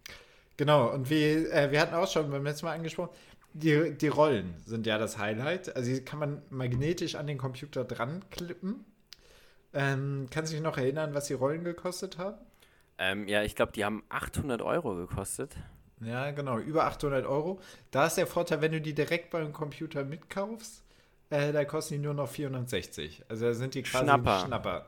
Genau, 0.56 0.92
und 0.92 1.10
wie, 1.10 1.24
äh, 1.32 1.72
wir 1.72 1.80
hatten 1.80 1.94
auch 1.94 2.08
schon 2.08 2.30
beim 2.30 2.44
letzten 2.44 2.66
Mal 2.66 2.74
angesprochen, 2.74 3.10
die, 3.52 3.94
die 3.96 4.06
Rollen 4.08 4.54
sind 4.64 4.86
ja 4.86 4.98
das 4.98 5.18
Highlight. 5.18 5.74
Also 5.74 5.92
die 5.92 6.04
kann 6.04 6.20
man 6.20 6.42
magnetisch 6.50 7.16
an 7.16 7.26
den 7.26 7.38
Computer 7.38 7.82
dran 7.84 8.24
klippen. 8.30 8.84
Ähm, 9.72 10.28
kannst 10.30 10.52
du 10.52 10.56
dich 10.56 10.62
noch 10.62 10.78
erinnern, 10.78 11.14
was 11.14 11.26
die 11.26 11.34
Rollen 11.34 11.64
gekostet 11.64 12.18
haben? 12.18 12.36
Ähm, 12.98 13.26
ja, 13.28 13.42
ich 13.42 13.54
glaube, 13.56 13.72
die 13.72 13.84
haben 13.84 14.02
800 14.08 14.62
Euro 14.62 14.94
gekostet. 14.94 15.56
Ja, 16.00 16.30
genau, 16.32 16.58
über 16.58 16.84
800 16.84 17.24
Euro. 17.26 17.60
Da 17.90 18.06
ist 18.06 18.16
der 18.16 18.26
Vorteil, 18.26 18.60
wenn 18.60 18.72
du 18.72 18.80
die 18.80 18.94
direkt 18.94 19.30
beim 19.30 19.52
Computer 19.52 20.04
mitkaufst, 20.04 20.82
äh, 21.30 21.52
da 21.52 21.64
kosten 21.64 21.94
die 21.94 22.00
nur 22.00 22.14
noch 22.14 22.28
460. 22.28 23.24
Also 23.28 23.46
da 23.46 23.54
sind 23.54 23.74
die 23.74 23.82
quasi 23.82 24.04
Schnapper. 24.04 24.44
Schnapper. 24.46 24.86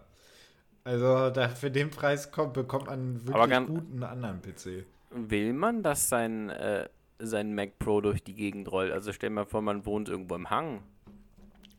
Also 0.85 1.31
da 1.31 1.49
für 1.49 1.71
den 1.71 1.91
Preis 1.91 2.31
kommt, 2.31 2.53
bekommt 2.55 2.87
man 2.87 3.27
wirklich 3.27 3.49
ganz- 3.51 3.69
guten 3.69 4.03
anderen 4.03 4.41
PC. 4.41 4.85
Will 5.11 5.53
man, 5.53 5.83
dass 5.83 6.09
sein, 6.09 6.51
äh, 6.51 6.89
sein 7.19 7.55
Mac 7.55 7.79
Pro 7.79 8.01
durch 8.01 8.23
die 8.23 8.35
Gegend 8.35 8.71
rollt? 8.71 8.93
Also 8.93 9.13
stell 9.13 9.31
dir 9.31 9.35
mal 9.37 9.47
vor, 9.47 9.63
man 9.63 9.85
wohnt 9.87 10.09
irgendwo 10.09 10.35
im 10.37 10.51
Hang. 10.51 10.83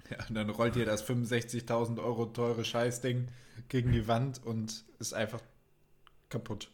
Ja, 0.10 0.18
und 0.28 0.36
dann 0.36 0.50
rollt 0.50 0.76
ihr 0.78 0.86
das 0.86 1.04
65.000 1.04 2.00
Euro 2.00 2.26
teure 2.26 2.66
Scheißding 2.66 3.28
gegen 3.70 3.92
die 3.92 4.08
Wand 4.08 4.42
und 4.44 4.84
ist 5.00 5.14
einfach 5.14 5.42
kaputt. 6.30 6.70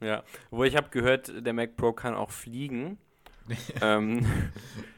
Ja, 0.00 0.22
wo 0.50 0.64
ich 0.64 0.76
habe 0.76 0.90
gehört, 0.90 1.32
der 1.44 1.52
Mac 1.52 1.76
Pro 1.76 1.92
kann 1.92 2.14
auch 2.14 2.30
fliegen. 2.30 2.98
ähm, 3.80 4.26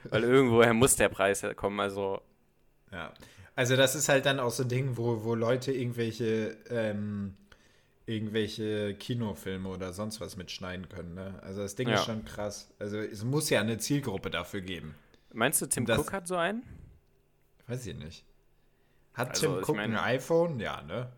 weil 0.04 0.24
irgendwoher 0.24 0.74
muss 0.74 0.96
der 0.96 1.08
Preis 1.08 1.44
kommen. 1.56 1.78
Also, 1.80 2.20
Ja. 2.90 3.12
Also 3.56 3.76
das 3.76 3.94
ist 3.94 4.08
halt 4.08 4.24
dann 4.26 4.40
auch 4.40 4.50
so 4.50 4.62
ein 4.62 4.68
Ding, 4.68 4.96
wo, 4.96 5.22
wo 5.24 5.34
Leute 5.34 5.70
irgendwelche, 5.72 6.56
ähm, 6.70 7.36
irgendwelche 8.06 8.94
Kinofilme 8.94 9.68
oder 9.68 9.92
sonst 9.92 10.20
was 10.20 10.36
mitschneiden 10.36 10.88
können. 10.88 11.14
Ne? 11.14 11.38
Also 11.42 11.62
das 11.62 11.74
Ding 11.76 11.88
Ja. 11.88 11.94
ist 11.96 12.06
schon 12.06 12.24
krass. 12.24 12.72
Also 12.78 12.98
es 12.98 13.22
muss 13.24 13.50
ja 13.50 13.60
eine 13.60 13.78
Zielgruppe 13.78 14.30
dafür 14.30 14.60
geben. 14.62 14.94
meinst 15.32 15.60
du, 15.62 15.66
Tim 15.66 15.84
Das- 15.86 15.98
Cook 15.98 16.12
hat 16.12 16.26
so 16.26 16.36
einen? 16.36 16.62
Weiß 17.68 17.86
ich 17.86 17.94
nicht. 17.96 18.24
Hat 19.14 19.30
Also, 19.30 19.46
Tim 19.54 19.62
Cook 19.62 19.76
meine- 19.76 20.00
ein 20.02 20.16
iPhone? 20.16 20.58
Ja, 20.58 20.82
ne? 20.82 21.12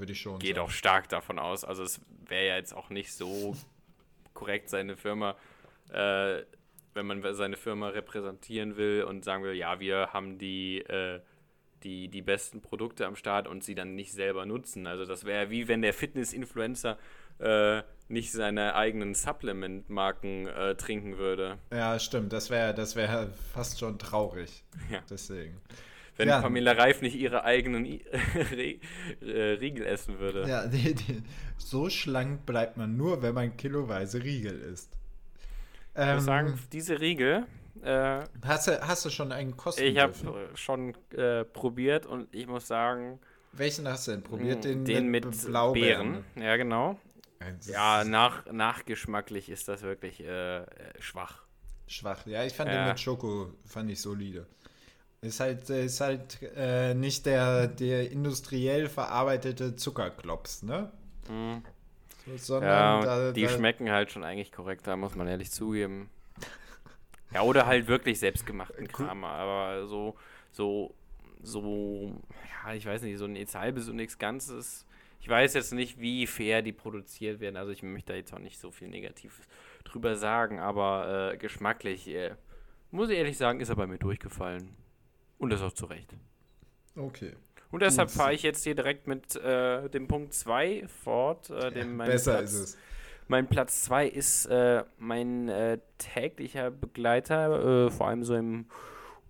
Würde 0.00 0.12
ich 0.12 0.20
schon 0.20 0.38
Geht 0.38 0.56
sagen. 0.56 0.66
auch 0.66 0.70
stark 0.70 1.08
davon 1.10 1.38
aus. 1.38 1.64
Also 1.64 1.82
es 1.82 2.00
wäre 2.26 2.46
ja 2.46 2.56
jetzt 2.56 2.74
auch 2.74 2.88
nicht 2.90 3.12
so 3.12 3.54
korrekt, 4.34 4.70
seine 4.70 4.96
Firma, 4.96 5.36
äh, 5.92 6.42
wenn 6.94 7.06
man 7.06 7.22
seine 7.34 7.56
Firma 7.56 7.88
repräsentieren 7.88 8.76
will 8.76 9.04
und 9.04 9.24
sagen 9.24 9.44
will, 9.44 9.52
ja, 9.52 9.78
wir 9.78 10.12
haben 10.12 10.38
die, 10.38 10.78
äh, 10.78 11.20
die, 11.82 12.08
die 12.08 12.22
besten 12.22 12.62
Produkte 12.62 13.06
am 13.06 13.14
Start 13.14 13.46
und 13.46 13.62
sie 13.62 13.74
dann 13.74 13.94
nicht 13.94 14.12
selber 14.12 14.46
nutzen. 14.46 14.86
Also 14.86 15.04
das 15.04 15.24
wäre 15.24 15.50
wie 15.50 15.68
wenn 15.68 15.82
der 15.82 15.92
Fitness-Influencer 15.92 16.98
äh, 17.38 17.82
nicht 18.08 18.32
seine 18.32 18.74
eigenen 18.74 19.14
Supplement-Marken 19.14 20.46
äh, 20.46 20.74
trinken 20.76 21.18
würde. 21.18 21.58
Ja, 21.72 21.98
stimmt. 21.98 22.32
Das 22.32 22.50
wäre 22.50 22.74
das 22.74 22.96
wär 22.96 23.28
fast 23.52 23.78
schon 23.78 23.98
traurig. 23.98 24.64
Ja. 24.90 25.00
Deswegen. 25.08 25.60
Wenn 26.20 26.28
Ja. 26.28 26.42
Pamela 26.42 26.72
Reif 26.72 27.00
nicht 27.00 27.16
ihre 27.16 27.44
eigenen 27.44 27.86
I 27.86 28.04
äh, 29.22 29.34
Riegel 29.54 29.86
essen 29.86 30.18
würde. 30.18 30.46
Ja, 30.46 30.66
die, 30.66 30.94
die, 30.94 31.22
so 31.56 31.88
schlank 31.88 32.44
bleibt 32.44 32.76
man 32.76 32.96
nur, 32.96 33.22
wenn 33.22 33.34
man 33.34 33.56
kiloweise 33.56 34.22
Riegel 34.22 34.60
isst. 34.60 34.92
Ich 35.94 36.00
Ähm, 36.02 36.16
muss 36.16 36.24
sagen, 36.26 36.58
diese 36.72 37.00
Riegel 37.00 37.46
äh, 37.82 38.20
hast, 38.44 38.68
du, 38.68 38.80
hast 38.86 39.04
du 39.06 39.10
schon 39.10 39.32
einen 39.32 39.56
kosten 39.56 39.82
Ich 39.82 39.98
habe 39.98 40.12
schon 40.54 40.94
äh, 41.16 41.44
probiert 41.44 42.04
und 42.04 42.34
ich 42.34 42.46
muss 42.46 42.66
sagen, 42.66 43.18
Welchen 43.52 43.88
hast 43.88 44.06
du 44.06 44.10
denn 44.12 44.22
probiert? 44.22 44.64
mh, 44.64 44.84
den, 44.84 45.06
mit, 45.08 45.26
Beeren. 45.72 46.22
Ja, 46.36 46.56
genau. 46.56 46.98
Ja, 47.66 48.04
nach, 48.04 48.44
nachgeschmacklich 48.52 49.48
ist 49.48 49.68
das 49.68 49.80
wirklich 49.80 50.20
äh, 50.20 50.58
äh, 50.58 50.66
schwach. 50.98 51.42
Schwach. 51.86 52.26
Ja, 52.26 52.44
ich 52.44 52.52
fand 52.52 52.70
den 52.70 52.86
mit 52.86 53.00
Schoko 53.00 53.54
fand 53.64 53.90
ich 53.90 54.00
solide. 54.00 54.46
Ist 55.22 55.40
halt, 55.40 55.68
äh, 55.68 55.84
ist 55.84 56.00
halt 56.00 56.38
äh, 56.56 56.94
nicht 56.94 57.26
der, 57.26 57.66
der 57.66 58.10
industriell 58.10 58.88
verarbeitete 58.88 59.76
Zuckerklops, 59.76 60.62
ne? 60.62 60.90
Mhm. 61.28 61.62
So, 62.26 62.36
sondern 62.36 62.70
Ja, 62.70 63.04
da, 63.04 63.32
die 63.32 63.42
da, 63.42 63.48
schmecken 63.48 63.90
halt 63.90 64.10
schon 64.10 64.24
eigentlich 64.24 64.52
korrekter, 64.52 64.96
muss 64.96 65.14
man 65.16 65.28
ehrlich 65.28 65.50
zugeben. 65.50 66.08
Ja, 67.32 67.42
oder 67.42 67.66
halt 67.66 67.86
wirklich 67.86 68.18
selbstgemachten 68.18 68.88
Kram, 68.88 69.24
aber 69.24 69.86
so, 69.86 70.16
so, 70.50 70.94
so, 71.42 72.12
ja, 72.64 72.74
ich 72.74 72.86
weiß 72.86 73.02
nicht, 73.02 73.18
so 73.18 73.26
nichts 73.26 73.54
halbes 73.54 73.88
und 73.88 73.96
nichts 73.96 74.18
Ganzes. 74.18 74.86
Ich 75.20 75.28
weiß 75.28 75.54
jetzt 75.54 75.72
nicht, 75.72 76.00
wie 76.00 76.26
fair 76.26 76.62
die 76.62 76.72
produziert 76.72 77.40
werden, 77.40 77.56
also 77.56 77.70
ich 77.72 77.82
möchte 77.82 78.12
da 78.12 78.16
jetzt 78.16 78.32
auch 78.32 78.38
nicht 78.38 78.58
so 78.58 78.70
viel 78.70 78.88
Negatives 78.88 79.46
drüber 79.84 80.16
sagen, 80.16 80.58
aber 80.58 81.32
äh, 81.34 81.36
geschmacklich, 81.36 82.08
äh, 82.08 82.34
muss 82.90 83.10
ich 83.10 83.18
ehrlich 83.18 83.36
sagen, 83.36 83.60
ist 83.60 83.68
er 83.68 83.76
bei 83.76 83.86
mir 83.86 83.98
durchgefallen. 83.98 84.79
Und 85.40 85.50
das 85.50 85.62
auch 85.62 85.72
zu 85.72 85.86
Recht. 85.86 86.14
Okay. 86.96 87.32
Und 87.72 87.82
deshalb 87.82 88.10
fahre 88.10 88.34
ich 88.34 88.42
jetzt 88.42 88.62
hier 88.64 88.74
direkt 88.74 89.06
mit 89.06 89.36
äh, 89.36 89.88
dem 89.88 90.06
Punkt 90.06 90.34
2 90.34 90.86
fort. 91.02 91.50
Äh, 91.50 91.70
dem 91.72 91.96
mein 91.96 92.08
Besser 92.08 92.38
Platz, 92.38 92.52
ist 92.52 92.60
es. 92.60 92.78
Mein 93.28 93.46
Platz 93.48 93.82
2 93.82 94.06
ist 94.08 94.46
äh, 94.46 94.84
mein 94.98 95.48
äh, 95.48 95.78
täglicher 95.98 96.70
Begleiter, 96.70 97.86
äh, 97.86 97.90
vor 97.90 98.08
allem 98.08 98.22
so 98.24 98.34
im 98.34 98.66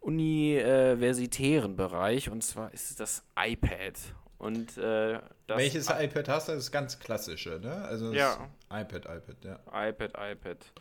universitären 0.01 1.77
Bereich. 1.77 2.31
Und 2.31 2.43
zwar 2.43 2.73
ist 2.73 2.91
es 2.91 2.97
das 2.97 3.23
iPad. 3.39 3.95
Und 4.39 4.79
äh, 4.79 5.21
das 5.47 5.59
Welches 5.59 5.91
iPad 5.91 6.29
hast 6.29 6.49
du? 6.49 6.53
Das 6.53 6.65
ist 6.65 6.73
ganz 6.73 6.99
klassische, 6.99 7.61
ne? 7.61 7.73
Also 7.85 8.07
das 8.13 8.17
Ja. 8.17 8.49
iPad, 8.71 9.05
iPad, 9.05 9.37
ja. 9.45 9.89
iPad, 9.89 10.13
iPad. 10.19 10.73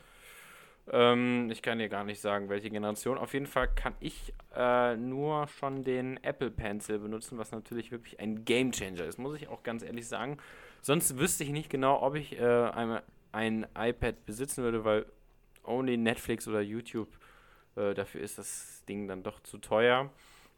Ähm, 0.92 1.50
ich 1.52 1.62
kann 1.62 1.78
dir 1.78 1.90
gar 1.90 2.04
nicht 2.04 2.20
sagen, 2.20 2.50
welche 2.50 2.70
Generation. 2.70 3.18
Auf 3.18 3.34
jeden 3.34 3.46
Fall 3.46 3.68
kann 3.74 3.94
ich 4.00 4.34
äh, 4.56 4.96
nur 4.96 5.48
schon 5.48 5.84
den 5.84 6.24
Apple 6.24 6.52
Pencil 6.52 7.00
benutzen, 7.00 7.38
was 7.38 7.52
natürlich 7.52 7.92
wirklich 7.92 8.20
ein 8.20 8.46
Game 8.46 8.72
Changer 8.72 9.06
ist, 9.06 9.20
muss 9.20 9.36
ich 9.36 9.48
auch 9.48 9.64
ganz 9.64 9.84
ehrlich 9.84 10.08
sagen. 10.08 10.38
Sonst 10.82 11.18
wüsste 11.18 11.44
ich 11.44 11.52
nicht 11.52 11.70
genau, 11.70 12.02
ob 12.02 12.16
ich 12.16 12.40
äh, 12.40 12.44
ein, 12.44 13.02
ein 13.32 13.68
iPad 13.78 14.26
besitzen 14.26 14.64
würde, 14.64 14.84
weil 14.84 15.06
only 15.64 15.98
Netflix 15.98 16.48
oder 16.48 16.62
YouTube, 16.62 17.10
äh, 17.76 17.94
dafür 17.94 18.22
ist 18.22 18.38
das 18.38 18.84
Ding 18.88 19.08
dann 19.08 19.24
doch 19.24 19.42
zu 19.42 19.58
teuer. 19.60 20.10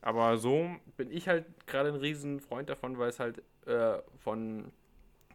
Aber 0.02 0.38
so 0.38 0.70
bin 0.98 1.12
ich 1.12 1.28
halt 1.28 1.46
gerade 1.68 1.90
ein 1.90 1.96
riesen 1.96 2.40
Freund 2.40 2.70
davon, 2.70 2.98
weil 2.98 3.10
es 3.10 3.20
halt 3.20 3.44
äh, 3.68 4.00
von 4.24 4.72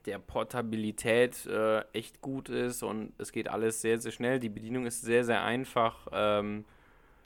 der 0.06 0.18
Portabilität 0.18 1.46
äh, 1.46 1.80
echt 1.92 2.20
gut 2.20 2.48
ist 2.48 2.82
und 2.82 3.12
es 3.18 3.32
geht 3.32 3.48
alles 3.48 3.80
sehr, 3.80 3.98
sehr 3.98 4.12
schnell. 4.12 4.38
Die 4.38 4.48
Bedienung 4.48 4.86
ist 4.86 5.02
sehr, 5.02 5.24
sehr 5.24 5.42
einfach. 5.42 6.06
Ähm, 6.12 6.64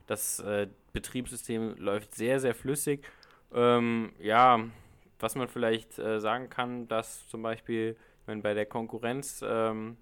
das 0.06 0.40
äh, 0.40 0.66
Betriebssystem 0.92 1.76
läuft 1.76 2.14
sehr, 2.14 2.40
sehr 2.40 2.54
flüssig. 2.54 3.06
Ähm, 3.54 4.12
ja, 4.18 4.64
was 5.18 5.34
man 5.34 5.48
vielleicht 5.48 5.98
äh, 5.98 6.20
sagen 6.20 6.48
kann, 6.48 6.88
dass 6.88 7.28
zum 7.28 7.42
Beispiel, 7.42 7.96
wenn 8.26 8.42
bei 8.42 8.54
der 8.54 8.66
Konkurrenz, 8.66 9.44
ähm, 9.46 9.96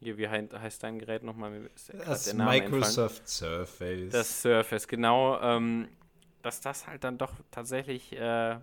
hier, 0.00 0.18
wie 0.18 0.28
heißt, 0.28 0.82
dein 0.82 0.98
Gerät 0.98 1.22
nochmal? 1.22 1.70
Das. 2.06 2.32
Microsoft 2.34 3.28
Surface. 3.28 4.12
Das 4.12 4.42
Surface, 4.42 4.88
genau. 4.88 5.40
Ähm, 5.40 5.88
dass 6.42 6.60
das 6.60 6.86
halt 6.86 7.02
dann 7.02 7.18
doch 7.18 7.32
tatsächlich 7.50 8.12
äh, 8.12 8.56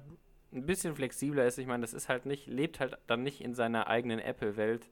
ein 0.54 0.66
bisschen 0.66 0.95
flexibler 0.95 1.45
ist. 1.45 1.58
Ich 1.58 1.68
meine, 1.68 1.82
das 1.82 1.93
ist 1.93 2.10
halt 2.10 2.26
nicht, 2.26 2.47
lebt 2.47 2.80
halt 2.80 2.97
dann 3.08 3.24
nicht 3.24 3.41
in 3.41 3.54
seiner 3.56 3.88
eigenen 3.88 4.20
Apple-Welt. 4.20 4.89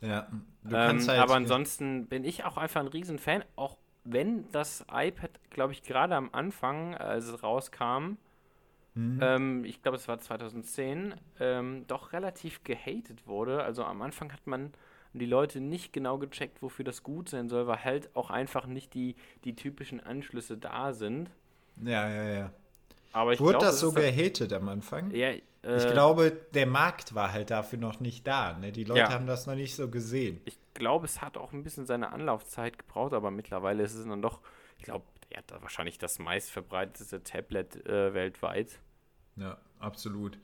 ja. 0.00 0.28
Du 0.62 0.76
Ähm, 0.76 0.78
kannst 0.78 1.08
halt, 1.08 1.20
aber 1.20 1.34
ansonsten 1.36 2.06
bin 2.08 2.24
ich 2.24 2.44
auch 2.44 2.56
einfach 2.56 2.80
ein 2.80 2.88
Riesenfan, 2.88 3.44
auch 3.56 3.78
wenn 4.04 4.50
das 4.52 4.84
iPad, 4.92 5.30
glaube 5.50 5.72
ich, 5.72 5.82
gerade 5.82 6.14
am 6.16 6.30
Anfang, 6.32 6.94
als 6.94 7.26
es 7.26 7.42
rauskam, 7.42 8.16
mhm. 8.94 9.20
ähm, 9.20 9.64
ich 9.64 9.82
glaube, 9.82 9.96
es 9.96 10.08
war 10.08 10.18
2010, 10.18 11.14
ähm, 11.40 11.84
doch 11.86 12.12
relativ 12.12 12.64
gehatet 12.64 13.26
wurde. 13.26 13.62
Also 13.62 13.84
am 13.84 14.02
Anfang 14.02 14.32
hat 14.32 14.46
man 14.46 14.72
die 15.12 15.26
Leute 15.26 15.60
nicht 15.60 15.92
genau 15.92 16.18
gecheckt, 16.18 16.62
wofür 16.62 16.84
das 16.84 17.02
gut 17.02 17.28
sein 17.30 17.48
soll, 17.48 17.66
weil 17.66 17.84
halt 17.84 18.14
auch 18.16 18.30
einfach 18.30 18.66
nicht 18.66 18.94
die, 18.94 19.16
die 19.44 19.56
typischen 19.56 20.00
Anschlüsse 20.00 20.58
da 20.58 20.92
sind. 20.92 21.30
Ja, 21.76 22.08
ja, 22.08 22.24
ja. 22.24 22.52
Aber 23.12 23.32
ich 23.32 23.40
Wurde 23.40 23.52
glaub, 23.58 23.62
das 23.62 23.80
so 23.80 23.88
ist 23.88 23.94
gehatet 23.96 24.52
am 24.52 24.68
Anfang? 24.68 25.10
Ja, 25.10 25.30
ich 25.32 25.42
äh, 25.62 25.86
glaube, 25.92 26.32
der 26.54 26.66
Markt 26.66 27.14
war 27.14 27.32
halt 27.32 27.50
dafür 27.50 27.78
noch 27.78 28.00
nicht 28.00 28.26
da. 28.26 28.56
Ne? 28.58 28.72
Die 28.72 28.84
Leute 28.84 29.00
Ja. 29.00 29.10
haben 29.12 29.26
das 29.26 29.46
noch 29.46 29.54
nicht 29.54 29.74
so 29.74 29.88
gesehen. 29.88 30.40
ich 30.44 30.58
glaube, 30.74 31.06
es 31.06 31.22
hat 31.22 31.38
auch 31.38 31.52
ein 31.52 31.62
bisschen 31.62 31.86
seine 31.86 32.12
Anlaufzeit 32.12 32.78
gebraucht, 32.78 33.14
aber 33.14 33.30
mittlerweile 33.30 33.82
ist 33.82 33.94
es 33.94 34.06
dann 34.06 34.20
doch, 34.22 34.40
ich 34.78 34.84
glaube, 34.84 35.04
er 35.30 35.38
hat 35.38 35.50
da 35.50 35.62
wahrscheinlich 35.62 35.98
das 35.98 36.18
meistverbreitete 36.18 37.22
Tablet 37.22 37.86
äh, 37.86 38.12
weltweit. 38.14 38.78
Ja, 39.36 39.58
absolut. 39.78 40.38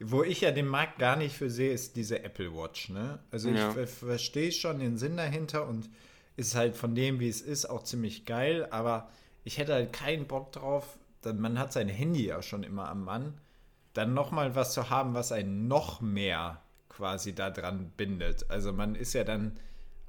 Wo 0.00 0.22
ich 0.24 0.40
ja 0.40 0.50
den 0.50 0.66
Markt 0.66 0.98
gar 0.98 1.16
nicht 1.16 1.36
für 1.36 1.50
sehe, 1.50 1.72
ist 1.72 1.96
diese 1.96 2.22
Apple 2.24 2.52
Watch. 2.54 2.88
Ne? 2.88 3.20
Also 3.30 3.48
ich 3.50 3.56
Ja. 3.58 3.70
ver 3.70 3.86
verstehe 3.86 4.50
schon 4.52 4.78
den 4.80 4.96
Sinn 4.98 5.16
dahinter 5.16 5.68
und 5.68 5.90
ist 6.36 6.54
halt 6.54 6.76
von 6.76 6.94
dem, 6.94 7.20
wie 7.20 7.28
es 7.28 7.40
ist, 7.40 7.66
auch 7.66 7.82
ziemlich 7.84 8.24
geil. 8.24 8.66
Aber 8.70 9.10
ich 9.44 9.58
hätte 9.58 9.74
halt 9.74 9.92
keinen 9.92 10.26
Bock 10.26 10.50
drauf. 10.52 10.98
Man 11.24 11.58
hat 11.58 11.72
sein 11.72 11.88
Handy 11.88 12.26
ja 12.26 12.42
schon 12.42 12.62
immer 12.62 12.88
am 12.88 13.04
Mann. 13.04 13.34
Dann 13.94 14.14
nochmal 14.14 14.54
was 14.54 14.72
zu 14.72 14.90
haben, 14.90 15.14
was 15.14 15.32
einen 15.32 15.68
noch 15.68 16.00
mehr 16.00 16.62
quasi 16.88 17.34
da 17.34 17.50
dran 17.50 17.90
bindet. 17.96 18.50
Also 18.50 18.72
man 18.72 18.94
ist 18.94 19.12
ja 19.12 19.22
dann, 19.24 19.58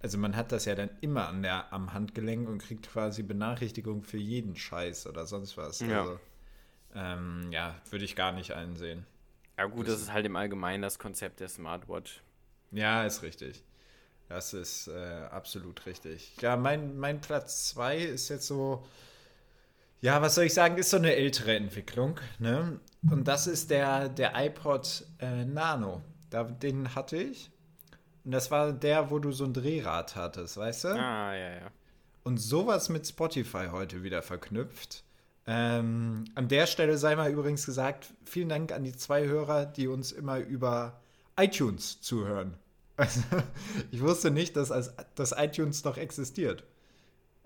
also 0.01 0.17
man 0.17 0.35
hat 0.35 0.51
das 0.51 0.65
ja 0.65 0.75
dann 0.75 0.89
immer 1.01 1.27
an 1.27 1.41
der, 1.43 1.71
am 1.73 1.93
Handgelenk 1.93 2.47
und 2.47 2.59
kriegt 2.59 2.89
quasi 2.89 3.23
Benachrichtigung 3.23 4.03
für 4.03 4.17
jeden 4.17 4.55
Scheiß 4.55 5.07
oder 5.07 5.25
sonst 5.25 5.57
was. 5.57 5.79
Ja. 5.81 6.01
Also, 6.01 6.19
ähm, 6.95 7.51
ja, 7.51 7.75
würde 7.89 8.05
ich 8.05 8.15
gar 8.15 8.31
nicht 8.31 8.51
einsehen. 8.53 9.05
Ja 9.57 9.65
gut, 9.65 9.87
Das- 9.87 9.95
das 9.95 10.03
ist 10.03 10.13
halt 10.13 10.25
im 10.25 10.35
Allgemeinen 10.35 10.81
das 10.81 10.97
Konzept 10.99 11.39
der 11.39 11.49
Smartwatch. 11.49 12.21
Ja, 12.71 13.03
ist 13.05 13.21
richtig. 13.21 13.63
Das 14.29 14.53
ist 14.53 14.87
äh, 14.87 15.27
absolut 15.29 15.85
richtig. 15.85 16.35
Ja, 16.41 16.55
mein, 16.55 16.97
mein 16.97 17.19
Platz 17.21 17.67
2 17.69 17.97
ist 17.97 18.29
jetzt 18.29 18.47
so, 18.47 18.85
ja, 20.03 20.21
was 20.21 20.35
soll 20.35 20.43
ich 20.43 20.53
sagen, 20.53 20.77
ist 20.77 20.89
so 20.89 20.97
eine 20.97 21.15
ältere 21.15 21.55
Entwicklung. 21.55 22.19
Ne? 22.37 22.77
Und 23.09 23.25
das 23.25 23.47
ist 23.47 23.69
der, 23.69 24.09
der 24.09 24.33
iPod 24.35 25.05
äh, 25.19 25.45
Nano. 25.45 26.01
Da, 26.29 26.43
den 26.43 26.93
hatte 26.93 27.15
ich. 27.15 27.49
Und 28.25 28.33
das 28.33 28.51
war 28.51 28.73
der, 28.73 29.11
wo 29.11 29.19
du 29.19 29.31
so 29.31 29.45
ein 29.45 29.53
Drehrad 29.53 30.17
hattest, 30.17 30.57
weißt 30.57 30.83
du? 30.83 30.87
Ah, 30.89 31.33
ja, 31.33 31.49
ja. 31.53 31.71
Und 32.25 32.37
sowas 32.37 32.89
mit 32.89 33.07
Spotify 33.07 33.67
heute 33.71 34.03
wieder 34.03 34.21
verknüpft. 34.21 35.05
Ähm, 35.47 36.25
an 36.35 36.49
der 36.49 36.67
Stelle 36.67 36.97
sei 36.97 37.15
mal 37.15 37.31
übrigens 37.31 37.65
gesagt, 37.65 38.13
vielen 38.25 38.49
Dank 38.49 38.73
an 38.73 38.83
die 38.83 38.93
zwei 38.93 39.25
Hörer, 39.25 39.65
die 39.65 39.87
uns 39.87 40.11
immer 40.11 40.39
über 40.39 40.99
iTunes 41.39 42.01
zuhören. 42.01 42.55
Also, 42.97 43.21
ich 43.91 44.01
wusste 44.01 44.31
nicht, 44.31 44.57
dass, 44.57 44.93
dass 45.15 45.31
iTunes 45.37 45.85
noch 45.85 45.95
existiert. 45.95 46.65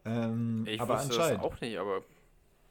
Ähm, 0.06 0.66
Ich 0.68 0.82
aber 0.82 0.96
wusste 0.96 1.14
anscheinend. 1.14 1.44
das 1.44 1.52
auch 1.52 1.62
nicht, 1.62 1.78
aber 1.78 2.02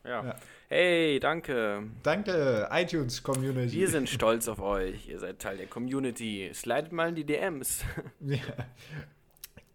ja. 0.06 0.24
Ja. 0.24 0.36
Hey, 0.68 1.20
danke. 1.20 1.84
Danke, 2.02 2.68
iTunes 2.72 3.22
Community. 3.22 3.72
Wir 3.72 3.88
sind 3.88 4.08
stolz 4.08 4.48
auf 4.48 4.58
euch. 4.60 5.08
Ihr 5.08 5.20
seid 5.20 5.38
Teil 5.38 5.56
der 5.58 5.68
Community. 5.68 6.50
Slidet 6.52 6.92
mal 6.92 7.10
in 7.10 7.14
die 7.14 7.24
DMs. 7.24 7.84
Ja. 8.20 8.42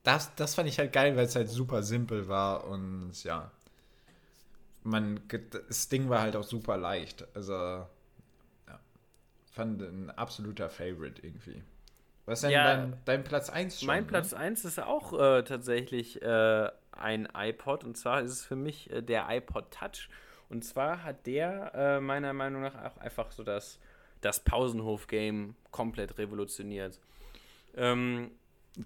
Das, 0.03 0.33
das 0.35 0.55
fand 0.55 0.67
ich 0.67 0.79
halt 0.79 0.93
geil, 0.93 1.15
weil 1.15 1.25
es 1.25 1.35
halt 1.35 1.47
super 1.47 1.83
simpel 1.83 2.27
war 2.27 2.67
und 2.67 3.23
ja. 3.23 3.51
Man, 4.83 5.21
das 5.51 5.89
Ding 5.89 6.09
war 6.09 6.21
halt 6.21 6.35
auch 6.35 6.43
super 6.43 6.75
leicht. 6.75 7.27
Also, 7.35 7.53
ja. 7.53 7.87
Fand 9.51 9.81
ein 9.81 10.09
absoluter 10.09 10.69
Favorite 10.69 11.21
irgendwie. 11.21 11.61
Was 12.31 12.39
ist 12.39 12.43
denn 12.43 12.51
Ja, 12.51 12.77
dein, 12.77 12.93
dein 13.05 13.23
Platz 13.25 13.49
1 13.49 13.79
schon? 13.79 13.87
mein 13.87 14.03
ne? 14.03 14.07
Platz 14.07 14.33
1 14.33 14.63
ist 14.63 14.79
auch 14.79 15.11
äh, 15.19 15.43
tatsächlich 15.43 16.21
äh, 16.21 16.69
ein 16.91 17.27
iPod. 17.35 17.83
Und 17.83 17.97
zwar 17.97 18.21
ist 18.21 18.31
es 18.31 18.45
für 18.45 18.55
mich 18.55 18.89
äh, 18.89 19.01
der 19.01 19.25
iPod 19.29 19.69
Touch. 19.71 20.07
Und 20.49 20.63
zwar 20.63 21.03
hat 21.03 21.27
der 21.27 21.73
äh, 21.75 21.99
meiner 21.99 22.31
Meinung 22.33 22.61
nach 22.61 22.75
auch 22.85 22.97
einfach 22.97 23.31
so 23.31 23.43
das, 23.43 23.79
das 24.21 24.39
Pausenhof-Game 24.41 25.55
komplett 25.71 26.17
revolutioniert. 26.17 26.99
Ähm, 27.75 28.31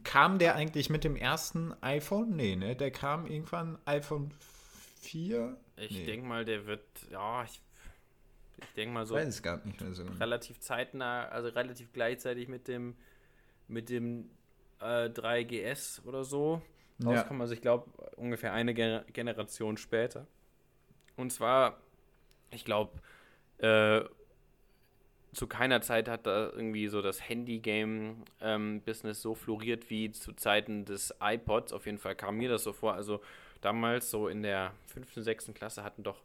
Kam 0.03 0.39
der 0.39 0.55
eigentlich 0.55 0.89
mit 0.89 1.03
dem 1.03 1.15
ersten 1.15 1.71
iPhone? 1.81 2.35
Nee, 2.35 2.55
ne? 2.55 2.75
Der 2.75 2.89
kam 2.89 3.27
irgendwann 3.27 3.77
iPhone 3.85 4.31
4? 5.01 5.55
ich 5.77 5.91
Nee. 5.91 6.05
denke 6.05 6.25
mal, 6.25 6.45
der 6.45 6.65
wird, 6.65 6.81
ja, 7.11 7.43
ich, 7.43 7.61
ich 8.57 8.73
denke 8.75 8.93
mal 8.93 9.05
so 9.05 9.13
weiß 9.13 9.27
es 9.27 9.43
gar 9.43 9.63
nicht 9.63 9.79
mehr 9.79 9.93
so 9.93 10.03
genau. 10.03 10.17
relativ 10.17 10.59
zeitnah, 10.59 11.27
also 11.27 11.49
relativ 11.49 11.93
gleichzeitig 11.93 12.47
mit 12.47 12.67
dem 12.67 12.95
mit 13.67 13.89
dem 13.89 14.29
äh, 14.79 15.09
3GS 15.09 16.03
oder 16.05 16.23
so 16.23 16.61
Ja. 16.99 17.09
rauskommen. 17.09 17.41
Also 17.41 17.53
ich 17.53 17.61
glaube 17.61 17.89
ungefähr 18.17 18.53
eine 18.53 18.73
Gener 18.73 19.03
Generation 19.13 19.77
später. 19.77 20.27
Und 21.17 21.31
zwar, 21.31 21.77
ich 22.51 22.65
glaube, 22.65 22.99
äh, 23.59 24.01
zu 25.33 25.47
keiner 25.47 25.81
Zeit 25.81 26.07
hat 26.07 26.25
da 26.27 26.49
irgendwie 26.49 26.87
so 26.87 27.01
das 27.01 27.27
Handy-Game-Business 27.27 29.21
so 29.21 29.35
floriert 29.35 29.89
wie 29.89 30.11
zu 30.11 30.33
Zeiten 30.33 30.85
des 30.85 31.13
iPods. 31.21 31.73
Auf 31.73 31.85
jeden 31.85 31.97
Fall 31.97 32.15
kam 32.15 32.37
mir 32.37 32.49
das 32.49 32.63
so 32.63 32.73
vor. 32.73 32.93
Also 32.93 33.21
damals 33.61 34.09
so 34.11 34.27
in 34.27 34.43
der 34.43 34.73
fünften, 34.85 35.23
sechsten 35.23 35.53
Klasse 35.53 35.83
hatten 35.83 36.03
doch 36.03 36.23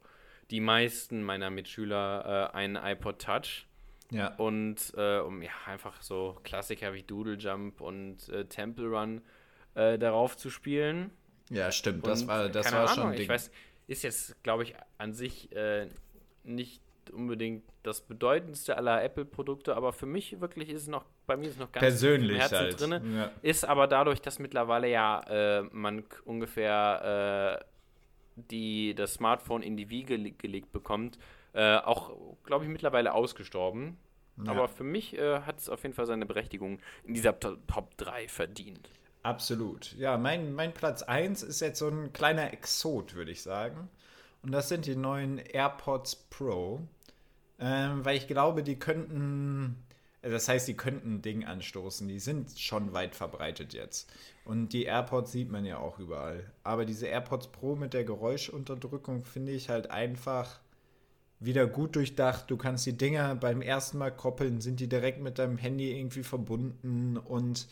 die 0.51 0.61
meisten 0.61 1.23
meiner 1.23 1.51
Mitschüler 1.51 2.51
äh, 2.53 2.57
einen 2.57 2.77
iPod 2.77 3.21
Touch. 3.21 3.67
Ja. 4.11 4.35
Und 4.37 4.93
äh, 4.97 5.19
um 5.21 5.41
ja 5.43 5.51
einfach 5.67 6.01
so 6.03 6.39
Klassiker 6.43 6.93
wie 6.95 7.03
Doodle 7.03 7.35
Jump 7.37 7.81
und 7.81 8.29
äh, 8.29 8.45
Temple 8.47 8.89
Run 8.89 9.23
äh, 9.75 9.99
darauf 9.99 10.37
zu 10.37 10.51
spielen. 10.51 11.11
ja, 11.51 11.71
stimmt. 11.73 12.07
Das 12.07 12.23
Und 12.23 12.29
war, 12.29 12.49
das 12.49 12.73
war 12.73 12.81
Ahnung, 12.81 12.95
schon 12.95 13.07
ein 13.09 13.13
Ich 13.15 13.19
Ding. 13.21 13.29
weiß, 13.29 13.51
ist 13.87 14.03
jetzt, 14.03 14.43
glaube 14.43 14.65
ich, 14.65 14.75
an 14.99 15.13
sich 15.15 15.51
äh, 15.55 15.89
nicht 16.45 16.81
unbedingt 17.13 17.65
das 17.83 18.03
bedeutendste 18.03 18.77
aller 18.77 19.03
Apple-Produkte, 19.03 19.75
aber 19.75 19.93
für 19.93 20.07
mich 20.07 20.41
wirklich 20.41 20.69
ist 20.69 20.83
es 20.83 20.89
noch, 20.89 21.05
bei 21.27 21.37
mir 21.37 21.47
ist 21.47 21.55
es 21.55 21.59
noch 21.59 21.73
ganz 21.73 21.81
Persönlich 21.81 22.33
im 22.33 22.39
Herzen 22.39 22.57
halt. 22.59 22.81
drinne. 22.81 23.03
Ja. 23.17 23.31
Ist 23.43 23.65
aber 23.65 23.87
dadurch, 23.89 24.21
dass 24.23 24.39
mittlerweile 24.39 24.89
ja 24.89 25.21
äh, 25.29 25.63
man 25.73 26.05
ungefähr 26.25 27.61
äh, 27.61 27.65
die, 28.37 28.95
das 28.95 29.15
Smartphone 29.15 29.63
in 29.63 29.77
die 29.77 29.91
Wiege 29.91 30.17
le- 30.17 30.31
gelegt 30.33 30.73
bekommt, 30.73 31.19
äh, 31.53 31.77
auch, 31.77 32.13
glaube 32.45 32.65
ich, 32.65 32.71
mittlerweile 32.71 33.15
ausgestorben. 33.15 33.97
Ja. 34.45 34.53
Aber 34.53 34.69
für 34.69 34.85
mich 34.85 35.19
äh, 35.19 35.41
hat 35.41 35.59
es 35.59 35.69
auf 35.69 35.83
jeden 35.83 35.95
Fall 35.95 36.07
seine 36.07 36.27
Berechtigung 36.27 36.79
in 37.05 37.15
dieser 37.15 37.39
To- 37.39 37.57
Top 37.67 37.97
3 37.99 38.29
verdient. 38.29 38.89
Absolut. 39.23 39.93
Ja, 39.99 40.17
mein, 40.17 40.55
mein 40.55 40.73
Platz 40.73 41.03
1 41.03 41.43
ist 41.43 41.61
jetzt 41.61 41.79
so 41.79 41.89
ein 41.89 42.13
kleiner 42.13 42.53
Exot, 42.53 43.15
würde 43.15 43.31
ich 43.33 43.43
sagen. 43.43 43.89
Und 44.43 44.53
das 44.53 44.71
sind 44.71 44.87
die 44.87 44.97
neuen 44.97 45.39
AirPods 45.39 46.17
Pro. 46.31 46.81
Ähm, 47.59 48.03
weil 48.07 48.17
ich 48.17 48.27
glaube, 48.27 48.63
die 48.63 48.79
könnten, 48.79 49.77
äh, 50.23 50.31
das 50.31 50.49
heißt, 50.49 50.67
die 50.67 50.77
könnten 50.77 51.17
ein 51.17 51.23
Ding 51.23 51.45
anstoßen. 51.45 52.09
Die 52.09 52.19
sind 52.21 52.59
schon 52.59 52.95
weit 52.95 53.15
verbreitet 53.15 53.75
jetzt. 53.75 54.11
Und 54.47 54.73
die 54.73 54.85
AirPods 54.85 55.33
sieht 55.33 55.51
man 55.51 55.67
ja 55.67 55.77
auch 55.77 55.99
überall. 55.99 56.51
Aber 56.65 56.87
diese 56.87 57.07
AirPods 57.09 57.49
Pro 57.49 57.77
mit 57.77 57.93
der 57.93 58.05
Geräuschunterdrückung 58.05 59.25
finde 59.25 59.53
ich 59.53 59.69
halt 59.69 59.91
einfach 59.91 60.61
wieder 61.41 61.67
gut 61.67 61.97
durchdacht. 61.97 62.51
Du 62.51 62.57
kannst 62.57 62.87
die 62.87 62.97
Dinger 62.97 63.35
beim 63.35 63.63
ersten 63.63 63.99
Mal 63.99 64.11
koppeln, 64.11 64.61
sind 64.61 64.79
die 64.79 64.89
direkt 64.89 65.21
mit 65.21 65.39
deinem 65.39 65.57
Handy 65.57 65.99
irgendwie 65.99 66.23
verbunden 66.23 67.17
und 67.17 67.67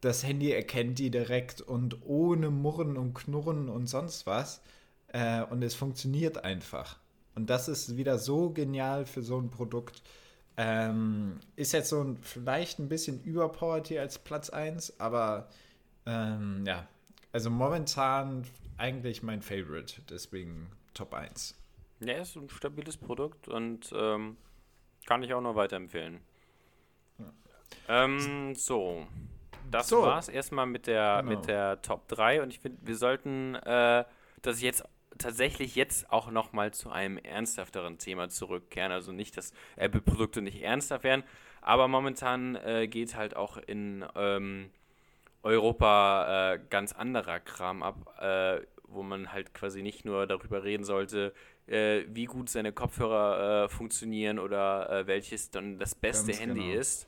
das 0.00 0.22
Handy 0.22 0.50
erkennt 0.52 0.98
die 0.98 1.10
direkt 1.10 1.60
und 1.60 2.04
ohne 2.04 2.50
Murren 2.50 2.96
und 2.96 3.14
Knurren 3.14 3.68
und 3.68 3.86
sonst 3.86 4.26
was. 4.26 4.60
Äh, 5.08 5.42
und 5.44 5.62
es 5.62 5.74
funktioniert 5.74 6.44
einfach. 6.44 6.98
Und 7.34 7.50
das 7.50 7.68
ist 7.68 7.96
wieder 7.96 8.18
so 8.18 8.50
genial 8.50 9.06
für 9.06 9.22
so 9.22 9.38
ein 9.38 9.50
Produkt. 9.50 10.02
Ähm, 10.56 11.40
ist 11.56 11.72
jetzt 11.72 11.88
so 11.88 12.02
ein, 12.02 12.18
vielleicht 12.20 12.78
ein 12.78 12.88
bisschen 12.88 13.22
überpowered 13.22 13.88
hier 13.88 14.02
als 14.02 14.18
Platz 14.18 14.50
1, 14.50 15.00
aber 15.00 15.48
ähm, 16.06 16.64
ja, 16.66 16.86
also 17.32 17.50
momentan 17.50 18.44
eigentlich 18.76 19.22
mein 19.22 19.42
Favorite, 19.42 20.02
deswegen 20.08 20.68
Top 20.92 21.14
1. 21.14 21.54
Ja, 22.06 22.14
ist 22.18 22.36
ein 22.36 22.48
stabiles 22.48 22.96
Produkt 22.96 23.48
und 23.48 23.92
ähm, 23.96 24.36
kann 25.06 25.22
ich 25.22 25.32
auch 25.34 25.40
nur 25.40 25.56
weiterempfehlen. 25.56 26.20
Ähm, 27.88 28.54
so. 28.54 29.06
Das 29.70 29.88
So. 29.88 30.02
war's 30.02 30.28
erstmal 30.28 30.66
mit 30.66 30.86
der, 30.86 31.22
Genau. 31.22 31.38
mit 31.38 31.48
der 31.48 31.82
Top 31.82 32.08
3 32.08 32.42
und 32.42 32.50
ich 32.50 32.60
finde, 32.60 32.78
wir 32.86 32.96
sollten 32.96 33.54
äh, 33.56 34.04
das 34.42 34.60
jetzt 34.62 34.84
tatsächlich 35.18 35.74
jetzt 35.76 36.10
auch 36.10 36.30
nochmal 36.30 36.72
zu 36.72 36.90
einem 36.90 37.18
ernsthafteren 37.18 37.98
Thema 37.98 38.28
zurückkehren. 38.28 38.92
Also 38.92 39.12
nicht, 39.12 39.36
dass 39.36 39.52
Apple-Produkte 39.76 40.42
nicht 40.42 40.62
ernsthaft 40.62 41.04
werden, 41.04 41.24
aber 41.60 41.88
momentan 41.88 42.56
äh, 42.56 42.88
geht 42.88 43.14
halt 43.14 43.36
auch 43.36 43.56
in 43.56 44.04
ähm, 44.16 44.70
Europa 45.42 46.54
äh, 46.54 46.60
ganz 46.70 46.92
anderer 46.92 47.40
Kram 47.40 47.82
ab, 47.82 48.18
äh, 48.20 48.60
wo 48.88 49.02
man 49.02 49.32
halt 49.32 49.54
quasi 49.54 49.82
nicht 49.82 50.04
nur 50.04 50.26
darüber 50.26 50.64
reden 50.64 50.84
sollte, 50.84 51.32
äh, 51.66 52.04
wie 52.08 52.26
gut 52.26 52.48
seine 52.48 52.72
Kopfhörer 52.72 53.64
äh, 53.64 53.68
funktionieren 53.68 54.38
oder 54.38 54.90
äh, 54.90 55.06
welches 55.06 55.50
dann 55.50 55.78
das 55.78 55.94
beste 55.94 56.32
Ganz 56.32 56.40
Handy 56.40 56.60
genau. 56.68 56.80
ist. 56.80 57.06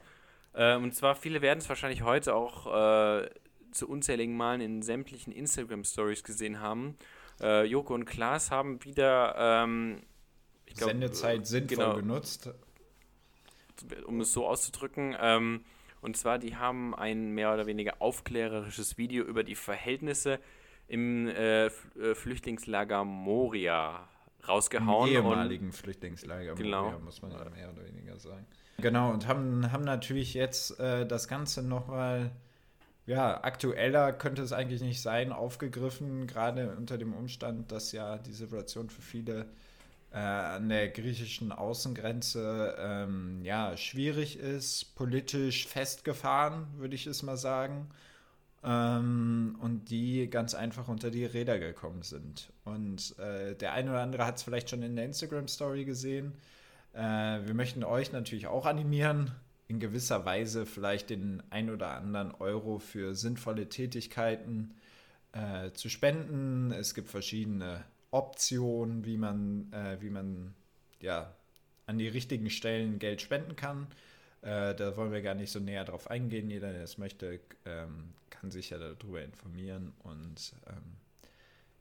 Äh, 0.55 0.77
und 0.77 0.95
zwar, 0.95 1.15
viele 1.15 1.43
werden 1.43 1.59
es 1.59 1.69
wahrscheinlich 1.69 2.03
heute 2.03 2.35
auch 2.35 2.67
äh, 2.67 3.29
zu 3.71 3.89
unzähligen 3.89 4.37
Malen 4.37 4.61
in 4.61 4.83
sämtlichen 4.83 5.33
Instagram-Stories 5.33 6.25
gesehen 6.25 6.61
haben. 6.61 6.97
Joko 7.39 7.93
und 7.93 8.07
Klaas 8.07 8.51
haben 8.51 8.83
wieder 8.83 9.35
ähm, 9.37 10.01
glaub, 10.75 10.89
Sendezeit 10.89 11.47
sinnvoll 11.47 11.77
genau, 11.77 11.97
genutzt. 11.97 12.51
Um 14.07 14.23
es 14.23 14.33
so 14.33 14.47
auszudrücken. 14.47 15.15
Ähm, 15.21 15.63
und 16.01 16.17
zwar, 16.17 16.39
die 16.39 16.57
haben 16.57 16.95
ein 16.95 17.33
mehr 17.33 17.53
oder 17.53 17.67
weniger 17.67 17.97
aufklärerisches 17.99 18.97
Video 18.97 19.23
über 19.23 19.45
die 19.45 19.55
Verhältnisse 19.55 20.41
im 20.89 21.29
äh, 21.29 21.69
Flüchtlingslager 21.69 23.05
Moria 23.05 24.09
rausgehauen. 24.49 25.09
Im 25.09 25.15
ehemaligen 25.15 25.67
und, 25.67 25.73
Flüchtlingslager 25.73 26.55
genau. 26.55 26.85
Moria, 26.85 26.99
muss 26.99 27.23
man 27.23 27.33
ja 27.33 27.51
mehr 27.51 27.71
oder 27.73 27.85
weniger 27.85 28.19
sagen. 28.19 28.47
Genau, 28.79 29.11
und 29.11 29.27
haben, 29.27 29.73
haben 29.73 29.85
natürlich 29.85 30.35
jetzt 30.35 30.79
äh, 30.79 31.07
das 31.07 31.29
Ganze 31.29 31.63
nochmal, 31.63 32.31
ja, 33.07 33.43
aktueller 33.43 34.13
könnte 34.13 34.43
es 34.43 34.53
eigentlich 34.53 34.83
nicht 34.83 35.01
sein, 35.01 35.33
aufgegriffen, 35.33 36.27
gerade 36.27 36.75
unter 36.77 36.99
dem 36.99 37.15
Umstand, 37.15 37.73
dass 37.73 37.93
ja 37.93 38.19
die 38.19 38.33
Situation 38.33 38.91
für 38.91 39.03
viele 39.03 39.47
äh, 40.13 40.19
an 40.19 40.69
der 40.69 40.89
griechischen 40.89 41.53
Außengrenze 41.53 42.77
ähm, 42.79 43.41
ja, 43.45 43.77
schwierig 43.77 44.39
ist, 44.39 44.95
politisch 44.95 45.67
festgefahren, 45.67 46.67
würde 46.77 46.95
ich 46.95 47.07
es 47.07 47.23
mal 47.23 47.37
sagen. 47.37 47.89
Ähm, 48.65 49.57
und 49.61 49.91
die 49.91 50.29
ganz 50.29 50.55
einfach 50.55 50.89
unter 50.89 51.11
die 51.11 51.25
Räder 51.25 51.59
gekommen 51.59 52.03
sind. 52.03 52.53
Und 52.65 53.19
äh, 53.19 53.55
der 53.55 53.73
eine 53.73 53.91
oder 53.91 54.01
andere 54.01 54.27
hat 54.27 54.37
es 54.37 54.43
vielleicht 54.43 54.71
schon 54.71 54.83
in 54.83 54.97
der 54.97 55.05
Instagram-Story 55.05 55.85
gesehen 55.85 56.33
äh, 56.97 57.47
wir 57.47 57.55
möchten 57.55 57.85
euch 57.85 58.13
natürlich 58.13 58.47
auch 58.47 58.65
animieren, 58.65 59.31
in 59.69 59.81
gewisser 59.81 60.25
Weise 60.25 60.65
vielleicht 60.65 61.11
den 61.11 61.43
ein 61.51 61.71
oder 61.71 61.91
anderen 61.91 62.33
Euro 62.33 62.79
für 62.79 63.15
sinnvolle 63.15 63.69
Tätigkeiten 63.69 64.75
äh, 65.33 65.73
zu 65.73 65.91
spenden. 65.91 66.73
Es 66.73 66.95
gibt 66.95 67.09
verschiedene 67.09 67.85
Optionen, 68.11 69.05
wie 69.05 69.19
man, 69.19 69.71
äh, 69.73 70.01
wie 70.01 70.09
man 70.09 70.55
ja, 71.01 71.35
an 71.85 71.99
die 71.99 72.09
richtigen 72.09 72.49
Stellen 72.49 72.99
Geld 72.99 73.21
spenden 73.21 73.57
kann. 73.57 73.89
Äh, 74.47 74.77
da 74.77 74.97
wollen 74.97 75.11
wir 75.11 75.23
gar 75.23 75.35
nicht 75.35 75.51
so 75.51 75.59
näher 75.59 75.85
drauf 75.85 76.09
eingehen. 76.09 76.49
Jeder, 76.49 76.73
der 76.73 76.85
es 76.85 76.99
möchte, 76.99 77.41
ähm, 77.65 78.13
kann 78.31 78.53
sich 78.53 78.71
ja 78.71 78.79
darüber 78.79 79.21
informieren 79.21 79.93
und 80.05 80.55
ähm, 80.69 80.97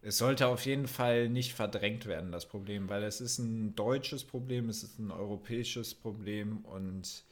es 0.02 0.18
sollte 0.18 0.48
auf 0.48 0.66
jeden 0.66 0.88
Fall 0.88 1.30
nicht 1.30 1.54
verdrängt 1.54 2.08
werden, 2.08 2.32
das 2.32 2.48
Problem, 2.48 2.90
weil 2.90 3.04
es 3.04 3.22
ist 3.22 3.38
ein 3.38 3.76
deutsches 3.76 4.24
Problem, 4.24 4.70
es 4.70 4.84
ist 4.84 4.98
ein 4.98 5.12
europäisches 5.12 5.94
Problem 5.94 6.66
und 6.66 7.24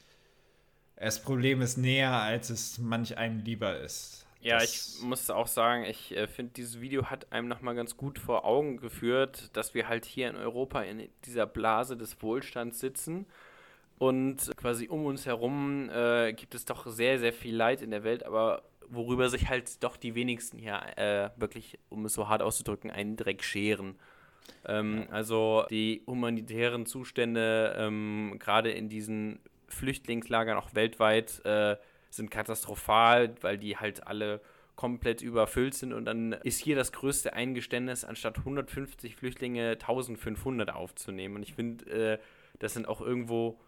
das 0.95 1.21
Problem 1.21 1.61
ist 1.61 1.77
näher, 1.77 2.13
als 2.13 2.51
es 2.51 2.77
manch 2.77 3.17
einem 3.17 3.43
lieber 3.43 3.79
ist. 3.79 4.27
Ja, 4.39 4.59
das 4.59 4.97
ich 4.97 5.01
muss 5.01 5.29
auch 5.31 5.47
sagen, 5.47 5.85
ich 5.85 6.15
äh, 6.15 6.27
finde, 6.27 6.53
dieses 6.53 6.79
Video 6.79 7.09
hat 7.09 7.31
einem 7.31 7.47
nochmal 7.47 7.73
ganz 7.73 7.97
gut 7.97 8.19
vor 8.19 8.45
Augen 8.45 8.77
geführt, 8.77 9.49
dass 9.53 9.73
wir 9.73 9.87
halt 9.87 10.05
hier 10.05 10.29
in 10.29 10.35
Europa 10.35 10.83
in 10.83 11.09
dieser 11.25 11.47
Blase 11.47 11.97
des 11.97 12.21
Wohlstands 12.21 12.79
sitzen 12.79 13.25
und 13.97 14.51
quasi 14.57 14.87
um 14.87 15.05
uns 15.05 15.25
herum 15.25 15.89
äh, 15.89 16.33
gibt 16.33 16.55
es 16.55 16.65
doch 16.65 16.87
sehr, 16.87 17.19
sehr 17.19 17.33
viel 17.33 17.55
Leid 17.55 17.81
in 17.81 17.91
der 17.91 18.03
Welt, 18.03 18.25
aber 18.25 18.63
worüber 18.89 19.29
sich 19.29 19.49
halt 19.49 19.83
doch 19.83 19.97
die 19.97 20.15
wenigsten 20.15 20.57
hier 20.57 20.81
äh, 20.97 21.29
wirklich, 21.39 21.79
um 21.89 22.05
es 22.05 22.13
so 22.13 22.27
hart 22.27 22.41
auszudrücken, 22.41 22.91
einen 22.91 23.15
Dreck 23.15 23.43
scheren. 23.43 23.95
Ähm, 24.65 25.07
also 25.09 25.65
die 25.69 26.03
humanitären 26.07 26.85
Zustände, 26.85 27.75
ähm, 27.77 28.37
gerade 28.39 28.71
in 28.71 28.89
diesen 28.89 29.39
Flüchtlingslagern 29.67 30.57
auch 30.57 30.75
weltweit, 30.75 31.43
äh, 31.45 31.77
sind 32.09 32.29
katastrophal, 32.29 33.35
weil 33.41 33.57
die 33.57 33.77
halt 33.77 34.05
alle 34.07 34.41
komplett 34.75 35.21
überfüllt 35.21 35.75
sind 35.75 35.93
und 35.93 36.05
dann 36.05 36.33
ist 36.33 36.59
hier 36.59 36.75
das 36.75 36.91
größte 36.91 37.33
Eingeständnis, 37.33 38.03
anstatt 38.03 38.39
150 38.39 39.15
Flüchtlinge 39.15 39.71
1500 39.71 40.73
aufzunehmen. 40.73 41.35
Und 41.35 41.43
ich 41.43 41.53
finde, 41.53 42.13
äh, 42.13 42.19
das 42.59 42.73
sind 42.73 42.87
auch 42.87 43.01
irgendwo 43.01 43.59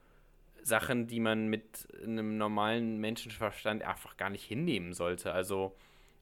Sachen, 0.66 1.06
die 1.06 1.20
man 1.20 1.48
mit 1.48 1.88
einem 2.04 2.38
normalen 2.38 2.98
Menschenverstand 2.98 3.84
einfach 3.84 4.18
gar 4.18 4.32
nicht 4.32 4.44
hinnehmen 4.44 4.94
sollte. 4.94 5.32
Also 5.32 5.76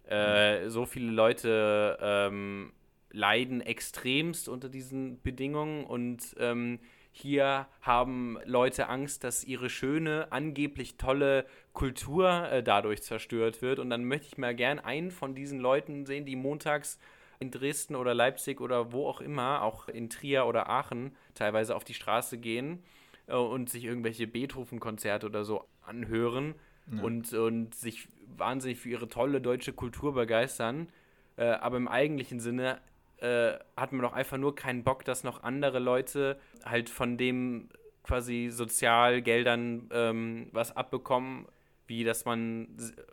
äh, 0.05 0.69
so 0.69 0.85
viele 0.85 1.11
Leute 1.11 1.97
ähm, 2.01 2.73
leiden 3.11 3.61
extremst 3.61 4.49
unter 4.49 4.67
diesen 4.67 5.21
Bedingungen 5.21 5.85
und 5.85 6.35
ähm, 6.39 6.79
hier 7.13 7.67
haben 7.81 8.37
Leute 8.43 8.89
Angst, 8.89 9.23
dass 9.23 9.45
ihre 9.45 9.69
schöne, 9.69 10.27
angeblich 10.31 10.97
tolle 10.97 11.45
Kultur 11.71 12.49
äh, 12.51 12.63
dadurch 12.63 13.01
zerstört 13.03 13.61
wird. 13.61 13.79
Und 13.79 13.91
dann 13.91 14.03
möchte 14.03 14.27
ich 14.27 14.37
mal 14.37 14.55
gern 14.55 14.79
einen 14.79 15.11
von 15.11 15.35
diesen 15.35 15.59
Leuten 15.59 16.05
sehen, 16.05 16.25
die 16.25 16.35
montags 16.35 16.99
in 17.39 17.51
Dresden 17.51 17.95
oder 17.95 18.13
Leipzig 18.13 18.59
oder 18.59 18.91
wo 18.91 19.07
auch 19.07 19.21
immer, 19.21 19.61
auch 19.61 19.87
in 19.87 20.09
Trier 20.09 20.47
oder 20.47 20.69
Aachen 20.69 21.15
teilweise 21.35 21.75
auf 21.75 21.83
die 21.83 21.93
Straße 21.93 22.39
gehen 22.39 22.83
äh, 23.27 23.35
und 23.35 23.69
sich 23.69 23.85
irgendwelche 23.85 24.27
Beethoven-Konzerte 24.27 25.25
oder 25.25 25.43
so 25.43 25.65
anhören 25.81 26.55
ja. 26.91 27.01
und, 27.01 27.33
und 27.33 27.75
sich 27.75 28.07
wahnsinnig 28.37 28.79
für 28.79 28.89
ihre 28.89 29.07
tolle 29.07 29.41
deutsche 29.41 29.73
Kultur 29.73 30.13
begeistern. 30.13 30.89
Äh, 31.35 31.45
aber 31.45 31.77
im 31.77 31.87
eigentlichen 31.87 32.39
Sinne 32.39 32.79
äh, 33.17 33.53
hat 33.77 33.91
man 33.91 34.01
doch 34.01 34.13
einfach 34.13 34.37
nur 34.37 34.55
keinen 34.55 34.83
Bock, 34.83 35.05
dass 35.05 35.23
noch 35.23 35.43
andere 35.43 35.79
Leute 35.79 36.39
halt 36.63 36.89
von 36.89 37.17
dem 37.17 37.69
quasi 38.03 38.49
Sozialgeldern 38.51 39.89
ähm, 39.91 40.49
was 40.51 40.75
abbekommen, 40.75 41.47
wie 41.87 42.03
dass 42.03 42.25
man 42.25 42.67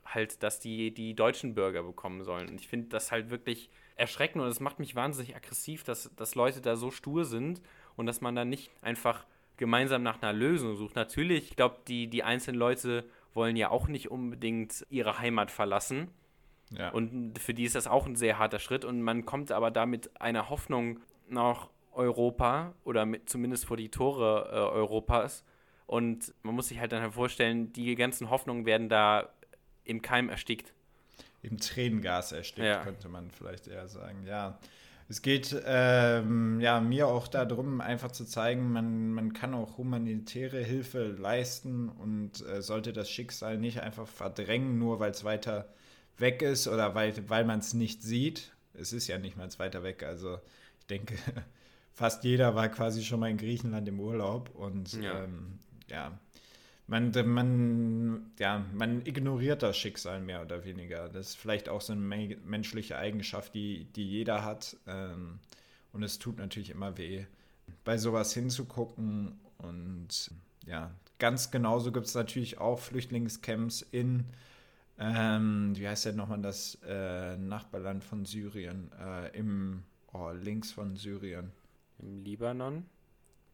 halt, 0.04 0.42
dass 0.42 0.58
die, 0.58 0.92
die 0.92 1.14
deutschen 1.14 1.54
Bürger 1.54 1.82
bekommen 1.82 2.24
sollen. 2.24 2.48
Und 2.48 2.60
ich 2.60 2.68
finde 2.68 2.88
das 2.88 3.12
halt 3.12 3.30
wirklich 3.30 3.70
erschreckend 3.96 4.42
und 4.42 4.48
es 4.48 4.60
macht 4.60 4.78
mich 4.78 4.94
wahnsinnig 4.96 5.36
aggressiv, 5.36 5.84
dass, 5.84 6.10
dass 6.16 6.34
Leute 6.34 6.60
da 6.60 6.76
so 6.76 6.90
stur 6.90 7.24
sind 7.24 7.60
und 7.96 8.06
dass 8.06 8.20
man 8.20 8.34
da 8.34 8.44
nicht 8.44 8.70
einfach 8.82 9.26
gemeinsam 9.60 10.02
nach 10.02 10.20
einer 10.20 10.32
Lösung 10.32 10.74
sucht. 10.74 10.96
Natürlich, 10.96 11.50
ich 11.50 11.56
glaube, 11.56 11.76
die, 11.86 12.08
die 12.08 12.24
einzelnen 12.24 12.58
Leute 12.58 13.04
wollen 13.34 13.56
ja 13.56 13.70
auch 13.70 13.86
nicht 13.86 14.10
unbedingt 14.10 14.84
ihre 14.88 15.18
Heimat 15.20 15.50
verlassen. 15.50 16.08
Ja. 16.70 16.88
Und 16.90 17.38
für 17.38 17.52
die 17.52 17.64
ist 17.64 17.74
das 17.74 17.86
auch 17.86 18.06
ein 18.06 18.16
sehr 18.16 18.38
harter 18.38 18.58
Schritt. 18.58 18.84
Und 18.84 19.02
man 19.02 19.26
kommt 19.26 19.52
aber 19.52 19.70
da 19.70 19.84
mit 19.86 20.20
einer 20.20 20.48
Hoffnung 20.48 21.00
nach 21.28 21.68
Europa 21.92 22.74
oder 22.84 23.04
mit, 23.04 23.28
zumindest 23.28 23.66
vor 23.66 23.76
die 23.76 23.90
Tore 23.90 24.48
äh, 24.50 24.74
Europas. 24.74 25.44
Und 25.86 26.32
man 26.42 26.54
muss 26.54 26.68
sich 26.68 26.80
halt 26.80 26.92
dann 26.92 27.12
vorstellen, 27.12 27.72
die 27.72 27.94
ganzen 27.96 28.30
Hoffnungen 28.30 28.64
werden 28.64 28.88
da 28.88 29.28
im 29.84 30.00
Keim 30.00 30.30
erstickt. 30.30 30.72
Im 31.42 31.58
Tränengas 31.58 32.32
erstickt, 32.32 32.66
ja. 32.66 32.82
könnte 32.82 33.08
man 33.08 33.30
vielleicht 33.30 33.66
eher 33.66 33.88
sagen. 33.88 34.24
Ja, 34.26 34.58
es 35.10 35.22
geht 35.22 35.60
ähm, 35.66 36.60
ja, 36.60 36.80
mir 36.80 37.08
auch 37.08 37.26
darum, 37.26 37.80
einfach 37.80 38.12
zu 38.12 38.24
zeigen, 38.24 38.70
man, 38.70 39.12
man 39.12 39.32
kann 39.32 39.54
auch 39.54 39.76
humanitäre 39.76 40.62
Hilfe 40.62 41.08
leisten 41.08 41.88
und 41.88 42.46
äh, 42.46 42.62
sollte 42.62 42.92
das 42.92 43.10
Schicksal 43.10 43.58
nicht 43.58 43.80
einfach 43.80 44.06
verdrängen, 44.06 44.78
nur 44.78 45.00
weil 45.00 45.10
es 45.10 45.24
weiter 45.24 45.66
weg 46.16 46.42
ist 46.42 46.68
oder 46.68 46.94
weil, 46.94 47.28
weil 47.28 47.44
man 47.44 47.58
es 47.58 47.74
nicht 47.74 48.04
sieht. 48.04 48.52
Es 48.72 48.92
ist 48.92 49.08
ja 49.08 49.18
nicht 49.18 49.36
mal 49.36 49.48
weiter 49.58 49.82
weg. 49.82 50.04
Also 50.04 50.38
ich 50.78 50.86
denke, 50.86 51.16
fast 51.92 52.22
jeder 52.22 52.54
war 52.54 52.68
quasi 52.68 53.02
schon 53.02 53.18
mal 53.18 53.30
in 53.30 53.36
Griechenland 53.36 53.88
im 53.88 53.98
Urlaub 53.98 54.54
und 54.54 54.92
ja, 54.92 55.24
ähm, 55.24 55.58
ja 55.88 56.16
man, 56.90 57.12
man, 57.24 58.32
ja, 58.40 58.64
man 58.74 59.06
ignoriert 59.06 59.62
das 59.62 59.78
Schicksal 59.78 60.20
mehr 60.20 60.42
oder 60.42 60.64
weniger. 60.64 61.08
Das 61.08 61.28
ist 61.28 61.38
vielleicht 61.38 61.68
auch 61.68 61.80
so 61.80 61.92
eine 61.92 62.36
menschliche 62.44 62.98
Eigenschaft, 62.98 63.54
die, 63.54 63.84
die 63.94 64.04
jeder 64.08 64.44
hat. 64.44 64.76
Ähm, 64.88 65.38
und 65.92 66.02
es 66.02 66.18
tut 66.18 66.38
natürlich 66.38 66.70
immer 66.70 66.98
weh, 66.98 67.26
bei 67.84 67.96
sowas 67.96 68.34
hinzugucken. 68.34 69.38
Und 69.58 70.32
ja, 70.66 70.90
ganz 71.20 71.52
genauso 71.52 71.92
gibt 71.92 72.06
es 72.06 72.14
natürlich 72.14 72.58
auch 72.58 72.80
Flüchtlingscamps 72.80 73.82
in, 73.82 74.24
ähm, 74.98 75.72
wie 75.76 75.86
heißt 75.86 76.06
denn 76.06 76.16
nochmal 76.16 76.42
das 76.42 76.76
äh, 76.84 77.36
Nachbarland 77.36 78.02
von 78.02 78.24
Syrien, 78.24 78.90
äh, 79.00 79.38
im, 79.38 79.84
oh, 80.12 80.30
links 80.32 80.72
von 80.72 80.96
Syrien. 80.96 81.52
Im 82.00 82.24
Libanon? 82.24 82.84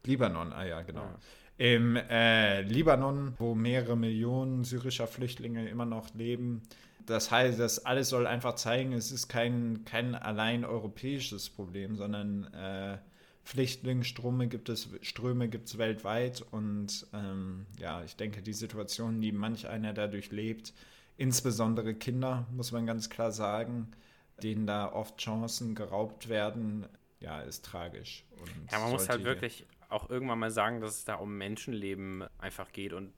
Libanon, 0.05 0.55
ah 0.55 0.65
ja, 0.65 0.81
genau. 0.83 1.03
Ja 1.03 1.19
im 1.59 1.97
äh, 1.97 2.63
Libanon, 2.63 3.35
wo 3.39 3.55
mehrere 3.55 3.97
Millionen 3.97 4.65
syrischer 4.65 5.07
Flüchtlinge 5.07 5.69
immer 5.69 5.87
noch 5.87 6.15
leben. 6.15 6.63
Das 7.07 7.31
heißt, 7.31 7.59
das 7.59 7.85
alles 7.87 8.09
soll 8.09 8.27
einfach 8.27 8.57
zeigen, 8.57 8.93
es 8.93 9.13
ist 9.13 9.29
kein, 9.29 9.85
kein 9.85 10.15
allein 10.15 10.65
europäisches 10.65 11.49
Problem, 11.49 11.97
sondern 11.97 12.53
äh, 12.53 12.99
Flüchtlingsströme 13.45 14.49
gibt 14.49 14.69
es, 14.69 14.89
Ströme 15.03 15.49
gibt 15.49 15.69
es 15.69 15.79
weltweit 15.79 16.45
und 16.51 17.07
ähm, 17.15 17.67
ja, 17.79 18.03
ich 18.03 18.17
denke, 18.17 18.43
die 18.43 18.53
Situation, 18.53 19.21
die 19.21 19.31
manch 19.31 19.69
einer 19.69 19.93
dadurch 19.93 20.33
lebt, 20.33 20.75
insbesondere 21.17 21.95
Kinder, 21.95 22.47
muss 22.53 22.73
man 22.73 22.87
ganz 22.87 23.09
klar 23.09 23.31
sagen, 23.31 23.93
denen 24.43 24.67
da 24.67 24.93
oft 24.93 25.19
Chancen 25.19 25.77
geraubt 25.77 26.29
werden, 26.29 26.87
ja, 27.21 27.41
ist 27.41 27.65
tragisch. 27.65 28.25
Ja, 28.73 28.81
man 28.81 28.91
muss 28.91 29.09
halt 29.09 29.25
wirklich 29.25 29.65
auch 29.89 30.11
irgendwann 30.11 30.39
mal 30.39 30.51
sagen, 30.51 30.81
dass 30.81 30.99
es 30.99 31.05
da 31.05 31.15
um 31.17 31.37
Menschenleben 31.37 32.25
einfach 32.39 32.73
geht. 32.73 32.93
Und 32.93 33.13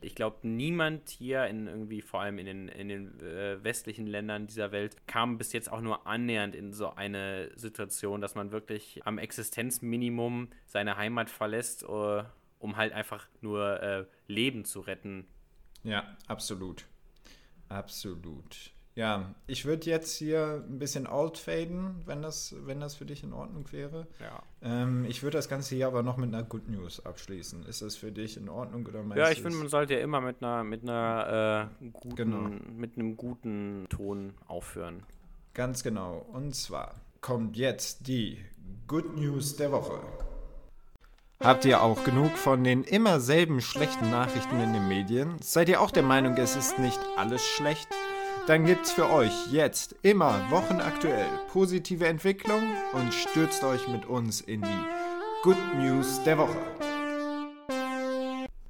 ich 0.00 0.14
glaube, 0.14 0.46
niemand 0.46 1.08
hier 1.08 1.46
in 1.46 1.66
irgendwie, 1.66 2.02
vor 2.02 2.20
allem 2.20 2.38
in 2.38 2.46
den, 2.46 2.68
in 2.68 2.88
den 2.88 3.20
äh, 3.20 3.62
westlichen 3.62 4.06
Ländern 4.06 4.46
dieser 4.46 4.70
Welt, 4.70 4.96
kam 5.06 5.38
bis 5.38 5.52
jetzt 5.52 5.70
auch 5.70 5.80
nur 5.80 6.06
annähernd 6.06 6.54
in 6.54 6.72
so 6.72 6.94
eine 6.94 7.50
Situation, 7.56 8.20
dass 8.20 8.34
man 8.34 8.52
wirklich 8.52 9.04
am 9.04 9.18
Existenzminimum 9.18 10.48
seine 10.66 10.96
Heimat 10.96 11.30
verlässt, 11.30 11.82
äh, 11.82 12.24
um 12.58 12.76
halt 12.76 12.92
einfach 12.92 13.28
nur 13.40 13.82
äh, 13.82 14.04
Leben 14.26 14.64
zu 14.64 14.80
retten. 14.80 15.26
Ja, 15.82 16.16
absolut. 16.26 16.86
Absolut. 17.68 18.72
Ja, 18.98 19.32
ich 19.46 19.64
würde 19.64 19.88
jetzt 19.88 20.16
hier 20.16 20.64
ein 20.68 20.80
bisschen 20.80 21.06
outfaden, 21.06 22.02
wenn 22.04 22.20
das, 22.20 22.56
wenn 22.64 22.80
das 22.80 22.96
für 22.96 23.04
dich 23.04 23.22
in 23.22 23.32
Ordnung 23.32 23.70
wäre. 23.70 24.08
Ja. 24.18 24.42
Ähm, 24.60 25.04
ich 25.08 25.22
würde 25.22 25.36
das 25.36 25.48
Ganze 25.48 25.76
hier 25.76 25.86
aber 25.86 26.02
noch 26.02 26.16
mit 26.16 26.34
einer 26.34 26.42
Good 26.42 26.68
News 26.68 27.06
abschließen. 27.06 27.64
Ist 27.66 27.80
das 27.80 27.94
für 27.94 28.10
dich 28.10 28.36
in 28.36 28.48
Ordnung 28.48 28.84
oder 28.86 29.04
meinst 29.04 29.18
Ja, 29.18 29.30
ich 29.30 29.40
finde, 29.40 29.56
man 29.58 29.68
sollte 29.68 29.94
ja 29.94 30.00
immer 30.00 30.20
mit 30.20 30.42
einer, 30.42 30.64
mit 30.64 30.82
einer 30.82 31.70
äh, 31.80 31.88
guten, 31.92 32.16
Genau. 32.16 32.50
mit 32.74 32.98
einem 32.98 33.16
guten 33.16 33.86
Ton 33.88 34.34
aufhören. 34.48 35.04
Ganz 35.54 35.84
genau. 35.84 36.26
Und 36.32 36.56
zwar 36.56 36.96
kommt 37.20 37.56
jetzt 37.56 38.08
die 38.08 38.44
Good 38.88 39.16
News 39.16 39.54
der 39.54 39.70
Woche. 39.70 40.00
Habt 41.38 41.64
ihr 41.66 41.82
auch 41.82 42.02
genug 42.02 42.32
von 42.36 42.64
den 42.64 42.82
immer 42.82 43.20
selben 43.20 43.60
schlechten 43.60 44.10
Nachrichten 44.10 44.58
in 44.58 44.72
den 44.72 44.88
Medien? 44.88 45.36
Seid 45.40 45.68
ihr 45.68 45.80
auch 45.80 45.92
der 45.92 46.02
Meinung, 46.02 46.34
es 46.36 46.56
ist 46.56 46.80
nicht 46.80 46.98
alles 47.16 47.44
schlecht? 47.44 47.86
Dann 48.48 48.64
gibt's 48.64 48.92
für 48.92 49.10
euch 49.10 49.52
jetzt 49.52 49.94
immer 50.00 50.50
wochenaktuell 50.50 51.28
positive 51.52 52.06
Entwicklung 52.06 52.62
und 52.94 53.12
stürzt 53.12 53.62
euch 53.62 53.86
mit 53.88 54.06
uns 54.06 54.40
in 54.40 54.62
die 54.62 54.84
Good 55.42 55.58
News 55.76 56.22
der 56.24 56.38
Woche. 56.38 56.56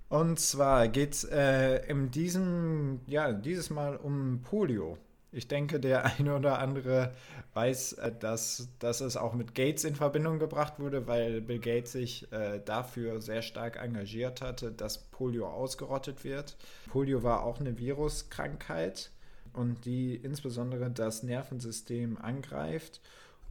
Und 0.09 0.41
zwar 0.41 0.89
geht's 0.89 1.23
äh, 1.23 1.87
in 1.87 2.11
diesem, 2.11 3.03
ja, 3.07 3.31
dieses 3.31 3.71
Mal 3.71 3.95
um 3.95 4.41
Polio. 4.43 4.99
Ich 5.31 5.47
denke, 5.47 5.79
der 5.79 6.07
eine 6.19 6.35
oder 6.35 6.59
andere 6.59 7.15
weiß, 7.55 7.93
äh, 7.93 8.13
dass, 8.19 8.71
dass 8.81 9.01
es 9.01 9.17
auch 9.17 9.35
mit 9.35 9.55
Gates 9.55 9.85
in 9.85 9.95
Verbindung 9.95 10.41
gebracht 10.41 10.81
wurde, 10.81 11.07
weil 11.07 11.41
Bill 11.41 11.61
Gates 11.61 11.93
sich 11.93 12.33
äh, 12.33 12.61
dafür 12.65 13.21
sehr 13.21 13.43
stark 13.43 13.77
engagiert 13.81 14.41
hatte, 14.41 14.73
dass 14.73 14.99
Polio 14.99 15.47
ausgerottet 15.47 16.25
wird. 16.25 16.57
Polio 16.91 17.23
war 17.23 17.45
auch 17.45 17.61
eine 17.61 17.79
Viruskrankheit 17.79 19.13
und 19.53 19.85
die 19.85 20.15
insbesondere 20.15 20.91
das 20.91 21.23
Nervensystem 21.23 22.17
angreift 22.19 23.01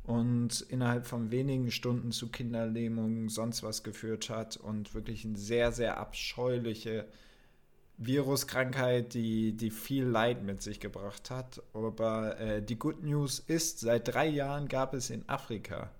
und 0.04 0.62
innerhalb 0.70 1.06
von 1.06 1.32
wenigen 1.32 1.70
Stunden 1.72 2.12
zu 2.12 2.30
Kinderlähmungen 2.30 3.30
sonst 3.30 3.64
was 3.64 3.84
geführt 3.84 4.30
hat 4.30 4.58
und 4.58 4.94
wirklich 4.94 5.26
eine 5.26 5.38
sehr, 5.38 5.72
sehr 5.72 5.98
abscheuliche 5.98 7.06
Viruskrankheit, 7.98 9.14
die, 9.14 9.58
die 9.58 9.72
viel 9.72 10.06
Leid 10.06 10.44
mit 10.44 10.62
sich 10.62 10.80
gebracht 10.80 11.30
hat. 11.30 11.62
Aber 11.74 12.40
äh, 12.40 12.62
die 12.62 12.78
Good 12.78 13.04
News 13.04 13.40
ist, 13.40 13.80
seit 13.80 14.08
drei 14.08 14.28
Jahren 14.28 14.68
gab 14.68 14.94
es 14.94 15.10
in 15.10 15.28
Afrika 15.28 15.92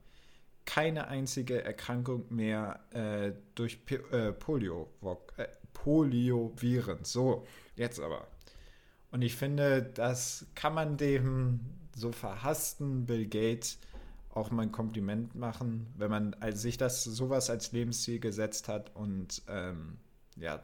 keine 0.68 1.08
einzige 1.08 1.64
Erkrankung 1.64 2.26
mehr 2.30 2.82
äh, 2.92 3.32
durch 3.56 3.86
P 3.86 3.96
äh, 4.12 4.34
Polio, 4.34 4.90
äh, 5.38 5.48
Polioviren. 5.74 7.00
So, 7.04 7.48
jetzt 7.76 8.00
aber. 8.00 8.28
Und 9.18 9.24
ich 9.24 9.36
finde, 9.36 9.82
das 9.82 10.46
kann 10.54 10.76
man 10.76 10.96
dem 10.96 11.60
so 11.96 12.12
verhassten 12.12 13.08
Bill 13.08 13.26
Gates 13.26 13.80
auch 14.30 14.52
mal 14.52 14.62
ein 14.62 14.72
Kompliment 14.72 15.34
machen, 15.34 15.88
wenn 15.98 16.12
man 16.12 16.36
sich 16.52 16.78
das 16.78 17.04
sowas 17.04 17.50
als 17.50 17.72
Lebensziel 17.72 18.20
gesetzt 18.20 18.68
hat 18.68 18.96
und 18.96 19.42
ähm, 19.48 19.98
ja, 20.36 20.62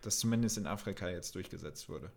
das 0.00 0.20
zumindest 0.20 0.58
in 0.58 0.68
Afrika 0.68 1.08
jetzt 1.08 1.34
durchgesetzt 1.34 1.88
wurde. 1.88 2.12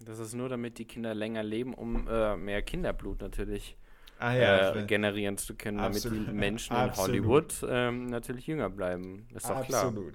Das 0.00 0.18
ist 0.18 0.32
nur, 0.32 0.48
damit 0.48 0.78
die 0.78 0.86
Kinder 0.86 1.12
länger 1.12 1.42
leben, 1.42 1.74
um 1.74 2.08
äh, 2.08 2.34
mehr 2.34 2.62
Kinderblut 2.62 3.20
natürlich 3.20 3.76
Ah 4.18 4.34
äh, 4.34 4.86
generieren 4.86 5.36
zu 5.36 5.56
können, 5.56 5.78
Absolut. 5.78 6.16
damit 6.16 6.28
die 6.28 6.32
Menschen 6.32 6.72
in 6.72 6.78
Absolut. 6.78 7.10
Hollywood 7.10 7.66
ähm, 7.68 8.06
natürlich 8.06 8.46
jünger 8.46 8.70
bleiben. 8.70 9.26
Ist 9.34 9.46
doch 9.46 9.62
klar. 9.66 9.88
Absolut. 9.88 10.14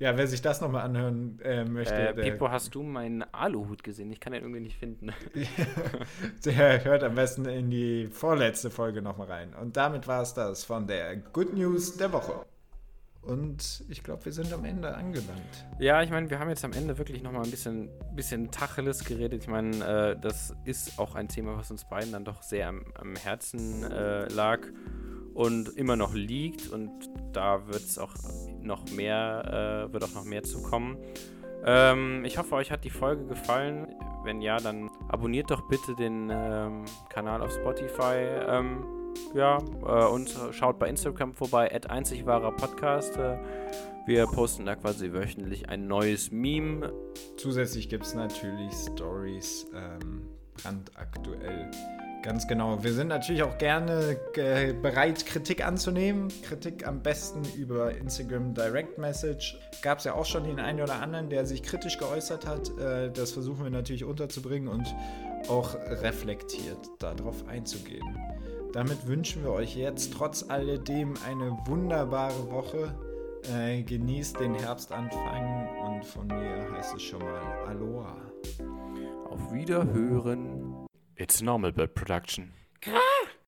Ja, 0.00 0.16
wer 0.16 0.28
sich 0.28 0.40
das 0.40 0.60
nochmal 0.60 0.82
anhören 0.82 1.40
äh, 1.40 1.64
möchte, 1.64 1.94
Äh, 1.94 2.14
der, 2.14 2.22
Pippo, 2.22 2.50
hast 2.50 2.72
du 2.74 2.84
meinen 2.84 3.22
Aluhut 3.34 3.82
gesehen? 3.82 4.12
Ich 4.12 4.20
kann 4.20 4.32
den 4.32 4.42
irgendwie 4.42 4.60
nicht 4.60 4.76
finden. 4.76 5.12
der 6.44 6.84
hört 6.84 7.02
am 7.02 7.16
besten 7.16 7.46
in 7.46 7.68
die 7.68 8.06
vorletzte 8.06 8.70
Folge 8.70 9.02
nochmal 9.02 9.26
rein. 9.26 9.54
Und 9.60 9.76
damit 9.76 10.06
war 10.06 10.22
es 10.22 10.34
das 10.34 10.64
von 10.64 10.86
der 10.86 11.16
Good 11.16 11.52
News 11.54 11.96
der 11.96 12.12
Woche. 12.12 12.46
Und 13.22 13.84
ich 13.88 14.02
glaube, 14.02 14.24
wir 14.24 14.32
sind 14.32 14.52
am 14.52 14.64
Ende 14.64 14.94
angelangt. 14.94 15.66
Ja, 15.78 16.02
ich 16.02 16.10
meine, 16.10 16.30
wir 16.30 16.38
haben 16.38 16.48
jetzt 16.48 16.64
am 16.64 16.72
Ende 16.72 16.96
wirklich 16.96 17.22
nochmal 17.22 17.44
ein 17.44 17.50
bisschen, 17.50 17.90
bisschen 18.14 18.50
Tacheles 18.50 19.04
geredet. 19.04 19.42
Ich 19.42 19.48
meine, 19.48 19.84
äh, 19.84 20.16
das 20.18 20.54
ist 20.64 20.98
auch 20.98 21.14
ein 21.14 21.28
Thema, 21.28 21.56
was 21.56 21.70
uns 21.70 21.84
beiden 21.84 22.12
dann 22.12 22.24
doch 22.24 22.42
sehr 22.42 22.68
am, 22.68 22.84
am 22.94 23.16
Herzen 23.16 23.84
äh, 23.84 24.28
lag 24.28 24.60
und 25.34 25.76
immer 25.76 25.96
noch 25.96 26.14
liegt. 26.14 26.68
Und 26.68 26.90
da 27.32 27.66
wird 27.66 27.82
es 27.82 27.98
auch 27.98 28.14
noch 28.60 28.90
mehr, 28.90 29.88
äh, 29.88 29.92
wird 29.92 30.04
auch 30.04 30.14
noch 30.14 30.24
mehr 30.24 30.42
zu 30.42 30.62
kommen. 30.62 30.96
Ähm, 31.64 32.24
ich 32.24 32.38
hoffe, 32.38 32.54
euch 32.54 32.70
hat 32.70 32.84
die 32.84 32.90
Folge 32.90 33.26
gefallen. 33.26 33.88
Wenn 34.24 34.40
ja, 34.40 34.58
dann 34.58 34.90
abonniert 35.08 35.50
doch 35.50 35.68
bitte 35.68 35.94
den 35.94 36.30
ähm, 36.32 36.84
Kanal 37.10 37.42
auf 37.42 37.52
Spotify. 37.52 38.24
Ähm, 38.48 38.97
ja, 39.34 39.58
äh, 39.58 40.06
und 40.06 40.34
schaut 40.52 40.78
bei 40.78 40.88
Instagram 40.88 41.34
vorbei, 41.34 41.74
at 41.74 41.90
einzigwahrer 41.90 42.52
Podcast. 42.52 43.16
Äh, 43.16 43.38
wir 44.06 44.26
posten 44.26 44.64
da 44.64 44.74
quasi 44.74 45.12
wöchentlich 45.12 45.68
ein 45.68 45.86
neues 45.86 46.32
Meme. 46.32 46.92
Zusätzlich 47.36 47.90
gibt 47.90 48.06
es 48.06 48.14
natürlich 48.14 48.72
Stories 48.72 49.66
ähm, 49.74 50.26
brandaktuell. 50.54 51.70
Ganz 52.22 52.48
genau. 52.48 52.82
Wir 52.82 52.92
sind 52.92 53.08
natürlich 53.08 53.42
auch 53.42 53.58
gerne 53.58 54.16
äh, 54.34 54.72
bereit, 54.72 55.24
Kritik 55.24 55.64
anzunehmen. 55.64 56.28
Kritik 56.42 56.86
am 56.86 57.02
besten 57.02 57.42
über 57.56 57.94
Instagram 57.96 58.54
Direct 58.54 58.98
Message. 58.98 59.58
Gab 59.82 59.98
es 59.98 60.04
ja 60.04 60.14
auch 60.14 60.26
schon 60.26 60.44
den 60.44 60.58
einen 60.58 60.80
oder 60.80 60.94
anderen, 60.94 61.30
der 61.30 61.46
sich 61.46 61.62
kritisch 61.62 61.98
geäußert 61.98 62.46
hat. 62.46 62.76
Äh, 62.78 63.12
das 63.12 63.32
versuchen 63.32 63.62
wir 63.62 63.70
natürlich 63.70 64.04
unterzubringen 64.04 64.68
und 64.68 64.92
auch 65.48 65.74
reflektiert 65.74 66.78
darauf 66.98 67.46
einzugehen. 67.46 68.18
Damit 68.72 69.06
wünschen 69.06 69.42
wir 69.42 69.52
euch 69.52 69.74
jetzt 69.76 70.12
trotz 70.12 70.44
alledem 70.48 71.14
eine 71.26 71.56
wunderbare 71.66 72.50
Woche. 72.50 72.94
Äh, 73.54 73.82
genießt 73.82 74.40
den 74.40 74.54
Herbstanfang 74.54 75.68
und 75.86 76.04
von 76.04 76.26
mir 76.26 76.70
heißt 76.72 76.96
es 76.96 77.02
schon 77.02 77.20
mal 77.20 77.64
Aloha. 77.66 78.16
Auf 79.30 79.52
Wiederhören. 79.52 80.86
It's 81.16 81.40
Normal 81.40 81.72
Bird 81.72 81.94
Production. 81.94 82.52